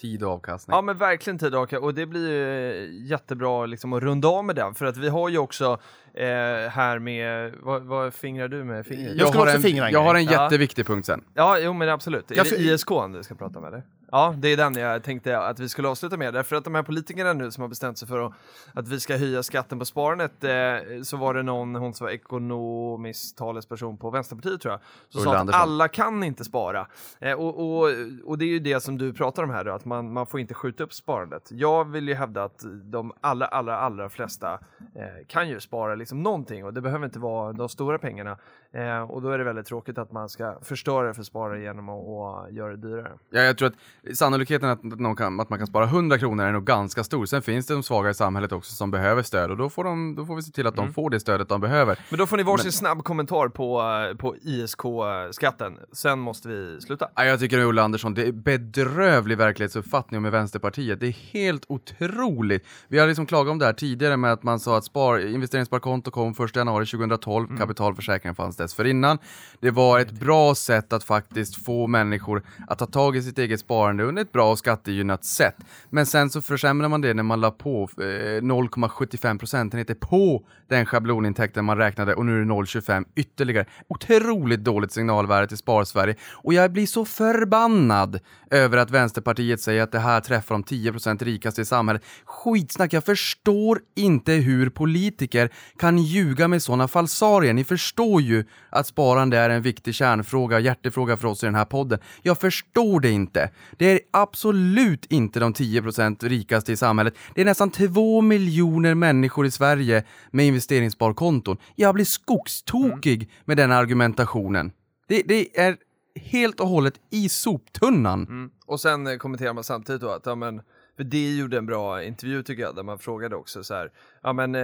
Tid 0.00 0.22
och 0.22 0.30
avkastning. 0.30 0.74
Ja 0.76 0.82
men 0.82 0.98
verkligen 0.98 1.38
tid 1.38 1.54
och 1.54 1.72
och 1.72 1.94
det 1.94 2.06
blir 2.06 2.30
ju 2.32 3.06
jättebra 3.06 3.66
liksom 3.66 3.92
att 3.92 4.02
runda 4.02 4.28
av 4.28 4.44
med 4.44 4.56
den 4.56 4.74
för 4.74 4.86
att 4.86 4.96
vi 4.96 5.08
har 5.08 5.28
ju 5.28 5.38
också 5.38 5.78
eh, 6.14 6.24
här 6.70 6.98
med, 6.98 7.54
vad, 7.62 7.82
vad 7.82 8.14
fingrar 8.14 8.48
du 8.48 8.64
med 8.64 8.86
fingret? 8.86 9.12
Jag 9.16 9.28
skulle 9.28 9.38
har 9.40 9.46
också 9.46 9.56
en, 9.56 9.62
fingra 9.62 9.86
en 9.86 9.92
jag 9.92 10.02
har 10.02 10.14
en 10.14 10.24
grej. 10.24 10.34
Ja. 10.34 10.44
jätteviktig 10.44 10.86
punkt 10.86 11.06
sen. 11.06 11.24
Ja, 11.34 11.58
jo 11.58 11.72
men 11.72 11.88
absolut. 11.88 12.30
Är 12.30 12.36
Jag 12.36 12.46
det 12.46 12.50
för- 12.50 12.56
ISK 12.60 12.88
du 13.12 13.22
ska 13.22 13.34
prata 13.34 13.60
med 13.60 13.68
eller? 13.68 13.82
Ja, 14.12 14.34
det 14.38 14.48
är 14.48 14.56
den 14.56 14.74
jag 14.74 15.02
tänkte 15.02 15.38
att 15.38 15.60
vi 15.60 15.68
skulle 15.68 15.88
avsluta 15.88 16.16
med. 16.16 16.34
Därför 16.34 16.56
att 16.56 16.64
de 16.64 16.74
här 16.74 16.82
politikerna 16.82 17.32
nu 17.32 17.50
som 17.50 17.62
har 17.62 17.68
bestämt 17.68 17.98
sig 17.98 18.08
för 18.08 18.32
att, 18.72 18.88
vi 18.88 19.00
ska 19.00 19.16
höja 19.16 19.42
skatten 19.42 19.78
på 19.78 19.84
sparandet, 19.84 20.44
eh, 20.44 21.02
så 21.02 21.16
var 21.16 21.34
det 21.34 21.42
någon, 21.42 21.74
hon 21.74 21.94
som 21.94 22.04
var 22.04 22.12
ekonomisk 22.12 23.36
talesperson 23.36 23.96
på 23.96 24.10
Vänsterpartiet 24.10 24.60
tror 24.60 24.72
jag, 24.72 24.80
som 25.08 25.22
sa 25.22 25.36
att 25.36 25.54
alla 25.54 25.88
kan 25.88 26.24
inte 26.24 26.44
spara. 26.44 26.86
Eh, 27.20 27.32
och, 27.32 27.78
och, 27.78 27.90
och 28.24 28.38
det 28.38 28.44
är 28.44 28.48
ju 28.48 28.58
det 28.58 28.80
som 28.80 28.98
du 28.98 29.12
pratar 29.12 29.42
om 29.42 29.50
här 29.50 29.64
då, 29.64 29.72
att 29.72 29.84
man, 29.84 30.12
man 30.12 30.26
får 30.26 30.40
inte 30.40 30.54
skjuta 30.54 30.84
upp 30.84 30.92
sparandet. 30.92 31.48
Jag 31.50 31.84
vill 31.84 32.08
ju 32.08 32.14
hävda 32.14 32.44
att 32.44 32.64
de 32.82 33.12
allra, 33.20 33.46
allra, 33.46 33.78
allra 33.78 34.08
flesta 34.08 34.52
eh, 34.94 35.26
kan 35.26 35.48
ju 35.48 35.60
spara 35.60 35.94
liksom 35.94 36.22
någonting 36.22 36.64
och 36.64 36.74
det 36.74 36.80
behöver 36.80 37.04
inte 37.04 37.18
vara 37.18 37.52
de 37.52 37.68
stora 37.68 37.98
pengarna. 37.98 38.38
Eh, 38.76 39.02
och 39.10 39.22
då 39.22 39.30
är 39.30 39.38
det 39.38 39.44
väldigt 39.44 39.66
tråkigt 39.66 39.98
att 39.98 40.12
man 40.12 40.28
ska 40.28 40.58
förstöra 40.62 41.14
för 41.14 41.22
sparare 41.22 41.62
genom 41.62 41.88
att, 41.88 42.52
göra 42.52 42.70
det 42.70 42.88
dyrare. 42.88 43.12
Ja, 43.30 43.40
jag 43.40 43.58
tror 43.58 43.68
att 43.68 44.16
sannolikheten 44.16 44.68
att, 44.68 44.82
någon 44.84 45.16
kan, 45.16 45.40
att 45.40 45.50
man 45.50 45.58
kan 45.58 45.66
spara 45.66 45.84
100 45.84 46.18
kronor 46.18 46.44
är 46.44 46.52
nog 46.52 46.64
ganska 46.64 47.04
stor. 47.04 47.26
Sen 47.26 47.42
finns 47.42 47.66
det 47.66 47.74
de 47.74 47.82
svaga 47.82 48.10
i 48.10 48.14
samhället 48.14 48.52
också 48.52 48.74
som 48.74 48.90
behöver 48.90 49.22
stöd 49.22 49.50
och 49.50 49.56
då 49.56 49.68
får, 49.70 49.84
de, 49.84 50.14
då 50.14 50.26
får 50.26 50.36
vi 50.36 50.42
se 50.42 50.52
till 50.52 50.66
att 50.66 50.74
Mm. 50.76 50.86
de 50.86 50.92
får 50.94 51.10
det 51.10 51.20
stödet 51.20 51.48
de 51.48 51.60
behöver. 51.60 51.98
Men 52.10 52.18
då 52.18 52.26
får 52.26 52.36
ni 52.36 52.42
varsin 52.42 52.72
snabb 52.72 53.04
kommentar 53.04 53.48
på, 53.48 53.82
på 54.18 54.36
ISK-skatten. 54.42 55.78
Sen 55.92 56.18
måste 56.18 56.48
vi 56.48 56.80
sluta. 56.80 57.08
Ja, 57.14 57.24
jag 57.24 57.40
tycker 57.40 57.58
Ulla 57.58 57.82
Andersson, 57.82 58.14
det 58.14 58.26
är 58.28 58.32
bedrövlig 58.32 59.38
verklighetsuppfattning 59.38 60.22
med 60.22 60.32
Vänsterpartiet. 60.32 61.00
Det 61.00 61.06
är 61.06 61.32
helt 61.32 61.64
otroligt. 61.68 62.66
Vi 62.88 62.98
har 62.98 63.06
liksom 63.06 63.26
klagat 63.26 63.50
om 63.52 63.58
det 63.58 63.66
här 63.66 63.72
tidigare 63.72 64.16
med 64.16 64.32
att 64.32 64.42
man 64.42 64.60
sa 64.60 64.78
att 64.78 64.84
spar, 64.84 65.18
investeringssparkonto 65.18 66.10
kom 66.10 66.30
1 66.44 66.56
januari 66.56 66.86
2012, 66.86 67.46
Mm. 67.46 67.58
kapitalförsäkringen 67.60 68.34
fanns 68.34 68.56
dessförinnan. 68.66 69.18
Det 69.60 69.70
var 69.70 70.00
ett 70.00 70.12
bra 70.12 70.54
sätt 70.54 70.92
att 70.92 71.04
faktiskt 71.04 71.64
få 71.64 71.86
människor 71.86 72.42
att 72.68 72.78
ta 72.78 72.86
tag 72.86 73.16
i 73.16 73.22
sitt 73.22 73.38
eget 73.38 73.60
sparande 73.60 74.04
under 74.04 74.22
ett 74.22 74.32
bra 74.32 74.50
och 74.50 74.58
skattegynnat 74.58 75.24
sätt. 75.24 75.56
Men 75.90 76.06
sen 76.06 76.30
så 76.30 76.42
försämrar 76.42 76.88
man 76.88 77.00
det 77.00 77.14
när 77.14 77.22
man 77.22 77.40
la 77.40 77.50
på 77.50 77.88
eh, 77.98 78.02
0,75 78.02 79.38
procentenheter 79.38 79.94
på 79.94 80.44
den 80.68 80.86
schablonintäkten 80.86 81.64
man 81.64 81.76
räknade 81.76 82.14
och 82.14 82.26
nu 82.26 82.34
är 82.34 82.38
det 82.38 82.52
0,25 82.52 83.04
ytterligare. 83.14 83.66
Otroligt 83.88 84.64
dåligt 84.64 84.92
signalvärde 84.92 85.46
till 85.46 85.56
Spar-Sverige 85.56 86.14
och 86.32 86.54
jag 86.54 86.72
blir 86.72 86.86
så 86.86 87.04
förbannad 87.04 88.20
över 88.50 88.78
att 88.78 88.90
Vänsterpartiet 88.90 89.60
säger 89.60 89.82
att 89.82 89.92
det 89.92 89.98
här 89.98 90.20
träffar 90.20 90.54
de 90.54 90.64
10% 90.64 91.24
rikaste 91.24 91.62
i 91.62 91.64
samhället. 91.64 92.02
Skitsnack, 92.24 92.92
jag 92.92 93.04
förstår 93.04 93.80
inte 93.96 94.32
hur 94.32 94.70
politiker 94.70 95.50
kan 95.78 95.98
ljuga 95.98 96.48
med 96.48 96.62
sådana 96.62 96.88
falsarier. 96.88 97.52
Ni 97.52 97.64
förstår 97.64 98.22
ju 98.22 98.44
att 98.70 98.86
sparande 98.86 99.38
är 99.38 99.50
en 99.50 99.62
viktig 99.62 99.94
kärnfråga, 99.94 100.60
hjärtefråga 100.60 101.16
för 101.16 101.28
oss 101.28 101.42
i 101.42 101.46
den 101.46 101.54
här 101.54 101.64
podden. 101.64 101.98
Jag 102.22 102.38
förstår 102.38 103.00
det 103.00 103.10
inte. 103.10 103.50
Det 103.76 103.92
är 103.92 104.00
absolut 104.10 105.06
inte 105.06 105.40
de 105.40 105.52
10% 105.52 106.28
rikaste 106.28 106.72
i 106.72 106.76
samhället. 106.76 107.14
Det 107.34 107.40
är 107.40 107.44
nästan 107.44 107.70
2 107.70 108.20
miljoner 108.20 108.94
människor 108.94 109.46
i 109.46 109.50
Sverige 109.50 110.04
med 110.30 110.46
investeringssparkonton. 110.46 111.56
Jag 111.74 111.94
blir 111.94 112.04
skogstokig 112.04 113.30
med 113.44 113.56
den 113.56 113.72
argumentationen. 113.72 114.72
Det, 115.08 115.22
det 115.26 115.58
är 115.60 115.76
helt 116.16 116.60
och 116.60 116.68
hållet 116.68 116.94
i 117.10 117.28
soptunnan. 117.28 118.22
Mm. 118.22 118.50
Och 118.66 118.80
sen 118.80 119.06
eh, 119.06 119.16
kommenterar 119.16 119.52
man 119.52 119.64
samtidigt 119.64 120.00
då 120.00 120.10
att, 120.10 120.26
ja 120.26 120.34
men, 120.34 120.60
för 120.96 121.04
det 121.04 121.36
gjorde 121.36 121.58
en 121.58 121.66
bra 121.66 122.02
intervju 122.02 122.42
tycker 122.42 122.62
jag, 122.62 122.76
där 122.76 122.82
man 122.82 122.98
frågade 122.98 123.36
också 123.36 123.64
så 123.64 123.74
här, 123.74 123.90
ja 124.26 124.32
men, 124.32 124.54
eh, 124.54 124.62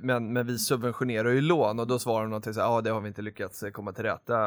men, 0.00 0.32
men 0.32 0.46
vi 0.46 0.58
subventionerar 0.58 1.30
ju 1.30 1.40
lån 1.40 1.80
och 1.80 1.86
då 1.86 1.98
svarar 1.98 2.22
de 2.22 2.30
någonting 2.30 2.54
så 2.54 2.60
här, 2.60 2.66
ja 2.66 2.80
det 2.80 2.90
har 2.90 3.00
vi 3.00 3.08
inte 3.08 3.22
lyckats 3.22 3.62
eh, 3.62 3.70
komma 3.70 3.92
till 3.92 4.04
rätta, 4.04 4.38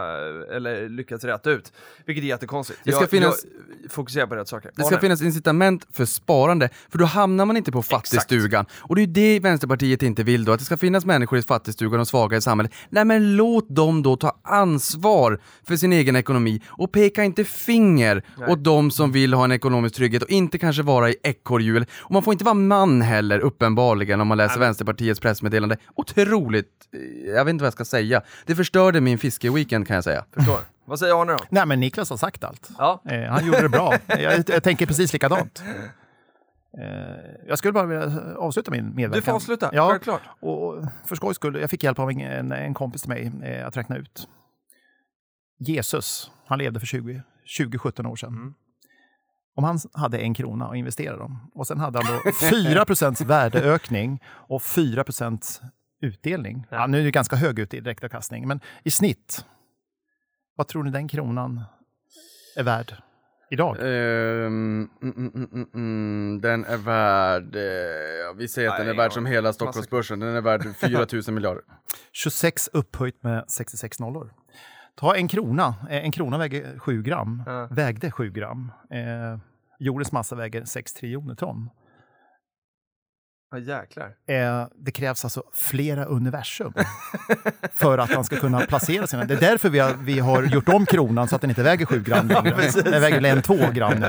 eller 0.56 0.90
lyckats 0.90 1.24
rätta 1.24 1.52
ut. 1.52 1.74
Vilket 2.06 2.24
är 2.24 2.28
jättekonstigt. 2.28 2.80
Det 2.84 2.92
ska 2.92 3.02
jag, 3.02 3.10
finnas- 3.10 3.46
jag 3.84 3.92
fokuserar 3.92 4.28
på 4.28 4.36
rätt 4.36 4.48
saker. 4.48 4.72
Det 4.76 4.84
ska 4.84 4.96
Arne? 4.96 5.02
finnas 5.02 5.22
incitament 5.22 5.88
för 5.92 6.06
sparande, 6.06 6.70
för 6.90 6.98
då 6.98 7.06
hamnar 7.06 7.46
man 7.46 7.58
inte 7.58 7.72
på 7.72 7.82
fattigstugan. 7.82 8.66
Och 8.80 8.96
det 8.96 9.02
är 9.02 9.06
ju 9.06 9.14
det 9.14 9.40
Vänsterpartiet 9.40 10.04
inte 10.04 10.24
vill 10.24 10.46
då, 10.46 10.52
att 10.52 10.60
det 10.60 10.66
ska 10.66 10.78
finnas 10.78 11.06
människor 11.06 11.40
i 11.40 11.42
fattigstugan 11.42 12.00
och 12.00 12.08
svaga 12.08 12.38
i 12.38 12.42
samhället. 12.42 12.74
Nej 12.90 13.06
men 13.06 13.36
låt 13.36 13.70
dem 13.70 14.04
då 14.04 14.16
ta 14.16 14.40
ansvar 14.44 15.40
för 15.68 15.76
sin 15.76 15.94
egen 15.94 16.16
ekonomi 16.16 16.62
och 16.68 16.92
peka 16.92 17.24
inte 17.24 17.44
finger 17.44 18.24
åt 18.48 18.64
de 18.64 18.92
som 18.92 19.12
vill 19.12 19.34
ha 19.34 19.44
en 19.44 19.52
ekonomisk 19.52 19.96
trygghet 19.96 20.24
och 20.24 20.30
inte 20.30 20.58
kanske 20.58 20.84
vara 20.84 21.10
i 21.10 21.16
ekorrhjul. 21.24 21.86
Och 22.00 22.12
man 22.12 22.24
får 22.24 22.32
inte 22.34 22.46
vara 22.46 22.54
man 22.54 23.02
heller, 23.02 23.40
uppenbarligen, 23.40 24.22
om 24.22 24.28
man 24.28 24.38
läser 24.38 24.57
Vänsterpartiets 24.60 25.20
pressmeddelande. 25.20 25.78
Otroligt, 25.96 26.88
eh, 26.94 27.30
jag 27.30 27.46
vet 27.46 27.52
inte 27.52 27.62
vad 27.62 27.68
jag 27.68 27.74
ska 27.74 27.86
säga. 27.86 28.22
Det 28.46 28.56
förstörde 28.56 29.02
min 29.02 29.18
fiskeweekend 29.18 29.88
kan 29.88 29.96
jag 29.96 30.04
säga. 30.04 30.26
Förstår. 30.32 30.60
Vad 30.86 31.00
säger 31.00 31.22
Arne 31.22 31.32
då? 31.32 31.40
Nej, 31.50 31.66
men 31.66 31.80
Niklas 31.80 32.10
har 32.10 32.18
sagt 32.18 32.44
allt. 32.44 32.70
Ja. 32.78 33.02
Eh, 33.06 33.22
han 33.22 33.46
gjorde 33.46 33.62
det 33.62 33.70
bra. 33.70 33.94
jag, 34.08 34.44
jag 34.50 34.64
tänker 34.64 34.86
precis 34.86 35.14
likadant. 35.14 35.64
Eh, 36.82 37.48
jag 37.48 37.58
skulle 37.58 37.74
bara 37.74 37.86
vilja 37.86 38.36
avsluta 38.38 38.72
min 38.72 38.96
medverkan. 38.96 39.12
Du 39.12 39.22
får 39.22 39.32
avsluta, 39.32 39.70
Ja, 39.74 39.90
självklart. 39.90 40.22
och 40.40 40.84
för 41.06 41.16
skojs 41.16 41.36
skull, 41.36 41.56
jag 41.62 41.70
fick 41.70 41.84
hjälp 41.84 42.00
av 42.00 42.12
en, 42.12 42.52
en, 42.52 42.74
kompis 42.74 43.02
till 43.02 43.10
mig 43.10 43.32
eh, 43.44 43.68
att 43.68 43.78
räkna 43.78 43.98
ut. 43.98 44.28
Jesus, 45.60 46.32
han 46.46 46.60
levde 46.60 46.80
för 46.80 46.88
20, 46.88 47.22
20-17 47.60 48.08
år 48.08 48.16
sedan. 48.16 48.30
Mm. 48.30 48.54
Om 49.58 49.64
han 49.64 49.80
hade 49.94 50.18
en 50.18 50.34
krona 50.34 50.68
och 50.68 50.78
investerade 50.78 51.18
dem 51.20 51.52
och 51.56 51.68
sen 51.68 51.80
hade 51.80 52.00
han 52.04 52.16
då 52.24 52.30
4% 52.32 53.26
värdeökning 53.26 54.24
och 54.28 54.62
4% 54.62 55.62
utdelning. 56.02 56.66
Ja. 56.70 56.88
nu 56.88 57.00
är 57.00 57.04
det 57.04 57.12
ganska 57.12 57.36
hög 57.36 57.60
ut 57.60 57.74
i 57.74 57.80
direktavkastning, 57.80 58.48
men 58.48 58.60
i 58.84 58.90
snitt, 58.90 59.46
vad 60.56 60.68
tror 60.68 60.84
ni 60.84 60.92
den 60.92 61.08
kronan 61.08 61.64
är 62.56 62.64
värd 62.64 62.94
idag? 63.52 63.78
Ehm, 63.80 64.90
mm, 65.02 65.32
mm, 65.36 65.68
mm, 65.74 66.42
den 66.42 66.66
är 66.66 66.78
värd, 66.78 67.56
eh, 67.56 67.62
ja, 68.26 68.34
vi 68.38 68.48
säger 68.48 68.70
att 68.70 68.78
Nej, 68.78 68.86
den 68.88 68.94
är 68.96 68.98
värd 68.98 69.14
som 69.14 69.26
hela 69.26 69.54
Stockholmsbörsen, 69.54 70.20
den 70.20 70.36
är 70.36 70.42
värd 70.42 70.64
4 70.78 71.06
000 71.28 71.34
miljarder. 71.36 71.64
26 72.12 72.70
upphöjt 72.74 73.24
med 73.24 73.46
66 73.48 74.00
nollor. 74.00 74.34
Ta 74.96 75.16
en 75.16 75.28
krona. 75.28 75.76
Eh, 75.90 76.06
En 76.06 76.12
krona 76.12 76.38
väger 76.38 76.80
7 76.80 77.04
gram. 77.04 77.44
Ja. 77.46 77.68
Vägde 77.72 78.12
7 78.12 78.32
gram. 78.32 78.72
Eh, 78.92 79.40
jordens 79.80 80.12
massa 80.12 80.36
väger 80.36 80.66
6 80.66 80.94
triljoner 80.94 81.36
ton. 81.36 81.70
Ja 83.52 83.58
jäklar. 83.58 84.16
Eh, 84.28 84.68
det 84.76 84.92
krävs 84.92 85.24
alltså 85.24 85.44
flera 85.54 86.06
universum 86.06 86.74
för 87.74 87.98
att 87.98 88.14
man 88.14 88.24
ska 88.24 88.36
kunna 88.36 88.60
placera 88.60 89.08
sina... 89.08 89.26
Det 89.26 89.34
är 89.34 89.40
därför 89.40 89.70
vi 89.70 89.80
har, 89.80 89.94
vi 89.94 90.20
har 90.20 90.44
gjort 90.44 90.70
om 90.70 90.86
kronan 90.86 91.28
så 91.28 91.36
att 91.36 91.42
den 91.42 91.50
inte 91.52 91.64
väger 91.64 91.86
7 91.86 92.04
gram 92.04 92.28
längre. 92.28 92.70
den 92.84 93.02
väger 93.02 93.22
väl 93.22 93.26
en 93.26 93.42
2 93.42 93.56
gram 93.74 93.94
nu. 94.00 94.08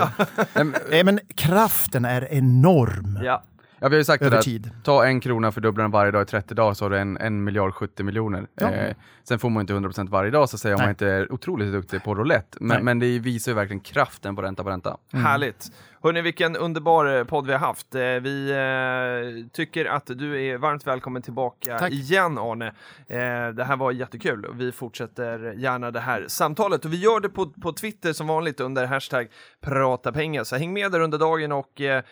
Eh, 0.99 1.05
men 1.05 1.21
kraften 1.35 2.05
är 2.05 2.33
enorm 2.33 3.19
Ja. 3.23 3.45
Ja, 3.81 3.89
vi 3.89 3.95
har 3.95 3.99
ju 3.99 4.05
sagt 4.05 4.21
det 4.21 4.27
över 4.27 4.37
där, 4.37 4.43
tid. 4.43 4.71
ta 4.85 5.07
en 5.07 5.21
krona, 5.21 5.53
fördubbla 5.53 5.83
den 5.83 5.91
varje 5.91 6.11
dag 6.11 6.23
i 6.23 6.25
30 6.25 6.55
dagar 6.55 6.75
så 6.75 6.85
har 6.85 6.91
du 6.91 6.99
en, 6.99 7.17
en 7.17 7.45
miljard 7.45 7.75
70 7.75 8.03
miljoner. 8.03 8.47
Ja. 8.55 8.71
Eh, 8.71 8.95
sen 9.25 9.39
får 9.39 9.51
man 9.51 9.61
inte 9.61 9.73
100% 9.73 10.09
varje 10.09 10.31
dag 10.31 10.49
så 10.49 10.57
att 10.57 10.61
säga 10.61 10.75
om 10.75 10.81
man 10.81 10.91
inte 10.91 11.07
är 11.07 11.33
otroligt 11.33 11.73
duktig 11.73 12.05
på 12.05 12.15
roulette. 12.15 12.59
Men, 12.61 12.85
men 12.85 12.99
det 12.99 13.19
visar 13.19 13.53
ju 13.53 13.57
verkligen 13.57 13.81
kraften 13.81 14.37
på 14.37 14.43
ränta 14.43 14.65
på 14.65 14.71
ränta. 14.71 14.97
Härligt. 15.13 15.73
Hörni, 16.03 16.21
vilken 16.23 16.57
underbar 16.57 17.17
eh, 17.19 17.25
podd 17.25 17.47
vi 17.47 17.53
har 17.53 17.59
haft. 17.61 17.95
Eh, 17.95 18.01
Vi 18.01 18.51
eh, 18.51 19.51
tycker 19.53 19.85
att 19.85 20.07
du 20.07 20.43
är 20.45 20.59
varmt 20.59 20.87
välkommen 20.87 21.23
tillbaka 21.23 21.79
Tack. 21.79 21.93
igen 21.93 22.39
Arne. 22.39 22.67
Eh, 23.09 23.55
det 23.55 23.65
här 23.65 23.77
var 23.77 23.93
jättekul 23.93 24.45
och 24.45 24.61
vi 24.61 24.73
fortsätter 24.73 25.53
gärna 25.57 25.91
det 25.91 26.01
här 26.01 26.25
samtalet 26.29 26.85
och 26.85 26.93
vi 26.93 26.97
gör 26.97 27.21
det 27.21 27.29
på, 27.29 27.47
på 27.63 27.73
Twitter 27.73 28.13
som 28.13 28.27
vanligt 28.27 28.61
under 28.61 28.87
hashtag 28.87 29.29
prata 29.61 30.13
pengar. 30.13 30.45
Så 30.45 30.57
häng 30.57 30.73
med 30.73 30.93
där 30.93 31.01
under 31.01 31.19
dagen 31.19 31.53
och 31.53 31.81
eh, 31.81 32.03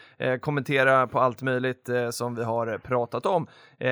kommentera 0.40 1.06
på 1.06 1.20
allt 1.20 1.42
möjligt 1.42 1.88
som 2.10 2.34
vi 2.34 2.44
har 2.44 2.78
pratat 2.78 3.26
om. 3.26 3.46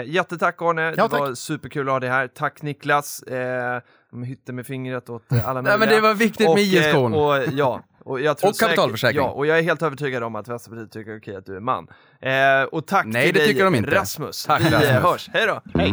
Jättetack 0.05 0.63
Arne, 0.63 0.95
Ja, 0.97 1.09
det 1.09 1.19
var 1.19 1.35
superkul 1.35 1.89
att 1.89 1.93
ha 1.93 2.01
dig 2.01 2.11
här. 2.11 2.27
Tack 2.29 2.63
Niklas. 2.63 3.25
De 4.11 4.23
hytte 4.23 4.53
med 4.53 4.67
fingret 4.67 5.11
åt 5.11 5.23
alla 5.45 5.61
Nej, 5.61 5.63
möjliga. 5.63 5.79
men 5.79 5.89
det 5.89 6.01
var 6.01 6.15
viktigt 6.15 6.49
med 6.49 6.59
ISK. 6.59 6.95
och, 6.95 7.53
ja, 7.59 7.81
och, 8.05 8.21
jag 8.21 8.39
tror 8.39 8.51
Och 8.51 8.57
kapitalförsäkring. 8.57 9.23
Säkert, 9.23 9.29
ja, 9.31 9.37
och 9.39 9.47
jag 9.47 9.59
är 9.59 9.63
helt 9.63 9.83
övertygad 9.83 10.23
om 10.23 10.35
att 10.37 10.49
Vänsterpartiet 10.49 10.93
tycker 10.93 11.19
okej 11.19 11.37
att 11.37 11.47
du 11.47 11.57
är 11.57 11.61
man. 11.61 11.87
Eh, 12.21 12.63
och 12.73 12.87
tack 12.87 13.07
Nej, 13.07 13.25
till 13.25 13.35
det 13.35 13.41
dig 13.41 13.49
tycker 13.49 13.65
de 13.65 13.75
inte. 13.75 13.91
Rasmus. 13.95 14.45
Tack, 14.45 14.61
Vi 14.61 14.71
Rasmus. 14.71 14.91
hörs, 15.03 15.31
hej 15.33 15.47
då! 15.47 15.61
Hej! 15.79 15.91